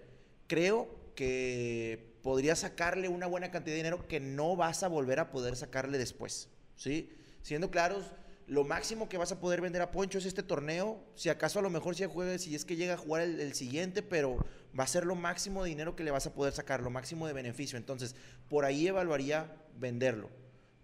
creo 0.48 0.90
que 1.16 2.18
podría 2.22 2.56
sacarle 2.56 3.08
una 3.08 3.28
buena 3.28 3.52
cantidad 3.52 3.74
de 3.74 3.78
dinero 3.78 4.08
que 4.08 4.20
no 4.20 4.56
vas 4.56 4.84
a 4.84 4.88
volver 4.88 5.20
a 5.20 5.32
poder 5.32 5.56
sacarle 5.56 5.98
después. 5.98 6.50
¿sí? 6.76 7.10
Siendo 7.42 7.72
claros, 7.72 8.12
lo 8.48 8.64
máximo 8.64 9.10
que 9.10 9.18
vas 9.18 9.32
a 9.32 9.40
poder 9.40 9.62
vender 9.62 9.82
a 9.82 9.92
Poncho 9.92 10.18
es 10.18 10.26
este 10.26 10.44
torneo. 10.44 11.04
Si 11.16 11.30
acaso 11.30 11.60
a 11.60 11.62
lo 11.62 11.70
mejor 11.70 11.96
si 11.96 12.06
juegue, 12.06 12.40
si 12.40 12.56
es 12.56 12.66
que 12.66 12.76
llega 12.76 12.96
a 12.96 12.98
jugar 12.98 13.22
el, 13.22 13.54
siguiente, 13.54 14.02
pero 14.02 14.38
va 14.78 14.84
a 14.84 14.88
ser 14.88 15.06
lo 15.06 15.16
máximo 15.16 15.64
de 15.64 15.70
dinero 15.70 15.96
que 15.96 16.04
le 16.04 16.12
vas 16.12 16.26
a 16.28 16.34
poder 16.34 16.54
sacar, 16.54 16.82
lo 16.82 16.90
máximo 16.90 17.28
de 17.28 17.34
beneficio. 17.34 17.78
Entonces, 17.78 18.16
por 18.50 18.66
ahí 18.66 18.88
evaluaría 18.88 19.56
venderlo. 19.78 20.30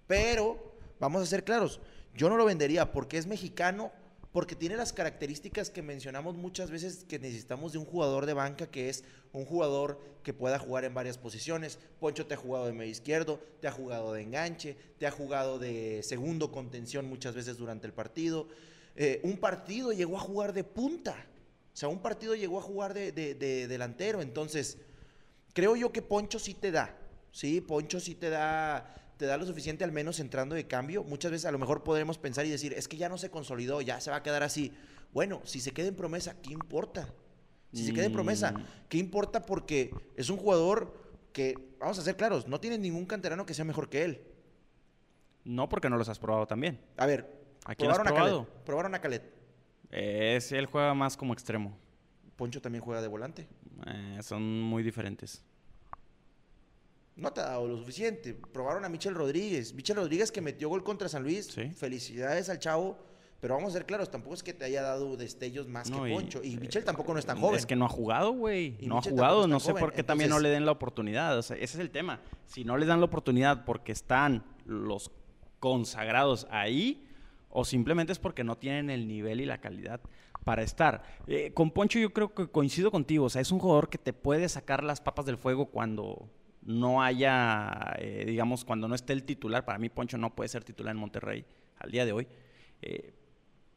Pero, 0.07 0.77
vamos 0.99 1.21
a 1.21 1.25
ser 1.25 1.43
claros, 1.43 1.79
yo 2.15 2.29
no 2.29 2.37
lo 2.37 2.45
vendería 2.45 2.91
porque 2.91 3.17
es 3.17 3.27
mexicano 3.27 3.91
porque 4.35 4.53
tiene 4.53 4.75
las 4.75 4.91
características 4.91 5.69
que 5.69 5.81
mencionamos 5.81 6.35
muchas 6.35 6.69
veces 6.69 7.05
que 7.07 7.19
necesitamos 7.19 7.71
de 7.71 7.77
un 7.77 7.85
jugador 7.85 8.25
de 8.25 8.33
banca, 8.33 8.67
que 8.67 8.89
es 8.89 9.05
un 9.31 9.45
jugador 9.45 9.97
que 10.23 10.33
pueda 10.33 10.59
jugar 10.59 10.83
en 10.83 10.93
varias 10.93 11.17
posiciones. 11.17 11.79
Poncho 12.01 12.25
te 12.25 12.33
ha 12.33 12.37
jugado 12.37 12.65
de 12.65 12.73
medio 12.73 12.91
izquierdo, 12.91 13.39
te 13.61 13.69
ha 13.69 13.71
jugado 13.71 14.11
de 14.11 14.23
enganche, 14.23 14.75
te 14.99 15.07
ha 15.07 15.11
jugado 15.11 15.57
de 15.57 16.03
segundo 16.03 16.51
contención 16.51 17.07
muchas 17.07 17.33
veces 17.33 17.55
durante 17.55 17.87
el 17.87 17.93
partido. 17.93 18.49
Eh, 18.97 19.21
un 19.23 19.37
partido 19.37 19.93
llegó 19.93 20.17
a 20.17 20.19
jugar 20.19 20.51
de 20.51 20.65
punta, 20.65 21.15
o 21.73 21.77
sea, 21.77 21.87
un 21.87 21.99
partido 21.99 22.35
llegó 22.35 22.59
a 22.59 22.61
jugar 22.61 22.93
de, 22.93 23.13
de 23.13 23.67
delantero. 23.69 24.21
Entonces, 24.21 24.79
creo 25.53 25.77
yo 25.77 25.93
que 25.93 26.01
Poncho 26.01 26.39
sí 26.39 26.53
te 26.53 26.71
da, 26.71 26.93
¿sí? 27.35 27.59
Poncho 27.59 27.99
sí 27.99 28.15
te 28.15 28.29
da 28.29 28.93
te 29.17 29.25
da 29.25 29.37
lo 29.37 29.45
suficiente 29.45 29.83
al 29.83 29.91
menos 29.91 30.19
entrando 30.19 30.55
de 30.55 30.67
cambio. 30.67 31.03
Muchas 31.03 31.31
veces 31.31 31.45
a 31.45 31.51
lo 31.51 31.59
mejor 31.59 31.83
podremos 31.83 32.17
pensar 32.17 32.45
y 32.45 32.49
decir, 32.49 32.73
es 32.73 32.87
que 32.87 32.97
ya 32.97 33.07
no 33.07 33.17
se 33.17 33.29
consolidó, 33.29 33.81
ya 33.81 34.01
se 34.01 34.09
va 34.09 34.17
a 34.17 34.23
quedar 34.23 34.43
así. 34.43 34.73
Bueno, 35.13 35.41
si 35.45 35.61
se 35.61 35.71
queda 35.71 35.87
en 35.87 35.95
promesa, 35.95 36.35
¿qué 36.41 36.51
importa? 36.51 37.13
Si 37.71 37.85
se 37.85 37.93
queda 37.93 38.05
en 38.05 38.13
promesa, 38.13 38.51
mm. 38.51 38.65
¿qué 38.89 38.97
importa? 38.97 39.45
Porque 39.45 39.93
es 40.15 40.29
un 40.29 40.37
jugador 40.37 40.97
que, 41.31 41.55
vamos 41.79 41.97
a 41.99 42.01
ser 42.01 42.17
claros, 42.17 42.47
no 42.47 42.59
tiene 42.59 42.77
ningún 42.77 43.05
canterano 43.05 43.45
que 43.45 43.53
sea 43.53 43.65
mejor 43.65 43.89
que 43.89 44.03
él. 44.03 44.21
No, 45.45 45.69
porque 45.69 45.89
no 45.89 45.97
los 45.97 46.09
has 46.09 46.19
probado 46.19 46.47
también. 46.47 46.79
A 46.97 47.05
ver, 47.05 47.29
¿a 47.65 47.75
quién 47.75 47.89
probaron 47.89 48.07
has 48.07 48.13
probado? 48.13 48.41
A 48.41 48.45
Calet, 48.45 48.65
probaron 48.65 48.95
a 48.95 49.01
Calet. 49.01 49.33
Es, 49.91 50.51
él 50.51 50.65
juega 50.65 50.93
más 50.93 51.15
como 51.15 51.33
extremo. 51.33 51.77
Poncho 52.35 52.61
también 52.61 52.83
juega 52.83 53.01
de 53.01 53.07
volante. 53.07 53.47
Eh, 53.87 54.19
son 54.21 54.61
muy 54.61 54.83
diferentes 54.83 55.43
no 57.15 57.31
te 57.31 57.41
ha 57.41 57.45
dado 57.45 57.67
lo 57.67 57.77
suficiente. 57.77 58.33
Probaron 58.33 58.83
a 58.85 58.89
Michel 58.89 59.15
Rodríguez. 59.15 59.73
Michel 59.73 59.95
Rodríguez 59.95 60.31
que 60.31 60.41
metió 60.41 60.69
gol 60.69 60.83
contra 60.83 61.07
San 61.07 61.23
Luis. 61.23 61.55
Felicidades 61.75 62.49
al 62.49 62.59
chavo. 62.59 62.97
Pero 63.41 63.55
vamos 63.55 63.71
a 63.71 63.77
ser 63.77 63.85
claros, 63.85 64.09
tampoco 64.09 64.33
es 64.33 64.41
que 64.41 64.53
te 64.53 64.65
haya 64.65 64.81
dado 64.81 65.17
destellos 65.17 65.67
más 65.67 65.91
que 65.91 65.97
Poncho. 65.97 66.41
Y, 66.43 66.57
Michel 66.57 66.81
eh, 66.81 66.85
tampoco 66.85 67.13
no 67.13 67.19
es 67.19 67.25
tan 67.27 67.39
joven. 67.39 67.55
Es 67.57 67.65
que 67.65 67.75
no 67.75 67.85
ha 67.85 67.89
jugado, 67.89 68.31
güey. 68.31 68.77
No 68.81 68.97
ha 68.97 69.01
jugado. 69.01 69.45
No 69.45 69.59
sé 69.59 69.73
por 69.73 69.93
qué 69.93 70.03
también 70.03 70.29
no 70.29 70.39
le 70.39 70.49
den 70.49 70.65
la 70.65 70.71
oportunidad. 70.71 71.37
ese 71.37 71.53
es 71.61 71.75
el 71.75 71.91
tema. 71.91 72.21
Si 72.47 72.63
no 72.63 72.75
le 72.77 72.85
dan 72.85 72.99
la 72.99 73.05
oportunidad 73.05 73.65
porque 73.65 73.91
están 73.91 74.43
los 74.65 75.11
consagrados 75.59 76.47
ahí, 76.49 77.07
o 77.49 77.65
simplemente 77.65 78.13
es 78.13 78.19
porque 78.19 78.43
no 78.43 78.57
tienen 78.57 78.89
el 78.89 79.07
nivel 79.07 79.41
y 79.41 79.45
la 79.45 79.59
calidad 79.59 80.01
para 80.43 80.63
estar. 80.63 81.03
Eh, 81.27 81.51
con 81.53 81.71
Poncho 81.71 81.99
yo 81.99 82.13
creo 82.13 82.33
que 82.33 82.47
coincido 82.47 82.89
contigo. 82.89 83.25
O 83.25 83.29
sea, 83.29 83.41
es 83.41 83.51
un 83.51 83.59
jugador 83.59 83.89
que 83.89 83.97
te 83.97 84.13
puede 84.13 84.49
sacar 84.49 84.83
las 84.83 85.01
papas 85.01 85.25
del 85.25 85.37
fuego 85.37 85.67
cuando 85.67 86.29
no 86.65 87.03
haya, 87.03 87.95
eh, 87.99 88.25
digamos, 88.25 88.65
cuando 88.65 88.87
no 88.87 88.95
esté 88.95 89.13
el 89.13 89.23
titular, 89.23 89.65
para 89.65 89.77
mí 89.77 89.89
Poncho 89.89 90.17
no 90.17 90.35
puede 90.35 90.49
ser 90.49 90.63
titular 90.63 90.93
en 90.93 90.99
Monterrey 90.99 91.45
al 91.77 91.91
día 91.91 92.05
de 92.05 92.11
hoy, 92.11 92.27
eh, 92.81 93.13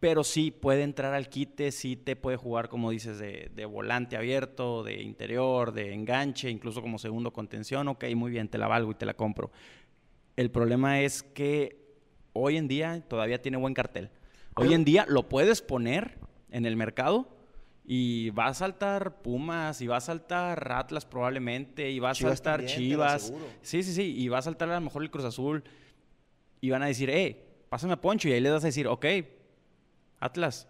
pero 0.00 0.24
sí 0.24 0.50
puede 0.50 0.82
entrar 0.82 1.12
al 1.12 1.28
quite, 1.28 1.70
sí 1.70 1.96
te 1.96 2.16
puede 2.16 2.36
jugar, 2.36 2.68
como 2.68 2.90
dices, 2.90 3.18
de, 3.18 3.64
volante 3.66 4.16
abierto, 4.16 4.84
de 4.84 5.02
interior, 5.02 5.72
de 5.72 5.92
enganche, 5.92 6.50
incluso 6.50 6.80
como 6.80 6.98
segundo 6.98 7.32
contención, 7.32 7.88
ok, 7.88 8.04
muy 8.14 8.30
bien, 8.30 8.48
te 8.48 8.58
la 8.58 8.68
valgo 8.68 8.92
y 8.92 8.94
te 8.94 9.06
la 9.06 9.14
compro. 9.14 9.50
El 10.36 10.50
problema 10.50 11.00
es 11.00 11.22
que 11.22 11.96
hoy 12.32 12.56
en 12.56 12.68
día 12.68 13.02
todavía 13.08 13.42
tiene 13.42 13.58
buen 13.58 13.74
cartel. 13.74 14.10
Hoy 14.54 14.72
en 14.72 14.84
día 14.84 15.04
lo 15.08 15.28
puedes 15.28 15.62
poner 15.62 16.18
en 16.50 16.64
el 16.64 16.76
mercado 16.76 17.37
y 17.90 18.28
va 18.30 18.48
a 18.48 18.54
saltar 18.54 19.22
Pumas, 19.22 19.80
y 19.80 19.86
va 19.86 19.96
a 19.96 20.00
saltar 20.02 20.72
Atlas 20.72 21.06
probablemente, 21.06 21.90
y 21.90 21.98
va 22.00 22.10
a 22.10 22.14
saltar 22.14 22.66
Chivas. 22.66 23.32
Sí, 23.62 23.82
sí, 23.82 23.94
sí, 23.94 24.14
y 24.14 24.28
va 24.28 24.36
a 24.36 24.42
saltar 24.42 24.68
a 24.68 24.74
lo 24.74 24.82
mejor 24.82 25.02
el 25.02 25.10
Cruz 25.10 25.24
Azul. 25.24 25.64
Y 26.60 26.68
van 26.68 26.82
a 26.82 26.86
decir, 26.86 27.08
eh, 27.08 27.46
pásame 27.70 27.94
a 27.94 28.00
Poncho. 28.00 28.28
Y 28.28 28.32
ahí 28.32 28.40
le 28.42 28.50
vas 28.50 28.62
a 28.62 28.66
decir, 28.66 28.86
ok, 28.86 29.06
Atlas. 30.20 30.68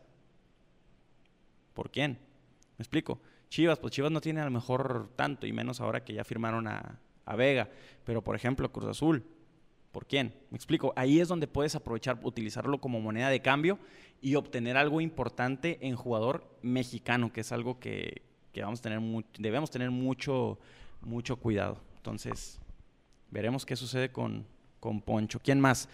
¿Por 1.75 1.91
quién? 1.91 2.21
¿Me 2.77 2.85
explico? 2.85 3.21
Chivas, 3.49 3.81
pues 3.81 3.95
Chivas 3.95 4.13
no 4.13 4.21
tiene 4.21 4.41
a 4.41 4.45
lo 4.45 4.53
mejor 4.53 5.11
tanto, 5.17 5.45
y 5.45 5.53
menos 5.53 5.81
ahora 5.81 6.05
que 6.05 6.15
ya 6.15 6.23
firmaron 6.23 6.69
a, 6.69 7.01
a 7.25 7.35
Vega. 7.35 7.69
Pero, 8.05 8.23
por 8.23 8.37
ejemplo, 8.37 8.71
Cruz 8.71 8.91
Azul. 8.91 9.25
¿Por 9.99 10.07
quién? 10.07 10.33
Me 10.53 10.57
explico. 10.57 10.93
Ahí 10.95 11.19
es 11.19 11.27
donde 11.27 11.49
puedes 11.49 11.75
aprovechar, 11.75 12.21
utilizarlo 12.23 12.81
como 12.81 13.01
moneda 13.01 13.31
de 13.31 13.43
cambio 13.43 13.81
y 14.21 14.37
obtener 14.37 14.77
algo 14.77 15.01
importante 15.01 15.77
en 15.81 15.97
jugador 15.97 16.57
mexicano, 16.63 17.33
que 17.33 17.41
es 17.41 17.51
algo 17.51 17.81
que, 17.81 18.23
vamos 18.63 18.79
a 18.79 18.83
tener 18.85 19.01
debemos 19.41 19.73
tener 19.73 19.91
mucho, 19.91 20.61
mucho 21.01 21.35
cuidado. 21.35 21.81
Entonces, 21.97 22.61
veremos 23.33 23.67
qué 23.67 23.75
sucede 23.75 24.13
con, 24.13 24.47
con 24.79 25.01
Poncho. 25.01 25.41
¿Quién 25.41 25.59
más? 25.59 25.89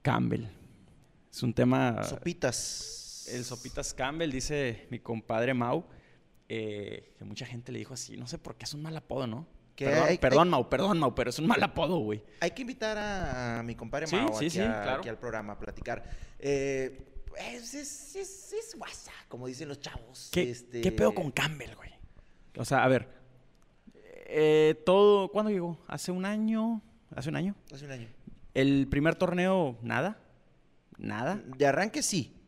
Campbell. 0.00 0.46
Es 1.30 1.42
un 1.42 1.52
tema... 1.52 2.02
Sopitas. 2.04 3.28
El 3.30 3.44
Sopitas 3.44 3.92
Campbell, 3.92 4.30
dice 4.30 4.86
mi 4.88 4.98
compadre 4.98 5.52
Mau, 5.52 5.84
eh, 6.48 7.12
que 7.18 7.24
mucha 7.26 7.44
gente 7.44 7.70
le 7.70 7.80
dijo 7.80 7.92
así, 7.92 8.16
no 8.16 8.26
sé 8.26 8.38
por 8.38 8.56
qué 8.56 8.64
es 8.64 8.72
un 8.72 8.80
mal 8.80 8.96
apodo, 8.96 9.26
¿no? 9.26 9.46
Perdón, 9.76 10.50
Mau, 10.50 10.68
perdón, 10.68 10.98
Mau, 10.98 11.14
pero 11.14 11.30
es 11.30 11.38
un 11.38 11.46
mal 11.46 11.62
apodo, 11.62 11.98
güey. 11.98 12.22
Hay 12.40 12.50
que 12.52 12.62
invitar 12.62 12.96
a, 12.98 13.62
mi 13.62 13.74
compadre 13.74 14.06
Mau 14.12 14.36
aquí, 14.38 15.08
al 15.08 15.18
programa 15.18 15.54
a 15.54 15.58
platicar. 15.58 16.04
Eh, 16.38 17.08
es, 17.38 17.74
es, 17.74 18.52
es, 18.52 18.74
guasa, 18.76 19.12
como 19.28 19.46
dicen 19.46 19.68
los 19.68 19.80
chavos. 19.80 20.30
¿Qué, 20.32 20.50
este... 20.50 20.80
¿qué 20.80 20.92
pedo 20.92 21.14
con 21.14 21.30
Campbell, 21.30 21.74
güey? 21.74 21.90
O 22.56 22.64
sea, 22.64 22.84
a 22.84 22.88
ver. 22.88 23.08
Eh, 24.34 24.82
todo, 24.84 25.28
¿cuándo 25.28 25.50
llegó? 25.50 25.78
¿Hace 25.86 26.12
un 26.12 26.24
año? 26.24 26.82
¿Hace 27.14 27.28
un 27.28 27.36
año? 27.36 27.54
Hace 27.72 27.84
un 27.84 27.92
año. 27.92 28.08
¿El 28.54 28.86
primer 28.88 29.14
torneo, 29.14 29.78
nada? 29.82 30.18
¿Nada? 30.98 31.42
De 31.56 31.66
arranque 31.66 32.02
sí. 32.02 32.41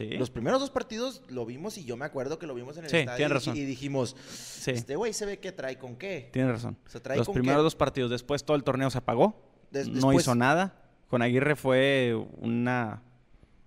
Los 0.00 0.30
primeros 0.30 0.60
dos 0.60 0.70
partidos 0.70 1.22
lo 1.28 1.46
vimos 1.46 1.78
y 1.78 1.84
yo 1.84 1.96
me 1.96 2.04
acuerdo 2.04 2.38
que 2.38 2.46
lo 2.46 2.54
vimos 2.54 2.76
en 2.76 2.84
el 2.84 2.94
estadio 2.94 3.54
y, 3.54 3.64
dijimos, 3.64 4.16
este 4.66 4.96
güey 4.96 5.12
se 5.12 5.26
ve 5.26 5.38
que 5.38 5.52
trae 5.52 5.78
con 5.78 5.96
qué. 5.96 6.30
Tienes 6.32 6.52
razón. 6.52 6.76
Los 7.16 7.28
primeros 7.28 7.62
dos 7.62 7.74
partidos, 7.74 8.10
después 8.10 8.44
todo 8.44 8.56
el 8.56 8.64
torneo 8.64 8.90
se 8.90 8.98
apagó, 8.98 9.40
no 9.72 10.12
hizo 10.12 10.34
nada. 10.34 10.82
Con 11.08 11.22
Aguirre 11.22 11.54
fue 11.54 12.14
una... 12.38 13.02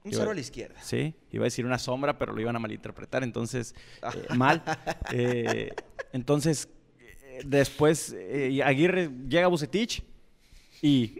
Un 0.04 0.14
cero 0.14 0.32
a 0.32 0.34
la 0.34 0.40
izquierda. 0.40 0.82
Sí, 0.82 1.14
iba 1.32 1.44
a 1.44 1.46
decir 1.46 1.66
una 1.66 1.78
sombra, 1.78 2.18
pero 2.18 2.34
lo 2.34 2.42
iban 2.42 2.56
a 2.56 2.60
malinterpretar, 2.60 3.24
entonces 3.24 3.76
ah. 4.02 4.12
eh, 4.14 4.34
mal. 4.36 4.64
Eh, 5.12 5.74
Entonces, 6.14 6.70
eh, 7.00 7.42
después 7.46 8.16
Aguirre 8.64 9.10
llega 9.28 9.46
a 9.46 9.50
Bucetich 9.50 10.04
y 10.82 11.20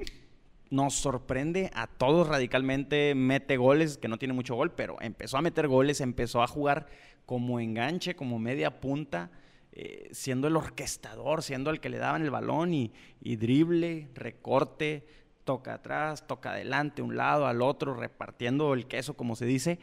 nos 0.70 0.94
sorprende 0.94 1.72
a 1.74 1.88
todos 1.88 2.28
radicalmente, 2.28 3.16
mete 3.16 3.58
goles, 3.58 3.98
que 3.98 4.08
no 4.08 4.18
tiene 4.18 4.34
mucho 4.34 4.56
gol, 4.56 4.72
pero 4.72 4.98
empezó 5.02 5.38
a 5.38 5.42
meter 5.42 5.68
goles, 5.68 6.02
empezó 6.02 6.42
a 6.44 6.48
jugar 6.48 6.88
como 7.26 7.60
enganche, 7.60 8.16
como 8.16 8.38
media 8.40 8.80
punta, 8.80 9.32
eh, 9.72 10.10
siendo 10.12 10.48
el 10.48 10.56
orquestador, 10.56 11.42
siendo 11.44 11.70
el 11.72 11.80
que 11.80 11.90
le 11.90 11.98
daban 11.98 12.22
el 12.24 12.32
balón 12.32 12.74
y, 12.74 12.92
y 13.22 13.36
drible, 13.36 14.10
recorte, 14.16 15.06
toca 15.44 15.76
atrás, 15.76 16.28
toca 16.28 16.52
adelante, 16.52 17.02
un 17.02 17.16
lado, 17.18 17.48
al 17.48 17.62
otro, 17.62 17.94
repartiendo 17.96 18.74
el 18.74 18.86
queso, 18.88 19.16
como 19.16 19.36
se 19.36 19.46
dice, 19.46 19.80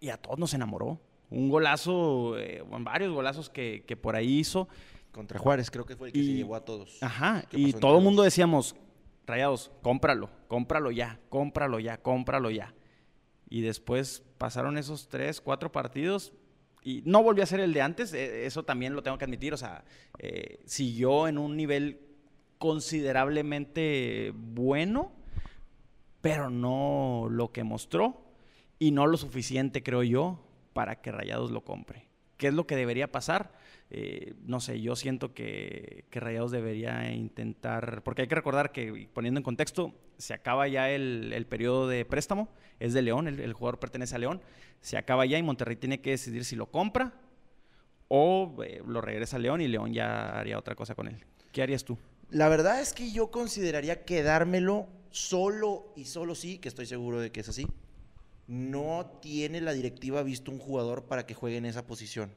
y 0.00 0.08
a 0.10 0.16
todos 0.16 0.38
nos 0.38 0.54
enamoró. 0.54 1.00
Un 1.30 1.48
golazo, 1.48 2.38
eh, 2.38 2.62
varios 2.80 3.12
golazos 3.12 3.48
que, 3.50 3.84
que, 3.86 3.96
por 3.96 4.14
ahí 4.16 4.38
hizo. 4.40 4.68
Contra 5.12 5.38
Juárez, 5.38 5.70
creo 5.70 5.86
que 5.86 5.96
fue 5.96 6.08
el 6.08 6.12
que 6.12 6.18
Y- 6.18 6.26
se 6.26 6.32
llevó 6.34 6.56
a 6.56 6.64
todos. 6.64 7.00
Ajá, 7.02 7.44
¿Qué 7.48 7.58
y 7.58 7.72
todo 7.72 7.98
el 7.98 8.04
mundo 8.04 8.22
decíamos, 8.22 8.74
Rayados, 9.26 9.70
cómpralo, 9.82 10.30
cómpralo 10.48 10.90
ya, 10.90 11.20
cómpralo 11.28 11.78
ya, 11.80 11.98
cómpralo 11.98 12.50
ya. 12.50 12.74
Y 13.48 13.62
después 13.62 14.22
pasaron 14.38 14.78
esos 14.78 15.08
tres, 15.08 15.40
cuatro 15.40 15.72
partidos 15.72 16.32
y 16.82 17.02
no 17.06 17.22
volvió 17.22 17.42
a 17.42 17.46
ser 17.46 17.60
el 17.60 17.72
de 17.72 17.80
antes, 17.80 18.12
eh, 18.12 18.44
eso 18.44 18.62
también 18.62 18.94
lo 18.94 19.02
tengo 19.02 19.16
que 19.16 19.24
admitir, 19.24 19.54
o 19.54 19.56
sea, 19.56 19.84
eh, 20.18 20.60
siguió 20.66 21.26
en 21.26 21.38
un 21.38 21.56
nivel 21.56 22.00
considerablemente 22.58 24.32
bueno, 24.34 25.12
pero 26.20 26.50
no 26.50 27.26
lo 27.30 27.52
que 27.52 27.64
mostró 27.64 28.22
y 28.78 28.90
no 28.90 29.06
lo 29.06 29.16
suficiente, 29.16 29.82
creo 29.82 30.02
yo, 30.02 30.46
para 30.74 31.00
que 31.00 31.10
Rayados 31.10 31.50
lo 31.50 31.64
compre. 31.64 32.08
¿Qué 32.36 32.48
es 32.48 32.54
lo 32.54 32.66
que 32.66 32.76
debería 32.76 33.10
pasar? 33.10 33.52
Eh, 33.90 34.34
no 34.46 34.60
sé, 34.60 34.80
yo 34.80 34.96
siento 34.96 35.34
que, 35.34 36.04
que 36.10 36.20
Rayados 36.20 36.50
debería 36.50 37.12
intentar, 37.12 38.02
porque 38.02 38.22
hay 38.22 38.28
que 38.28 38.34
recordar 38.34 38.72
que, 38.72 39.08
poniendo 39.12 39.38
en 39.38 39.44
contexto, 39.44 39.94
se 40.18 40.34
acaba 40.34 40.66
ya 40.68 40.90
el, 40.90 41.46
periodo 41.48 41.88
de 41.88 42.04
préstamo, 42.04 42.48
es 42.80 42.92
de 42.92 43.02
León, 43.02 43.28
el, 43.28 43.40
el 43.40 43.52
jugador 43.52 43.78
pertenece 43.78 44.16
a 44.16 44.18
León, 44.18 44.40
se 44.80 44.96
acaba 44.96 45.26
ya 45.26 45.38
y 45.38 45.42
Monterrey 45.42 45.76
tiene 45.76 46.00
que 46.00 46.10
decidir 46.10 46.44
si 46.44 46.56
lo 46.56 46.66
compra 46.66 47.12
o 48.08 48.62
eh, 48.62 48.82
lo 48.86 49.00
regresa 49.00 49.36
a 49.36 49.40
León 49.40 49.60
y 49.60 49.68
León 49.68 49.92
ya 49.92 50.38
haría 50.38 50.58
otra 50.58 50.74
cosa 50.74 50.94
con 50.94 51.08
él. 51.08 51.24
¿Qué 51.52 51.62
harías 51.62 51.84
tú? 51.84 51.98
La 52.30 52.48
verdad 52.48 52.80
es 52.80 52.92
que 52.92 53.10
yo 53.10 53.30
consideraría 53.30 54.04
quedármelo 54.04 54.88
solo 55.10 55.92
y 55.96 56.04
solo 56.04 56.34
sí, 56.34 56.58
que 56.58 56.68
estoy 56.68 56.86
seguro 56.86 57.20
de 57.20 57.30
que 57.30 57.40
es 57.40 57.48
así. 57.48 57.66
No 58.46 59.18
tiene 59.22 59.60
la 59.60 59.72
directiva 59.72 60.22
visto 60.22 60.50
un 60.50 60.58
jugador 60.58 61.04
para 61.04 61.26
que 61.26 61.34
juegue 61.34 61.56
en 61.56 61.64
esa 61.64 61.86
posición. 61.86 62.34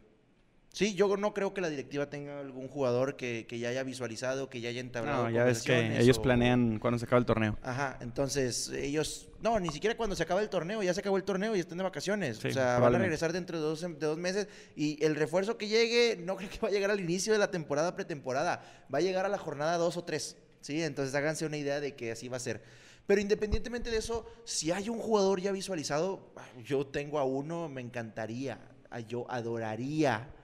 Sí, 0.77 0.93
yo 0.93 1.17
no 1.17 1.33
creo 1.33 1.55
que 1.55 1.59
la 1.61 1.71
directiva 1.71 2.07
tenga 2.07 2.39
algún 2.39 2.67
jugador 2.67 3.15
que, 3.15 3.47
que 3.47 3.57
ya 3.57 3.69
haya 3.69 3.81
visualizado, 3.81 4.47
que 4.47 4.61
ya 4.61 4.69
haya 4.69 4.79
entablado. 4.79 5.23
No, 5.23 5.29
ya 5.31 5.43
ves 5.43 5.63
que 5.63 5.99
ellos 5.99 6.19
o- 6.19 6.21
planean 6.21 6.77
cuando 6.77 6.99
se 6.99 7.05
acaba 7.05 7.17
el 7.19 7.25
torneo. 7.25 7.57
Ajá, 7.63 7.97
entonces 7.99 8.69
ellos, 8.69 9.27
no, 9.41 9.59
ni 9.59 9.71
siquiera 9.71 9.97
cuando 9.97 10.15
se 10.15 10.21
acaba 10.21 10.39
el 10.39 10.49
torneo, 10.49 10.83
ya 10.83 10.93
se 10.93 10.99
acabó 10.99 11.17
el 11.17 11.23
torneo 11.23 11.55
y 11.55 11.59
están 11.61 11.79
de 11.79 11.83
vacaciones. 11.83 12.37
Sí, 12.37 12.49
o 12.49 12.53
sea, 12.53 12.77
van 12.77 12.93
a 12.93 12.99
regresar 12.99 13.33
dentro 13.33 13.57
de 13.57 13.63
dos, 13.63 13.81
de 13.81 13.87
dos 14.05 14.19
meses 14.19 14.47
y 14.75 15.03
el 15.03 15.15
refuerzo 15.15 15.57
que 15.57 15.67
llegue 15.67 16.15
no 16.23 16.35
creo 16.37 16.47
que 16.47 16.59
va 16.59 16.67
a 16.67 16.71
llegar 16.71 16.91
al 16.91 16.99
inicio 16.99 17.33
de 17.33 17.39
la 17.39 17.49
temporada 17.49 17.95
pretemporada, 17.95 18.61
va 18.93 18.99
a 18.99 19.01
llegar 19.01 19.25
a 19.25 19.29
la 19.29 19.39
jornada 19.39 19.77
dos 19.77 19.97
o 19.97 20.03
tres, 20.03 20.37
¿sí? 20.61 20.83
Entonces 20.83 21.15
háganse 21.15 21.47
una 21.47 21.57
idea 21.57 21.79
de 21.79 21.95
que 21.95 22.11
así 22.11 22.27
va 22.27 22.37
a 22.37 22.39
ser. 22.39 22.61
Pero 23.07 23.19
independientemente 23.19 23.89
de 23.89 23.97
eso, 23.97 24.27
si 24.45 24.71
hay 24.71 24.89
un 24.89 24.99
jugador 24.99 25.41
ya 25.41 25.51
visualizado, 25.51 26.35
yo 26.63 26.85
tengo 26.85 27.17
a 27.17 27.23
uno, 27.23 27.67
me 27.67 27.81
encantaría, 27.81 28.59
yo 29.07 29.25
adoraría 29.31 30.35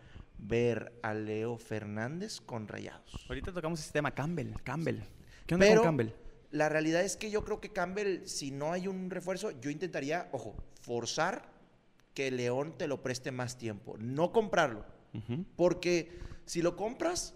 ver 0.45 0.93
a 1.01 1.13
Leo 1.13 1.57
Fernández 1.57 2.41
con 2.41 2.67
Rayados. 2.67 3.25
Ahorita 3.29 3.51
tocamos 3.51 3.79
ese 3.79 3.91
tema, 3.91 4.11
Campbell, 4.11 4.53
Campbell. 4.63 4.99
¿Qué 5.45 5.55
onda 5.55 5.65
Pero 5.67 5.81
con 5.81 5.87
Campbell? 5.89 6.09
la 6.51 6.69
realidad 6.69 7.01
es 7.01 7.17
que 7.17 7.31
yo 7.31 7.43
creo 7.43 7.59
que 7.59 7.69
Campbell, 7.69 8.25
si 8.25 8.51
no 8.51 8.71
hay 8.73 8.87
un 8.87 9.09
refuerzo, 9.09 9.51
yo 9.59 9.71
intentaría, 9.71 10.29
ojo, 10.31 10.55
forzar 10.81 11.49
que 12.13 12.29
León 12.29 12.75
te 12.77 12.87
lo 12.87 13.01
preste 13.01 13.31
más 13.31 13.57
tiempo, 13.57 13.95
no 13.97 14.31
comprarlo. 14.31 14.85
Porque 15.55 16.11
si 16.45 16.61
lo 16.61 16.75
compras, 16.75 17.33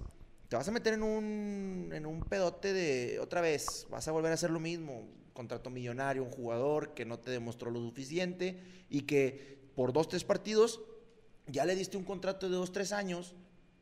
te 0.49 0.55
vas 0.55 0.67
a 0.67 0.71
meter 0.71 0.93
en 0.93 1.03
un, 1.03 1.89
en 1.93 2.05
un 2.05 2.21
pedote 2.21 2.73
de 2.73 3.19
otra 3.19 3.41
vez, 3.41 3.87
vas 3.89 4.07
a 4.07 4.11
volver 4.11 4.31
a 4.31 4.35
hacer 4.35 4.49
lo 4.51 4.59
mismo. 4.59 5.07
Contrato 5.33 5.69
millonario, 5.69 6.23
un 6.23 6.31
jugador 6.31 6.95
que 6.95 7.05
no 7.05 7.19
te 7.19 7.29
demostró 7.29 7.69
lo 7.69 7.79
suficiente 7.79 8.59
y 8.89 9.01
que 9.01 9.59
por 9.75 9.93
dos, 9.93 10.07
tres 10.07 10.23
partidos 10.23 10.81
ya 11.47 11.65
le 11.65 11.75
diste 11.75 11.97
un 11.97 12.03
contrato 12.03 12.49
de 12.49 12.55
dos, 12.55 12.71
tres 12.71 12.91
años 12.91 13.35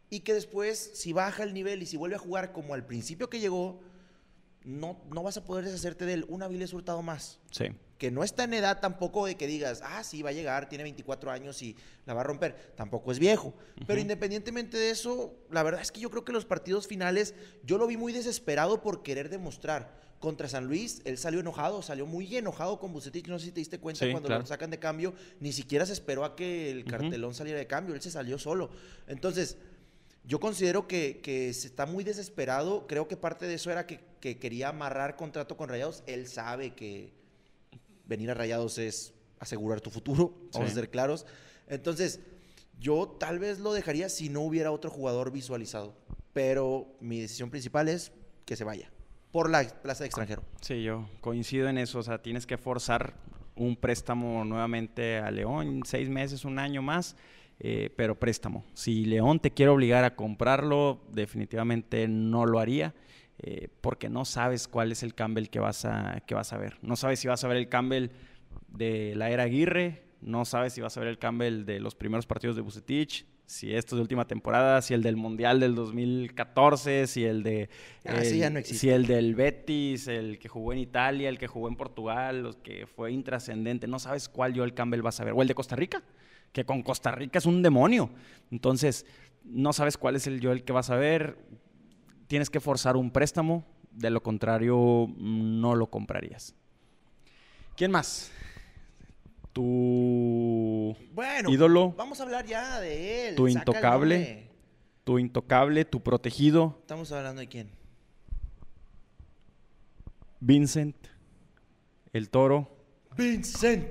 y 0.10 0.22
que 0.22 0.34
después, 0.34 0.92
si 0.94 1.14
baja 1.14 1.44
el 1.44 1.54
nivel 1.54 1.82
y 1.82 1.86
si 1.86 1.98
vuelve 1.98 2.16
a 2.16 2.20
jugar 2.20 2.52
como 2.52 2.74
al 2.74 2.86
principio 2.86 3.30
que 3.30 3.40
llegó, 3.40 3.82
no, 4.64 5.00
no 5.14 5.24
vas 5.24 5.38
a 5.38 5.44
poder 5.46 5.66
deshacerte 5.66 6.06
de 6.06 6.14
él. 6.14 6.26
Un 6.28 6.42
Avilés 6.44 6.74
Hurtado 6.74 7.02
más 7.04 7.40
Sí. 7.52 7.66
que 8.00 8.10
no 8.12 8.24
está 8.24 8.44
en 8.46 8.54
edad 8.56 8.80
tampoco 8.80 9.26
de 9.28 9.36
que 9.36 9.46
digas, 9.48 9.82
ah, 9.84 10.04
sí, 10.04 10.22
va 10.24 10.30
a 10.32 10.34
llegar, 10.34 10.68
tiene 10.70 10.84
24 10.84 11.32
años 11.32 11.62
y 11.62 11.76
la 12.06 12.14
va 12.14 12.22
a 12.22 12.24
romper. 12.24 12.74
Tampoco 12.76 13.12
es 13.12 13.20
viejo. 13.20 13.54
Pero 13.88 14.00
independientemente 14.02 14.78
de 14.78 14.90
eso, 14.90 15.36
la 15.52 15.62
verdad 15.64 15.82
es 15.82 15.92
que 15.92 16.00
yo 16.02 16.10
creo 16.10 16.26
que 16.26 16.32
los 16.34 16.46
partidos 16.46 16.88
finales, 16.88 17.36
yo 17.64 17.78
lo 17.78 17.86
vi 17.88 17.96
muy 17.98 18.12
desesperado 18.12 18.82
por 18.82 19.04
querer 19.04 19.30
demostrar. 19.30 20.05
Contra 20.20 20.48
San 20.48 20.66
Luis, 20.66 21.02
él 21.06 21.18
salió 21.18 21.40
enojado, 21.42 21.82
salió 21.82 22.06
muy 22.06 22.36
enojado 22.36 22.80
con 22.80 22.92
Bucetich. 22.94 23.28
No 23.28 23.38
sé 23.38 23.46
si 23.46 23.52
te 23.52 23.60
diste 23.60 23.80
cuenta 23.80 24.06
Sí, 24.06 24.12
cuando 24.12 24.28
claro. 24.28 24.42
lo 24.42 24.48
sacan 24.48 24.72
de 24.72 24.80
cambio, 24.80 25.14
ni 25.40 25.52
siquiera 25.52 25.86
se 25.86 25.94
esperó 25.94 26.24
a 26.26 26.36
que 26.36 26.72
el 26.72 26.86
cartelón 26.86 27.34
saliera 27.36 27.60
de 27.60 27.68
cambio, 27.68 27.94
él 27.94 28.02
se 28.02 28.10
salió 28.10 28.40
solo. 28.40 28.70
Entonces, 29.08 29.58
yo 30.24 30.40
considero 30.40 30.88
que, 30.88 31.20
que 31.22 31.54
se 31.54 31.68
está 31.68 31.86
muy 31.86 32.04
desesperado. 32.04 32.88
Creo 32.88 33.08
que 33.08 33.18
parte 33.18 33.46
de 33.46 33.54
eso 33.56 33.70
era 33.72 33.86
que, 33.86 34.00
que 34.20 34.40
quería 34.40 34.70
amarrar 34.70 35.16
contrato 35.16 35.58
con 35.58 35.70
Rayados. 35.70 36.02
Él 36.08 36.28
sabe 36.28 36.74
que 36.74 37.14
venir 38.08 38.32
a 38.32 38.34
Rayados 38.34 38.78
es 38.80 39.14
asegurar 39.40 39.82
tu 39.82 39.90
futuro, 39.92 40.34
vamos 40.54 40.70
Sí. 40.70 40.72
a 40.72 40.76
ser 40.82 40.90
claros. 40.90 41.26
Entonces, 41.68 42.20
yo 42.80 43.16
tal 43.20 43.38
vez 43.38 43.60
lo 43.60 43.74
dejaría 43.74 44.10
si 44.10 44.30
no 44.30 44.42
hubiera 44.42 44.72
otro 44.72 44.90
jugador 44.90 45.32
visualizado. 45.32 45.94
Pero 46.34 46.88
mi 47.00 47.20
decisión 47.20 47.50
principal 47.52 47.88
es 47.90 48.12
que 48.46 48.56
se 48.56 48.64
vaya 48.64 48.90
por 49.36 49.50
la 49.50 49.68
plaza 49.84 50.06
de 50.06 50.08
extranjero. 50.08 50.44
Sí, 50.62 50.82
yo 50.82 51.10
coincido 51.20 51.68
en 51.68 51.78
eso. 51.78 52.00
O 52.00 52.04
sea, 52.04 52.22
tienes 52.22 52.46
que 52.46 52.58
forzar 52.58 53.16
un 53.58 53.76
préstamo 53.76 54.46
nuevamente 54.46 55.18
a 55.18 55.30
León, 55.30 55.82
seis 55.84 56.08
meses, 56.08 56.46
un 56.46 56.58
año 56.58 56.82
más, 56.82 57.18
eh, 57.60 57.90
pero 57.98 58.18
préstamo. 58.18 58.64
Si 58.74 59.04
León 59.04 59.42
te 59.42 59.52
quiere 59.52 59.72
obligar 59.72 60.06
a 60.06 60.16
comprarlo, 60.16 61.02
definitivamente 61.12 62.08
no 62.08 62.46
lo 62.46 62.60
haría. 62.60 62.94
eh, 63.40 63.68
porque 63.82 64.08
no 64.08 64.24
sabes 64.24 64.70
cuál 64.70 64.94
es 64.94 65.04
el 65.04 65.14
Campbell 65.14 65.50
que 65.50 65.60
vas, 65.60 65.84
a, 65.84 66.22
que 66.26 66.34
vas 66.34 66.54
a 66.54 66.58
ver. 66.58 66.78
No 66.82 66.96
sabes 66.96 67.20
si 67.20 67.28
vas 67.28 67.44
a 67.44 67.50
ver 67.50 67.58
el 67.58 67.68
Campbell 67.68 68.08
de 68.70 69.14
la 69.18 69.30
era 69.30 69.44
Aguirre, 69.44 70.04
no 70.22 70.46
sabes 70.46 70.72
si 70.72 70.80
vas 70.80 70.96
a 70.96 71.02
ver 71.02 71.10
el 71.10 71.20
Campbell 71.20 71.66
de 71.66 71.82
los 71.82 71.94
primeros 71.94 72.26
partidos 72.26 72.56
de 72.56 72.62
Bucetich, 72.62 73.26
si 73.46 73.74
esto 73.76 73.96
es 73.96 73.98
de 73.98 74.02
última 74.02 74.26
temporada, 74.28 74.82
si 74.82 74.94
el 74.94 75.04
del 75.04 75.16
Mundial 75.16 75.60
del 75.60 75.76
2014, 75.76 77.08
si 77.08 77.24
el 77.26 77.44
de 77.44 77.70
Ah, 78.06 78.22
el- 78.24 78.38
ya 78.40 78.50
no 78.50 78.60
existe. 78.60 78.80
si 78.80 78.90
el 78.90 79.06
del 79.06 79.36
Betis, 79.36 80.08
el 80.08 80.40
que 80.40 80.48
jugó 80.50 80.74
en 80.74 80.80
Italia, 80.80 81.30
el 81.30 81.38
que 81.38 81.48
jugó 81.48 81.68
en 81.68 81.76
Portugal, 81.76 82.42
los 82.44 82.56
que 82.58 82.88
fue 82.88 83.12
intrascendente, 83.12 83.88
no 83.88 84.00
sabes 84.00 84.30
cuál 84.30 84.56
Joel 84.56 84.74
Campbell 84.74 85.02
vas 85.02 85.20
a 85.20 85.24
ver, 85.24 85.34
o 85.34 85.42
el 85.42 85.48
de 85.48 85.56
Costa 85.56 85.76
Rica, 85.76 86.02
que 86.52 86.66
con 86.66 86.82
Costa 86.82 87.12
Rica 87.12 87.38
es 87.40 87.46
un 87.46 87.62
demonio. 87.62 88.10
Entonces, 88.52 89.06
no 89.44 89.74
sabes 89.74 89.98
cuál 89.98 90.16
es 90.16 90.26
el 90.28 90.42
Joel 90.44 90.64
que 90.64 90.74
vas 90.74 90.90
a 90.90 90.96
ver, 90.96 91.38
tienes 92.28 92.50
que 92.50 92.60
forzar 92.60 92.98
un 92.98 93.12
préstamo, 93.12 93.64
de 93.92 94.10
lo 94.10 94.24
contrario 94.24 95.08
no 95.18 95.76
lo 95.76 95.88
comprarías. 95.88 96.56
¿Quién 97.78 97.92
más? 97.92 98.32
Tu 99.56 100.94
Bueno, 101.14 101.50
ídolo, 101.50 101.94
vamos 101.94 102.20
a 102.20 102.24
hablar 102.24 102.46
ya 102.46 102.82
de 102.82 103.30
él. 103.30 103.36
Tu 103.36 103.48
saca 103.48 103.60
intocable. 103.60 104.50
tu 105.06 105.18
intocable, 105.18 105.86
tu 105.86 106.04
protegido, 106.04 106.76
Estamos 106.82 107.10
hablando 107.14 107.40
de 107.40 107.48
quién. 107.48 107.72
Vincent, 110.42 110.96
el 112.12 112.30
toro, 112.30 112.70
Vincent. 113.16 113.88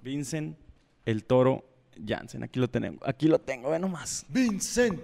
Vincent, 0.00 0.56
el 1.04 1.24
toro, 1.24 1.64
Jansen. 2.06 2.44
Aquí 2.44 2.60
lo 2.60 2.70
tenemos, 2.70 3.00
aquí 3.04 3.26
lo 3.26 3.40
tengo, 3.40 3.70
ve 3.70 3.80
nomás. 3.80 4.24
Vincent. 4.28 5.00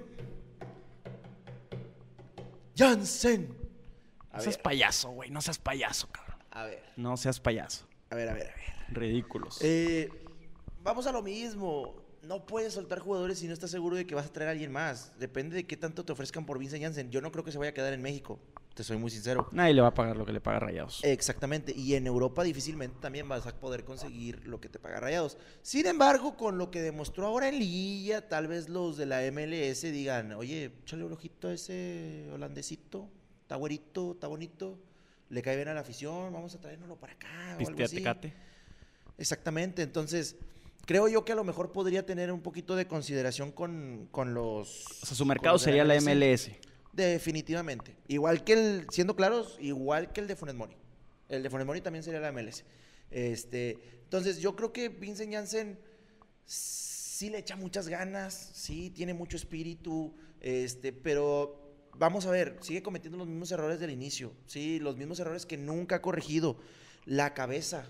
Jansen. 2.76 3.56
A 4.30 4.36
No 4.36 4.42
seas 4.44 4.54
ver, 4.56 4.62
payaso, 4.62 5.10
güey, 5.10 5.30
no 5.30 5.40
seas 5.40 5.58
payaso, 5.58 6.06
cabrón. 6.12 6.38
a 6.52 6.62
ver, 6.64 6.84
No 6.96 7.16
seas 7.16 7.40
payaso. 7.40 7.88
a 8.10 8.14
ver, 8.14 8.28
a 8.28 8.34
ver, 8.34 8.46
a 8.46 8.54
ver. 8.54 8.79
Ridículos. 8.90 9.58
Eh, 9.62 10.08
vamos 10.82 11.06
a 11.06 11.12
lo 11.12 11.22
mismo. 11.22 11.94
No 12.22 12.44
puedes 12.44 12.74
soltar 12.74 12.98
jugadores 12.98 13.38
si 13.38 13.46
no 13.46 13.54
estás 13.54 13.70
seguro 13.70 13.96
de 13.96 14.06
que 14.06 14.14
vas 14.14 14.26
a 14.26 14.32
traer 14.32 14.48
a 14.48 14.52
alguien 14.52 14.70
más. 14.70 15.18
Depende 15.18 15.56
de 15.56 15.66
qué 15.66 15.76
tanto 15.76 16.04
te 16.04 16.12
ofrezcan 16.12 16.44
por 16.44 16.58
Vincent 16.58 16.82
Janssen. 16.82 17.10
Yo 17.10 17.22
no 17.22 17.32
creo 17.32 17.44
que 17.44 17.52
se 17.52 17.56
vaya 17.56 17.70
a 17.70 17.74
quedar 17.74 17.94
en 17.94 18.02
México. 18.02 18.38
te 18.74 18.84
soy 18.84 18.98
muy 18.98 19.10
sincero. 19.10 19.48
Nadie 19.52 19.72
le 19.72 19.80
va 19.80 19.88
a 19.88 19.94
pagar 19.94 20.16
lo 20.16 20.26
que 20.26 20.32
le 20.32 20.40
paga 20.40 20.60
Rayados. 20.60 21.00
Exactamente, 21.02 21.72
y 21.74 21.94
en 21.94 22.06
Europa 22.06 22.42
difícilmente 22.42 22.98
también 23.00 23.28
vas 23.28 23.46
a 23.46 23.58
poder 23.58 23.84
conseguir 23.84 24.46
lo 24.46 24.60
que 24.60 24.68
te 24.68 24.78
paga 24.78 25.00
Rayados. 25.00 25.38
Sin 25.62 25.86
embargo, 25.86 26.36
con 26.36 26.58
lo 26.58 26.70
que 26.70 26.82
demostró 26.82 27.26
ahora 27.26 27.48
en 27.48 27.58
Liguilla, 27.58 28.28
tal 28.28 28.48
vez 28.48 28.68
los 28.68 28.96
de 28.96 29.06
la 29.06 29.20
MLS 29.32 29.82
digan, 29.82 30.32
oye, 30.32 30.72
échale 30.82 31.04
un 31.04 31.12
ojito 31.12 31.48
a 31.48 31.54
ese 31.54 32.28
holandesito, 32.32 33.08
está 33.42 33.56
güerito, 33.56 34.12
está 34.12 34.28
bonito, 34.28 34.78
le 35.30 35.42
cae 35.42 35.56
bien 35.56 35.68
a 35.68 35.74
la 35.74 35.80
afición, 35.80 36.32
vamos 36.32 36.54
a 36.54 36.60
traérnoslo 36.60 36.96
para 36.96 37.14
acá. 37.14 37.56
O 37.58 37.66
algo 37.66 37.84
así. 37.84 38.04
Exactamente, 39.20 39.82
entonces 39.82 40.34
creo 40.86 41.06
yo 41.06 41.24
que 41.24 41.32
a 41.32 41.36
lo 41.36 41.44
mejor 41.44 41.70
podría 41.70 42.04
tener 42.04 42.32
un 42.32 42.40
poquito 42.40 42.74
de 42.74 42.88
consideración 42.88 43.52
con, 43.52 44.08
con 44.10 44.34
los... 44.34 44.86
O 45.02 45.06
sea, 45.06 45.16
su 45.16 45.24
mercado 45.26 45.58
sería 45.58 45.84
la 45.84 46.00
MLS. 46.00 46.50
Definitivamente. 46.92 47.94
Igual 48.08 48.42
que 48.42 48.54
el, 48.54 48.86
siendo 48.90 49.14
claros, 49.14 49.56
igual 49.60 50.12
que 50.12 50.20
el 50.20 50.26
de 50.26 50.36
Funes 50.36 50.54
Mori. 50.54 50.74
El 51.28 51.42
de 51.42 51.50
Funes 51.50 51.66
Mori 51.66 51.80
también 51.80 52.02
sería 52.02 52.18
la 52.18 52.32
MLS. 52.32 52.64
Este, 53.10 53.78
entonces, 54.04 54.40
yo 54.40 54.56
creo 54.56 54.72
que 54.72 54.88
Vincent 54.88 55.32
Janssen 55.32 55.78
sí 56.46 57.30
le 57.30 57.38
echa 57.38 57.56
muchas 57.56 57.88
ganas, 57.88 58.50
sí 58.54 58.90
tiene 58.90 59.14
mucho 59.14 59.36
espíritu, 59.36 60.14
este, 60.40 60.92
pero 60.92 61.60
vamos 61.96 62.26
a 62.26 62.30
ver, 62.30 62.56
sigue 62.62 62.82
cometiendo 62.82 63.18
los 63.18 63.28
mismos 63.28 63.52
errores 63.52 63.78
del 63.78 63.90
inicio, 63.90 64.32
sí, 64.46 64.78
los 64.78 64.96
mismos 64.96 65.20
errores 65.20 65.46
que 65.46 65.58
nunca 65.58 65.96
ha 65.96 66.02
corregido. 66.02 66.56
La 67.04 67.34
cabeza, 67.34 67.86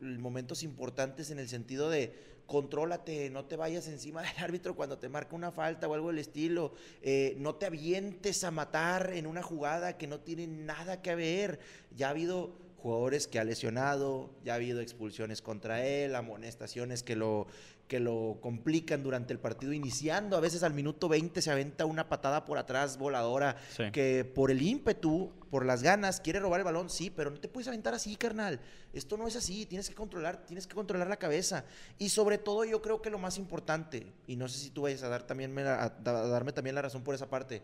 momentos 0.00 0.62
importantes 0.62 1.30
en 1.30 1.38
el 1.38 1.48
sentido 1.48 1.90
de 1.90 2.14
contrólate, 2.46 3.28
no 3.30 3.44
te 3.44 3.56
vayas 3.56 3.88
encima 3.88 4.22
del 4.22 4.36
árbitro 4.38 4.74
cuando 4.74 4.98
te 4.98 5.08
marca 5.08 5.36
una 5.36 5.52
falta 5.52 5.86
o 5.86 5.94
algo 5.94 6.08
del 6.08 6.18
estilo, 6.18 6.72
eh, 7.02 7.36
no 7.38 7.54
te 7.56 7.66
avientes 7.66 8.42
a 8.42 8.50
matar 8.50 9.12
en 9.14 9.26
una 9.26 9.42
jugada 9.42 9.98
que 9.98 10.06
no 10.06 10.20
tiene 10.20 10.46
nada 10.46 11.02
que 11.02 11.14
ver. 11.14 11.60
Ya 11.94 12.08
ha 12.08 12.10
habido 12.10 12.67
jugadores 12.88 13.28
que 13.28 13.38
ha 13.38 13.44
lesionado, 13.44 14.30
ya 14.42 14.54
ha 14.54 14.56
habido 14.56 14.80
expulsiones 14.80 15.42
contra 15.42 15.84
él, 15.84 16.14
amonestaciones 16.14 17.02
que 17.02 17.16
lo, 17.16 17.46
que 17.86 18.00
lo 18.00 18.38
complican 18.40 19.02
durante 19.02 19.34
el 19.34 19.38
partido 19.38 19.74
iniciando. 19.74 20.38
A 20.38 20.40
veces 20.40 20.62
al 20.62 20.72
minuto 20.72 21.06
20 21.06 21.42
se 21.42 21.50
aventa 21.50 21.84
una 21.84 22.08
patada 22.08 22.46
por 22.46 22.56
atrás 22.56 22.96
voladora 22.96 23.56
que 23.92 24.24
por 24.24 24.50
el 24.50 24.62
ímpetu, 24.62 25.30
por 25.50 25.66
las 25.66 25.82
ganas, 25.82 26.22
quiere 26.22 26.40
robar 26.40 26.60
el 26.60 26.64
balón, 26.64 26.88
sí, 26.88 27.10
pero 27.10 27.30
no 27.30 27.38
te 27.38 27.48
puedes 27.48 27.68
aventar 27.68 27.92
así, 27.92 28.16
carnal. 28.16 28.58
Esto 28.94 29.18
no 29.18 29.28
es 29.28 29.36
así, 29.36 29.66
tienes 29.66 29.90
que 29.90 29.94
controlar, 29.94 30.46
tienes 30.46 30.66
que 30.66 30.74
controlar 30.74 31.08
la 31.08 31.18
cabeza. 31.18 31.66
Y 31.98 32.08
sobre 32.08 32.38
todo 32.38 32.64
yo 32.64 32.80
creo 32.80 33.02
que 33.02 33.10
lo 33.10 33.18
más 33.18 33.36
importante, 33.36 34.14
y 34.26 34.36
no 34.36 34.48
sé 34.48 34.58
si 34.60 34.70
tú 34.70 34.80
vayas 34.82 35.02
a, 35.02 35.10
dar 35.10 35.24
también, 35.24 35.58
a 35.58 35.90
darme 36.00 36.54
también 36.54 36.74
la 36.74 36.80
razón 36.80 37.04
por 37.04 37.14
esa 37.14 37.28
parte, 37.28 37.60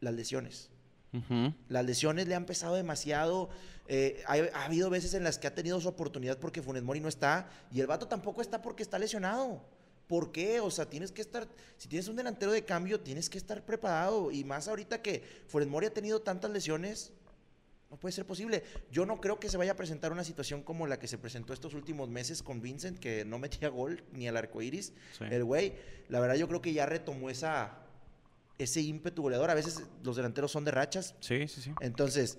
las 0.00 0.14
lesiones. 0.14 0.70
Las 1.68 1.84
lesiones 1.84 2.26
le 2.28 2.34
han 2.34 2.46
pesado 2.46 2.74
demasiado. 2.74 3.48
Eh, 3.86 4.22
ha, 4.26 4.64
habido 4.64 4.90
veces 4.90 5.14
en 5.14 5.24
las 5.24 5.38
que 5.38 5.46
ha 5.46 5.54
tenido 5.54 5.80
su 5.80 5.88
oportunidad 5.88 6.38
porque 6.38 6.62
Funes 6.62 6.82
Mori 6.82 7.00
no 7.00 7.08
está 7.08 7.50
y 7.70 7.80
el 7.80 7.86
vato 7.86 8.08
tampoco 8.08 8.40
está 8.40 8.62
porque 8.62 8.82
está 8.82 8.98
lesionado. 8.98 9.62
¿Por 10.06 10.32
qué? 10.32 10.60
O 10.60 10.70
sea, 10.70 10.86
tienes 10.88 11.12
que 11.12 11.22
estar, 11.22 11.48
si 11.76 11.88
tienes 11.88 12.08
un 12.08 12.16
delantero 12.16 12.52
de 12.52 12.64
cambio, 12.64 13.00
tienes 13.00 13.30
que 13.30 13.38
estar 13.38 13.64
preparado. 13.64 14.30
Y 14.30 14.44
más 14.44 14.68
ahorita 14.68 15.00
que 15.00 15.22
Funes 15.48 15.68
Mori 15.68 15.86
ha 15.86 15.94
tenido 15.94 16.20
tantas 16.20 16.50
lesiones, 16.50 17.12
no 17.90 17.96
puede 17.96 18.12
ser 18.12 18.26
posible. 18.26 18.64
Yo 18.90 19.06
no 19.06 19.20
creo 19.20 19.38
que 19.38 19.48
se 19.48 19.56
vaya 19.56 19.72
a 19.72 19.76
presentar 19.76 20.12
una 20.12 20.24
situación 20.24 20.62
como 20.62 20.86
la 20.86 20.98
que 20.98 21.06
se 21.06 21.16
presentó 21.16 21.52
estos 21.52 21.74
últimos 21.74 22.08
meses 22.08 22.42
con 22.42 22.60
Vincent, 22.60 22.98
que 22.98 23.24
no 23.24 23.38
metía 23.38 23.68
gol 23.68 24.02
ni 24.12 24.26
al 24.26 24.36
arco 24.36 24.60
iris. 24.62 24.92
El 25.20 25.44
güey, 25.44 25.74
la 26.08 26.20
verdad, 26.20 26.34
yo 26.34 26.48
creo 26.48 26.60
que 26.60 26.72
ya 26.72 26.86
retomó 26.86 27.30
esa, 27.30 27.83
ese 28.58 28.80
ímpetu 28.80 29.22
goleador. 29.22 29.50
A 29.50 29.54
veces 29.54 29.86
los 30.02 30.16
delanteros 30.16 30.50
son 30.50 30.64
de 30.64 30.70
rachas. 30.70 31.14
Sí, 31.20 31.48
sí, 31.48 31.60
sí. 31.60 31.72
Entonces, 31.80 32.38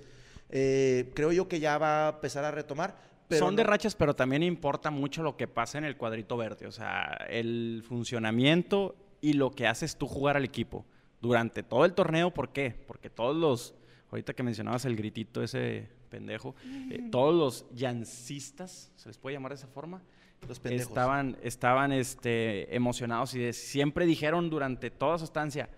eh, 0.50 1.12
creo 1.16 1.32
yo 1.32 1.48
que 1.48 1.60
ya 1.60 1.78
va 1.78 2.08
a 2.08 2.10
empezar 2.12 2.46
a 2.46 2.52
retomar. 2.52 2.98
son 3.30 3.56
de 3.56 3.64
rachas, 3.64 3.96
pero 3.96 4.16
también 4.16 4.44
importa 4.44 4.92
mucho 4.92 5.24
lo 5.24 5.36
que 5.38 5.48
pasa 5.48 5.78
en 5.78 5.86
el 5.86 5.98
cuadrito 5.98 6.38
verde. 6.38 6.68
O 6.68 6.72
sea, 6.72 7.26
el 7.30 7.84
funcionamiento 7.88 8.96
y 9.22 9.34
lo 9.34 9.52
que 9.52 9.68
haces 9.68 9.98
tú 9.98 10.08
jugar 10.08 10.38
al 10.38 10.46
equipo 10.46 10.86
durante 11.22 11.64
todo 11.64 11.86
el 11.86 11.94
torneo. 11.94 12.32
¿Por 12.32 12.50
qué? 12.50 12.76
Porque 12.88 13.10
todos 13.10 13.36
los, 13.36 13.74
ahorita 14.12 14.34
que 14.34 14.44
mencionabas 14.44 14.86
el 14.86 14.96
gritito 14.96 15.42
ese 15.42 15.90
pendejo, 16.10 16.56
eh, 16.92 17.10
todos 17.12 17.34
los 17.34 17.66
yancistas, 17.76 18.92
¿se 18.96 19.10
les 19.10 19.18
puede 19.18 19.36
llamar 19.36 19.52
de 19.52 19.56
esa 19.56 19.68
forma? 19.68 20.02
Los 20.48 20.60
pendejos. 20.60 20.90
Estaban, 20.90 21.38
estaban 21.42 21.92
este, 21.92 22.74
emocionados 22.76 23.34
y 23.34 23.52
siempre 23.54 24.06
dijeron 24.06 24.50
durante 24.50 24.92
toda 24.92 25.18
su 25.18 25.24
estancia, 25.24 25.70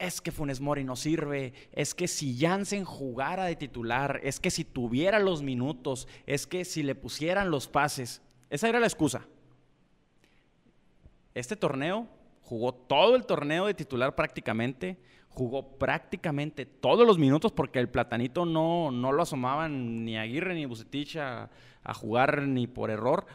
es 0.00 0.22
que 0.22 0.32
Funes 0.32 0.60
Mori 0.60 0.82
no 0.82 0.96
sirve, 0.96 1.52
es 1.72 1.94
que 1.94 2.08
si 2.08 2.36
Jansen 2.38 2.84
jugara 2.84 3.44
de 3.44 3.54
titular, 3.54 4.18
es 4.24 4.40
que 4.40 4.50
si 4.50 4.64
tuviera 4.64 5.18
los 5.18 5.42
minutos, 5.42 6.08
es 6.26 6.46
que 6.46 6.64
si 6.64 6.82
le 6.82 6.94
pusieran 6.94 7.50
los 7.50 7.68
pases. 7.68 8.22
Esa 8.48 8.68
era 8.68 8.80
la 8.80 8.86
excusa. 8.86 9.26
Este 11.34 11.54
torneo 11.54 12.08
jugó 12.42 12.72
todo 12.72 13.14
el 13.14 13.26
torneo 13.26 13.66
de 13.66 13.74
titular 13.74 14.16
prácticamente, 14.16 14.96
jugó 15.28 15.78
prácticamente 15.78 16.64
todos 16.64 17.06
los 17.06 17.18
minutos 17.18 17.52
porque 17.52 17.78
el 17.78 17.90
platanito 17.90 18.46
no, 18.46 18.90
no 18.90 19.12
lo 19.12 19.22
asomaban 19.22 20.04
ni 20.06 20.16
Aguirre 20.16 20.54
ni 20.54 20.64
Bucetich 20.64 21.16
a, 21.16 21.50
jugar 21.94 22.42
ni 22.42 22.66
por 22.66 22.90
error. 22.90 23.26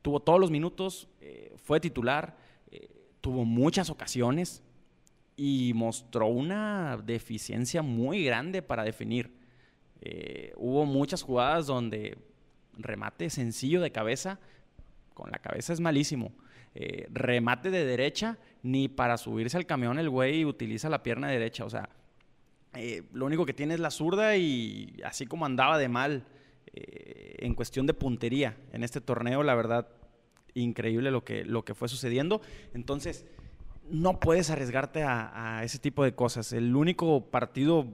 Tuvo 0.00 0.20
todos 0.20 0.40
los 0.40 0.50
minutos, 0.50 1.06
eh, 1.20 1.54
fue 1.62 1.80
titular, 1.80 2.36
eh, 2.70 2.88
tuvo 3.20 3.44
muchas 3.44 3.90
ocasiones, 3.90 4.62
y 5.36 5.72
mostró 5.74 6.26
una 6.26 6.96
deficiencia 6.96 7.82
muy 7.82 8.24
grande 8.24 8.62
para 8.62 8.84
definir. 8.84 9.32
Eh, 10.00 10.52
hubo 10.56 10.84
muchas 10.84 11.22
jugadas 11.22 11.66
donde 11.66 12.18
remate 12.74 13.30
sencillo 13.30 13.80
de 13.80 13.92
cabeza, 13.92 14.40
con 15.14 15.30
la 15.30 15.38
cabeza 15.38 15.72
es 15.72 15.80
malísimo. 15.80 16.32
Eh, 16.74 17.06
remate 17.10 17.70
de 17.70 17.84
derecha, 17.84 18.38
ni 18.62 18.88
para 18.88 19.18
subirse 19.18 19.56
al 19.56 19.66
camión 19.66 19.98
el 19.98 20.10
güey 20.10 20.44
utiliza 20.44 20.88
la 20.88 21.02
pierna 21.02 21.28
derecha. 21.28 21.64
O 21.64 21.70
sea, 21.70 21.88
eh, 22.74 23.02
lo 23.12 23.26
único 23.26 23.46
que 23.46 23.52
tiene 23.52 23.74
es 23.74 23.80
la 23.80 23.90
zurda 23.90 24.36
y 24.36 25.00
así 25.04 25.26
como 25.26 25.46
andaba 25.46 25.78
de 25.78 25.88
mal 25.88 26.24
en 26.74 27.54
cuestión 27.54 27.86
de 27.86 27.92
puntería 27.92 28.56
en 28.72 28.82
este 28.82 29.02
torneo, 29.02 29.42
la 29.42 29.54
verdad, 29.54 29.88
increíble 30.54 31.10
lo 31.10 31.22
que, 31.22 31.44
lo 31.44 31.66
que 31.66 31.74
fue 31.74 31.86
sucediendo. 31.86 32.40
Entonces, 32.72 33.26
no 33.92 34.18
puedes 34.18 34.48
arriesgarte 34.48 35.04
a, 35.04 35.60
ese 35.62 35.78
tipo 35.78 36.02
de 36.02 36.14
cosas. 36.14 36.52
El 36.54 36.74
único 36.74 37.26
partido 37.30 37.86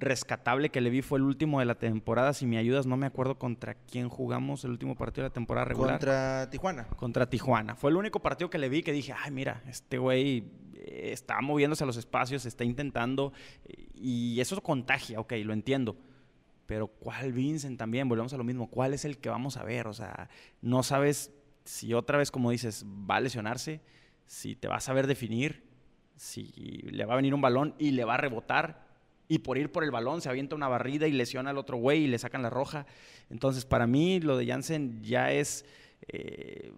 rescatable 0.00 0.70
que 0.70 0.80
le 0.80 0.90
vi 0.90 1.00
fue 1.00 1.20
el 1.20 1.24
último 1.24 1.60
de 1.60 1.64
la 1.64 1.76
temporada. 1.76 2.32
Si 2.32 2.44
me 2.44 2.58
ayudas, 2.58 2.86
no 2.86 2.96
me 2.96 3.06
acuerdo 3.06 3.38
contra 3.38 3.74
quién 3.74 4.08
jugamos 4.08 4.64
el 4.64 4.72
último 4.72 4.96
partido 4.96 5.22
de 5.22 5.28
la 5.28 5.32
temporada 5.32 5.64
regular. 5.64 5.94
Contra 5.94 6.50
Tijuana. 6.50 6.84
Contra 6.96 7.30
Tijuana. 7.30 7.76
Fue 7.76 7.90
el 7.90 7.96
único 7.96 8.20
partido 8.20 8.50
que 8.50 8.58
le 8.58 8.68
vi 8.68 8.82
que 8.82 8.90
dije, 8.90 9.14
ay, 9.16 9.30
mira, 9.30 9.62
este 9.68 9.96
güey 9.96 10.44
eh, 10.74 11.10
está 11.12 11.40
moviéndose 11.40 11.84
a 11.84 11.86
los 11.86 11.96
espacios, 11.96 12.46
está 12.46 12.64
intentando. 12.64 13.32
Y 13.94 14.40
eso 14.40 14.60
contagia, 14.60 15.20
ok, 15.20 15.34
lo 15.44 15.52
entiendo. 15.52 15.96
Pero 16.66 16.88
¿cuál 16.88 17.32
Vincent 17.32 17.78
también? 17.78 18.08
Volvemos 18.08 18.32
a 18.32 18.36
lo 18.36 18.44
mismo. 18.44 18.68
¿Cuál 18.68 18.92
es 18.92 19.04
el 19.04 19.18
que 19.18 19.28
vamos 19.28 19.56
a 19.56 19.62
ver? 19.62 19.86
O 19.86 19.92
sea, 19.92 20.28
no 20.62 20.82
sabes 20.82 21.30
si 21.64 21.94
otra 21.94 22.18
vez, 22.18 22.32
como 22.32 22.50
dices, 22.50 22.84
va 22.84 23.16
a 23.16 23.20
lesionarse 23.20 23.80
si 24.26 24.56
te 24.56 24.68
vas 24.68 24.88
a 24.88 24.92
ver 24.92 25.06
definir, 25.06 25.64
si 26.16 26.52
le 26.90 27.04
va 27.04 27.14
a 27.14 27.16
venir 27.16 27.34
un 27.34 27.40
balón 27.40 27.74
y 27.78 27.90
le 27.92 28.04
va 28.04 28.14
a 28.14 28.18
rebotar 28.18 28.84
y 29.28 29.38
por 29.38 29.58
ir 29.58 29.72
por 29.72 29.84
el 29.84 29.90
balón 29.90 30.20
se 30.20 30.28
avienta 30.28 30.54
una 30.54 30.68
barrida 30.68 31.06
y 31.06 31.12
lesiona 31.12 31.50
al 31.50 31.58
otro 31.58 31.76
güey 31.76 32.04
y 32.04 32.06
le 32.06 32.18
sacan 32.18 32.42
la 32.42 32.50
roja. 32.50 32.86
Entonces, 33.30 33.64
para 33.64 33.86
mí 33.86 34.20
lo 34.20 34.36
de 34.36 34.46
Jansen 34.46 35.02
ya 35.02 35.32
es... 35.32 35.64
Eh, 36.08 36.72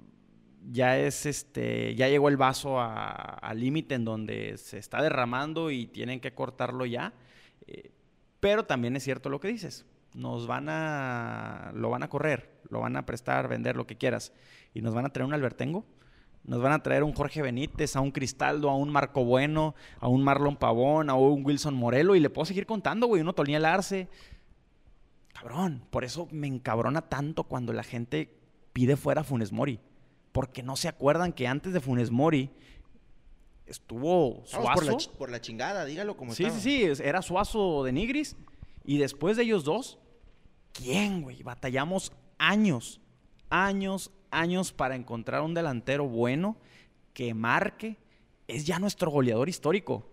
ya 0.69 0.99
es 0.99 1.27
este, 1.27 1.95
ya 1.95 2.09
llegó 2.09 2.29
el 2.29 2.37
vaso 2.37 2.81
al 2.81 3.61
límite 3.61 3.95
en 3.95 4.05
donde 4.05 4.59
se 4.59 4.79
está 4.79 5.01
derramando 5.01 5.71
y 5.71 5.87
tienen 5.87 6.19
que 6.19 6.35
cortarlo 6.35 6.87
ya. 6.87 7.13
Eh, 7.69 7.93
pero 8.41 8.65
también 8.65 8.97
es 8.97 9.05
cierto 9.05 9.29
lo 9.29 9.39
que 9.39 9.47
dices. 9.47 9.87
Nos 10.15 10.49
van 10.49 10.69
a, 10.69 11.71
lo 11.73 11.91
van 11.91 12.03
a 12.03 12.09
correr, 12.09 12.51
lo 12.69 12.81
van 12.81 12.97
a 12.97 13.07
prestar, 13.07 13.47
vender, 13.47 13.77
lo 13.77 13.87
que 13.87 13.97
quieras. 13.97 14.33
Y 14.75 14.81
nos 14.81 14.93
van 14.93 15.05
a 15.07 15.11
traer 15.11 15.27
un 15.27 15.35
Albertengo 15.35 15.85
nos 16.47 16.63
van 16.63 16.73
a 16.73 16.83
traer 16.83 17.03
un 17.03 17.13
Jorge 17.13 17.43
Benítez, 17.43 17.97
a 17.97 18.01
un 18.01 18.13
Cristaldo, 18.13 18.71
a 18.71 18.77
un 18.77 18.91
Marco 18.91 19.25
Bueno, 19.25 19.75
a 19.99 20.09
un 20.09 20.23
Marlon 20.23 20.57
Pavón, 20.57 21.11
a 21.11 21.15
un 21.15 21.45
Wilson 21.45 21.75
Morelo 21.75 22.15
y 22.15 22.21
le 22.21 22.31
puedo 22.31 22.47
seguir 22.47 22.67
contando, 22.67 23.09
güey, 23.09 23.21
uno 23.21 23.33
Toniel 23.33 23.65
Arce. 23.65 24.09
Cabrón, 25.33 25.85
por 25.91 26.05
eso 26.05 26.29
me 26.31 26.47
encabrona 26.47 27.03
tanto 27.03 27.45
cuando 27.45 27.73
la 27.73 27.83
gente 27.83 28.33
pide 28.73 28.97
fuera 28.97 29.23
a 29.23 29.25
Funes 29.25 29.53
Mori. 29.53 29.81
Porque 30.33 30.63
no 30.63 30.77
se 30.77 30.89
acuerdan 30.89 31.33
que 31.33 31.49
antes 31.49 31.73
de 31.73 31.81
Funes 31.81 32.11
Mori 32.11 32.51
estuvo 33.67 34.43
Suazo. 34.47 35.13
por, 35.19 35.31
la, 35.31 35.41
chingada, 35.41 35.85
dígalo 35.85 36.17
como 36.17 36.33
Sí, 36.33 36.45
sí, 36.51 36.61
sí, 36.61 37.03
era 37.03 37.23
Suazo 37.23 37.83
de 37.83 37.93
Nigris. 37.93 38.37
Y 38.85 38.99
después 38.99 39.37
de 39.37 39.43
ellos 39.43 39.65
dos, 39.65 39.99
¿quién, 40.73 41.23
güey? 41.23 41.43
Batallamos 41.43 42.13
años, 42.39 43.01
años, 43.51 44.13
años 44.37 44.73
para 44.73 44.95
encontrar 44.95 45.43
un 45.43 45.55
delantero 45.55 46.07
bueno 46.07 46.57
que 47.13 47.33
marque, 47.35 47.97
es 48.47 48.67
ya 48.67 48.79
nuestro 48.79 49.11
goleador 49.11 49.49
histórico. 49.49 50.07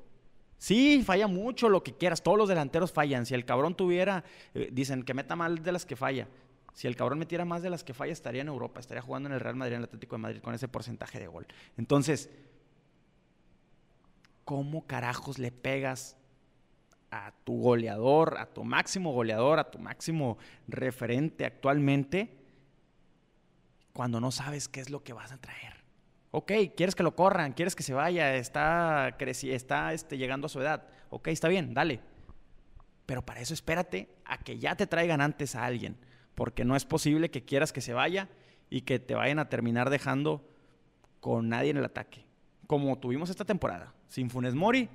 Sí, 0.57 1.03
falla 1.05 1.27
mucho, 1.27 1.67
lo 1.67 1.83
que 1.83 1.93
quieras. 1.93 2.23
Todos 2.23 2.37
los 2.37 2.47
delanteros 2.47 2.93
fallan. 2.93 3.25
Si 3.25 3.33
el 3.33 3.43
cabrón 3.43 3.75
tuviera, 3.75 4.23
eh, 4.53 4.69
dicen 4.71 5.03
que 5.03 5.13
meta 5.13 5.35
más 5.35 5.61
de 5.61 5.71
las 5.73 5.85
que 5.85 5.97
falla. 5.97 6.27
Si 6.73 6.87
el 6.87 6.95
cabrón 6.95 7.19
metiera 7.19 7.43
más 7.43 7.61
de 7.61 7.69
las 7.69 7.83
que 7.83 7.93
falla, 7.93 8.13
estaría 8.13 8.41
en 8.41 8.47
Europa, 8.47 8.79
estaría 8.79 9.01
jugando 9.01 9.27
en 9.27 9.33
el 9.33 9.41
Real 9.41 9.55
Madrid, 9.55 9.73
en 9.73 9.79
el 9.81 9.85
Atlético 9.85 10.15
de 10.15 10.21
Madrid, 10.21 10.41
con 10.41 10.55
ese 10.55 10.67
porcentaje 10.67 11.19
de 11.19 11.27
gol. 11.27 11.45
Entonces, 11.77 12.29
¿cómo 14.45 14.87
carajos 14.87 15.37
le 15.37 15.51
pegas 15.51 16.17
a 17.11 17.31
tu 17.43 17.61
goleador, 17.61 18.37
a 18.39 18.47
tu 18.47 18.63
máximo 18.63 19.11
goleador, 19.11 19.59
a 19.59 19.69
tu 19.69 19.77
máximo 19.77 20.37
referente 20.67 21.45
actualmente, 21.45 22.42
cuando 23.93 24.19
no 24.19 24.31
sabes 24.31 24.67
qué 24.67 24.81
es 24.81 24.89
lo 24.89 25.03
que 25.03 25.13
vas 25.13 25.31
a 25.31 25.37
traer? 25.37 25.83
Ok, 26.31 26.51
quieres 26.75 26.95
que 26.95 27.03
lo 27.03 27.15
corran, 27.15 27.53
quieres 27.53 27.75
que 27.75 27.83
se 27.83 27.93
vaya, 27.93 28.35
está, 28.35 29.15
está 29.43 29.93
este, 29.93 30.17
llegando 30.17 30.47
a 30.47 30.49
su 30.49 30.59
edad. 30.59 30.87
Ok, 31.11 31.27
está 31.27 31.47
bien, 31.47 31.75
dale. 31.75 32.01
Pero 33.05 33.21
para 33.21 33.39
eso 33.39 33.53
espérate 33.53 34.09
a 34.25 34.39
que 34.39 34.57
ya 34.57 34.75
te 34.75 34.87
traigan 34.87 35.21
antes 35.21 35.55
a 35.55 35.63
alguien, 35.63 35.95
porque 36.33 36.65
no 36.65 36.75
es 36.75 36.85
posible 36.85 37.29
que 37.29 37.45
quieras 37.45 37.71
que 37.71 37.81
se 37.81 37.93
vaya 37.93 38.29
y 38.69 38.81
que 38.81 38.97
te 38.97 39.13
vayan 39.13 39.37
a 39.37 39.49
terminar 39.49 39.91
dejando 39.91 40.49
con 41.19 41.49
nadie 41.49 41.69
en 41.69 41.77
el 41.77 41.85
ataque. 41.85 42.25
Como 42.65 42.97
tuvimos 42.97 43.29
esta 43.29 43.45
temporada, 43.45 43.93
sin 44.07 44.31
Funes 44.31 44.55
Mori 44.55 44.89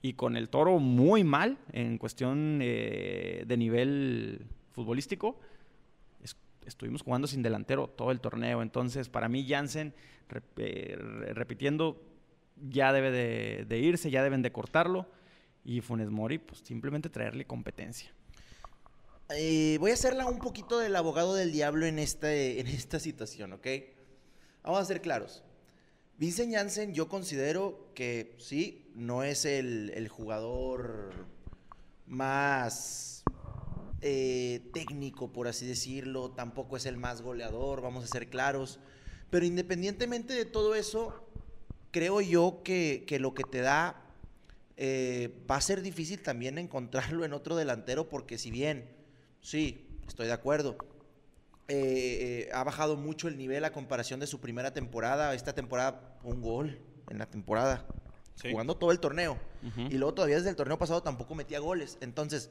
y 0.00 0.12
con 0.12 0.36
el 0.36 0.48
toro 0.48 0.78
muy 0.78 1.24
mal 1.24 1.58
en 1.72 1.98
cuestión 1.98 2.60
eh, 2.62 3.42
de 3.46 3.56
nivel 3.56 4.46
futbolístico 4.70 5.40
estuvimos 6.68 7.02
jugando 7.02 7.26
sin 7.26 7.42
delantero 7.42 7.88
todo 7.88 8.10
el 8.10 8.20
torneo. 8.20 8.62
Entonces, 8.62 9.08
para 9.08 9.28
mí, 9.28 9.46
Jansen, 9.48 9.94
eh, 10.56 10.96
repitiendo, 11.32 12.00
ya 12.70 12.92
debe 12.92 13.10
de, 13.10 13.78
irse, 13.78 14.10
ya 14.10 14.22
deben 14.22 14.42
de 14.42 14.52
cortarlo. 14.52 15.06
Y 15.64 15.80
Funes 15.80 16.10
Mori, 16.10 16.38
pues 16.38 16.60
simplemente 16.60 17.10
traerle 17.10 17.44
competencia. 17.44 18.10
Eh, 19.30 19.76
voy 19.80 19.90
a 19.90 19.94
hacerla 19.94 20.26
un 20.26 20.38
poquito 20.38 20.78
del 20.78 20.96
abogado 20.96 21.34
del 21.34 21.52
diablo 21.52 21.84
en 21.84 21.98
esta, 21.98 22.32
en 22.32 22.66
esta 22.66 22.98
situación, 22.98 23.52
¿ok? 23.52 23.66
Vamos 24.62 24.80
a 24.80 24.84
ser 24.84 25.02
claros. 25.02 25.42
Vincent 26.16 26.54
Janssen, 26.54 26.94
yo 26.94 27.08
considero 27.08 27.90
que 27.94 28.34
sí, 28.38 28.90
no 28.94 29.22
es 29.22 29.44
el 29.44 30.08
jugador 30.08 31.12
más 32.06 33.22
eh, 34.00 34.70
técnico, 34.72 35.32
por 35.32 35.48
así 35.48 35.66
decirlo, 35.66 36.30
tampoco 36.30 36.76
es 36.76 36.86
el 36.86 36.96
más 36.96 37.20
goleador, 37.20 37.80
vamos 37.80 38.04
a 38.04 38.06
ser 38.06 38.28
claros. 38.28 38.78
Pero 39.30 39.44
independientemente 39.44 40.34
de 40.34 40.44
todo 40.44 40.74
eso, 40.76 41.28
creo 41.90 42.20
yo 42.20 42.62
que, 42.62 43.04
lo 43.20 43.34
que 43.34 43.42
te 43.42 43.60
da 43.60 44.00
eh, 44.76 45.34
va 45.50 45.56
a 45.56 45.60
ser 45.60 45.82
difícil 45.82 46.22
también 46.22 46.58
encontrarlo 46.58 47.24
en 47.24 47.32
otro 47.32 47.56
delantero, 47.56 48.08
porque 48.08 48.38
si 48.38 48.52
bien, 48.52 48.88
sí, 49.40 49.88
estoy 50.06 50.28
de 50.28 50.32
acuerdo, 50.32 50.76
eh, 51.66 52.48
ha 52.54 52.62
bajado 52.62 52.96
mucho 52.96 53.26
el 53.26 53.36
nivel 53.36 53.64
a 53.64 53.72
comparación 53.72 54.20
de 54.20 54.28
su 54.28 54.40
primera 54.40 54.72
temporada. 54.72 55.34
Esta 55.34 55.54
temporada, 55.54 56.18
un 56.22 56.40
gol 56.40 56.78
en 57.10 57.18
la 57.18 57.26
temporada, 57.26 57.84
jugando 58.40 58.76
todo 58.76 58.92
el 58.92 59.00
torneo. 59.00 59.38
Y 59.90 59.98
luego 59.98 60.14
todavía 60.14 60.36
desde 60.36 60.50
el 60.50 60.56
torneo 60.56 60.78
pasado 60.78 61.02
tampoco 61.02 61.34
metía 61.34 61.58
goles. 61.58 61.98
Entonces, 62.00 62.50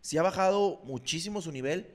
Sí 0.00 0.18
ha 0.18 0.22
bajado 0.22 0.80
muchísimo 0.84 1.42
su 1.42 1.52
nivel, 1.52 1.86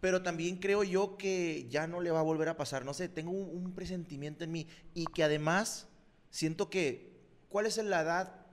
pero 0.00 0.22
también 0.22 0.56
creo 0.56 0.84
yo 0.84 1.16
que 1.16 1.66
ya 1.68 1.86
no 1.86 2.00
le 2.00 2.10
va 2.10 2.20
a 2.20 2.22
volver 2.22 2.48
a 2.48 2.56
pasar. 2.56 2.84
No 2.84 2.94
sé, 2.94 3.08
tengo 3.08 3.30
un, 3.32 3.72
presentimiento 3.74 4.44
en 4.44 4.52
mí 4.52 4.66
y 4.94 5.06
que 5.06 5.24
además 5.24 5.88
siento 6.30 6.70
que, 6.70 7.12
¿cuál 7.48 7.66
es 7.66 7.76
la 7.78 8.02
edad 8.02 8.46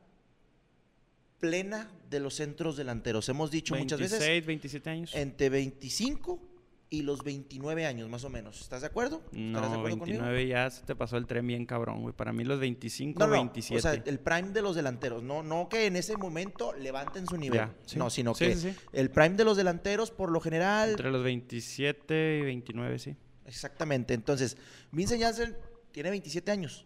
plena 1.40 1.92
de 2.10 2.20
los 2.20 2.36
centros 2.36 2.78
delanteros? 2.78 3.30
Hemos 3.30 3.52
dicho 3.52 3.76
muchas 3.76 4.00
veces. 4.00 4.20
26, 4.20 4.46
27 4.46 4.90
años. 4.90 5.16
Entre 5.16 5.50
25 5.50 6.55
y 6.90 7.02
los 7.02 7.24
29 7.24 7.86
años, 7.86 8.10
más 8.10 8.24
o 8.24 8.30
menos. 8.30 8.62
¿Estás 8.62 8.82
de 8.82 8.88
acuerdo? 8.88 9.24
No, 9.32 9.60
de 9.60 9.68
acuerdo 9.68 9.98
29 9.98 10.48
ya 10.48 10.70
se 10.70 10.84
te 10.84 10.96
pasó 10.96 11.18
el 11.18 11.26
tren 11.26 11.46
bien 11.48 11.66
cabrón, 11.66 12.02
güey. 12.02 12.14
Para 12.14 12.32
mí 12.32 12.44
los 12.44 12.60
25, 12.60 13.20
no, 13.20 13.28
27. 13.30 13.78
O 13.78 13.82
sea, 13.82 13.94
el 13.94 14.20
prime 14.20 14.50
de 14.50 14.62
los 14.62 14.76
delanteros. 14.76 15.24
No, 15.24 15.42
no 15.42 15.68
que 15.68 15.88
en 15.88 15.96
ese 15.96 16.16
momento 16.16 16.74
levanten 16.74 17.26
su 17.28 17.38
nivel. 17.38 17.68
No, 17.96 18.10
sino 18.10 18.34
que 18.34 18.76
el 18.94 19.10
prime 19.10 19.36
de 19.36 19.44
los 19.44 19.58
delanteros, 19.58 20.12
por 20.12 20.32
lo 20.32 20.40
general... 20.40 20.92
Entre 20.92 21.10
los 21.10 21.24
27 21.24 22.40
y 22.40 22.46
29, 22.46 23.00
sí. 23.00 23.16
Exactamente. 23.46 24.14
Entonces, 24.14 24.58
Vincent 24.92 25.22
Janssen 25.22 25.58
tiene 25.92 26.12
27 26.12 26.52
años. 26.52 26.86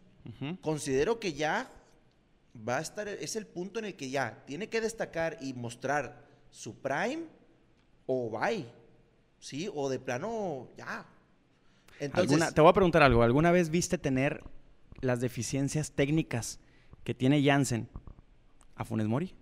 Considero 0.61 1.19
que 1.19 1.33
ya 1.33 1.71
va 2.67 2.77
a 2.77 2.81
estar... 2.81 3.07
Es 3.07 3.35
el 3.35 3.47
punto 3.47 3.79
en 3.79 3.85
el 3.85 3.95
que 3.95 4.09
ya 4.09 4.43
tiene 4.45 4.69
que 4.69 4.79
destacar 4.79 5.37
y 5.41 5.53
mostrar 5.53 6.25
su 6.49 6.79
prime 6.79 7.25
o 8.05 8.29
bye 8.29 8.78
¿sí? 9.39 9.69
O 9.73 9.89
de 9.89 9.99
plano, 9.99 10.69
ya. 10.77 11.05
Entonces, 11.99 12.53
te 12.53 12.61
voy 12.61 12.69
a 12.69 12.73
preguntar 12.73 13.03
algo. 13.03 13.23
¿Alguna 13.23 13.51
vez 13.51 13.69
viste 13.69 13.97
tener 13.97 14.43
las 15.01 15.19
deficiencias 15.19 15.91
técnicas 15.91 16.59
que 17.03 17.13
tiene 17.13 17.43
Jansen 17.43 17.89
a 18.75 18.85
Funes 18.85 19.07
Mori? 19.07 19.35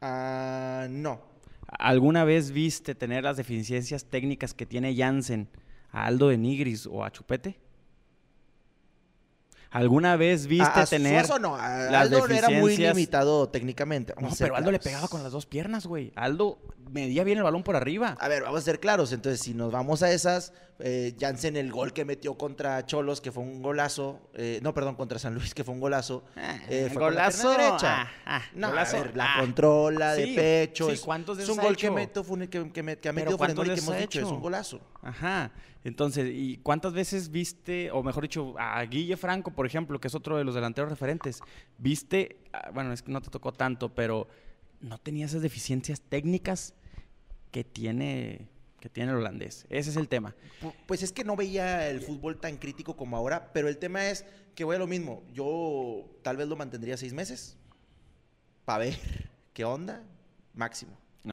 Ah, 0.00 0.86
no. 0.90 1.20
¿Alguna 1.66 2.24
vez 2.24 2.50
viste 2.50 2.94
tener 2.94 3.24
las 3.24 3.36
deficiencias 3.36 4.04
técnicas 4.04 4.54
que 4.54 4.66
tiene 4.66 4.96
Jansen 4.96 5.48
a 5.92 6.06
Aldo 6.06 6.28
de 6.28 6.38
Nigris 6.38 6.86
o 6.86 7.04
a 7.04 7.10
Chupete? 7.10 7.58
¿Alguna 9.70 10.16
vez 10.16 10.46
viste 10.46 10.86
tener 10.88 11.28
no, 11.40 11.56
Aldo 11.56 12.26
era 12.26 12.50
muy 12.50 12.76
limitado 12.76 13.48
técnicamente. 13.48 14.14
No, 14.20 14.28
pero 14.38 14.56
Aldo 14.56 14.72
le 14.72 14.80
pegaba 14.80 15.06
con 15.08 15.22
las 15.22 15.32
dos 15.32 15.46
piernas, 15.46 15.86
güey. 15.86 16.12
Aldo 16.16 16.58
medía 16.90 17.24
bien 17.24 17.38
el 17.38 17.44
balón 17.44 17.62
por 17.62 17.76
arriba. 17.76 18.16
A 18.20 18.28
ver, 18.28 18.42
vamos 18.42 18.60
a 18.60 18.62
ser 18.62 18.80
claros. 18.80 19.12
Entonces, 19.12 19.40
si 19.40 19.54
nos 19.54 19.70
vamos 19.70 20.02
a 20.02 20.10
esas, 20.10 20.52
eh, 20.80 21.14
Jansen, 21.18 21.56
el 21.56 21.70
gol 21.70 21.92
que 21.92 22.04
metió 22.04 22.34
contra 22.34 22.84
Cholos, 22.84 23.20
que 23.20 23.30
fue 23.32 23.42
un 23.42 23.62
golazo. 23.62 24.30
Eh, 24.34 24.60
no, 24.62 24.74
perdón, 24.74 24.96
contra 24.96 25.18
San 25.18 25.34
Luis, 25.34 25.54
que 25.54 25.64
fue 25.64 25.74
un 25.74 25.80
golazo. 25.80 26.24
Ah, 26.36 26.58
eh, 26.68 26.88
fue 26.92 27.02
golazo. 27.02 27.48
Con 27.48 27.56
la 27.56 27.64
derecha. 27.64 28.02
Ah, 28.02 28.10
ah, 28.26 28.42
no, 28.54 28.68
a 28.68 28.84
ver, 28.84 29.16
la 29.16 29.36
controla 29.38 30.14
de 30.14 30.26
pecho. 30.28 30.86
Sí, 30.86 30.94
es, 30.94 31.00
¿cuántos 31.00 31.36
de 31.36 31.44
es 31.44 31.48
un 31.48 31.58
gol 31.58 31.76
que, 31.76 31.90
meto, 31.90 32.24
que, 32.24 32.48
que, 32.48 32.98
que, 32.98 33.08
ha 33.08 33.12
metido 33.12 33.38
Funes 33.38 33.54
que 33.54 33.80
hemos 33.80 33.98
dicho. 33.98 34.20
Es 34.20 34.26
un 34.26 34.40
golazo. 34.40 34.80
Ajá. 35.02 35.52
Entonces, 35.82 36.30
¿y 36.32 36.58
cuántas 36.58 36.92
veces 36.92 37.30
viste, 37.30 37.90
o 37.90 38.02
mejor 38.02 38.24
dicho, 38.24 38.54
a 38.58 38.82
Guille 38.84 39.16
Franco, 39.16 39.50
por 39.50 39.66
ejemplo, 39.66 39.98
que 40.00 40.08
es 40.08 40.14
otro 40.14 40.36
de 40.36 40.44
los 40.44 40.54
delanteros 40.54 40.90
referentes, 40.90 41.40
viste, 41.78 42.38
bueno, 42.74 42.92
es 42.92 43.02
que 43.02 43.12
no 43.12 43.22
te 43.22 43.30
tocó 43.30 43.52
tanto, 43.52 43.94
pero 43.94 44.28
no 44.80 44.98
tenía 44.98 45.26
esas 45.26 45.42
deficiencias 45.42 46.00
técnicas 46.00 46.74
que 47.50 47.64
tiene 47.64 48.48
que 48.80 48.88
tiene 48.88 49.10
el 49.10 49.18
holandés. 49.18 49.66
Ese 49.68 49.90
es 49.90 49.96
el 49.96 50.08
tema. 50.08 50.34
Pues 50.86 51.02
es 51.02 51.12
que 51.12 51.22
no 51.22 51.36
veía 51.36 51.88
el 51.90 52.00
fútbol 52.00 52.40
tan 52.40 52.56
crítico 52.56 52.96
como 52.96 53.16
ahora, 53.16 53.52
pero 53.52 53.68
el 53.68 53.76
tema 53.76 54.08
es 54.08 54.24
que 54.54 54.64
voy 54.64 54.76
a 54.76 54.78
lo 54.78 54.86
mismo. 54.86 55.22
Yo 55.34 56.10
tal 56.22 56.38
vez 56.38 56.48
lo 56.48 56.56
mantendría 56.56 56.96
seis 56.96 57.12
meses 57.12 57.58
para 58.64 58.84
ver 58.84 58.94
qué 59.52 59.66
onda, 59.66 60.02
máximo. 60.54 60.99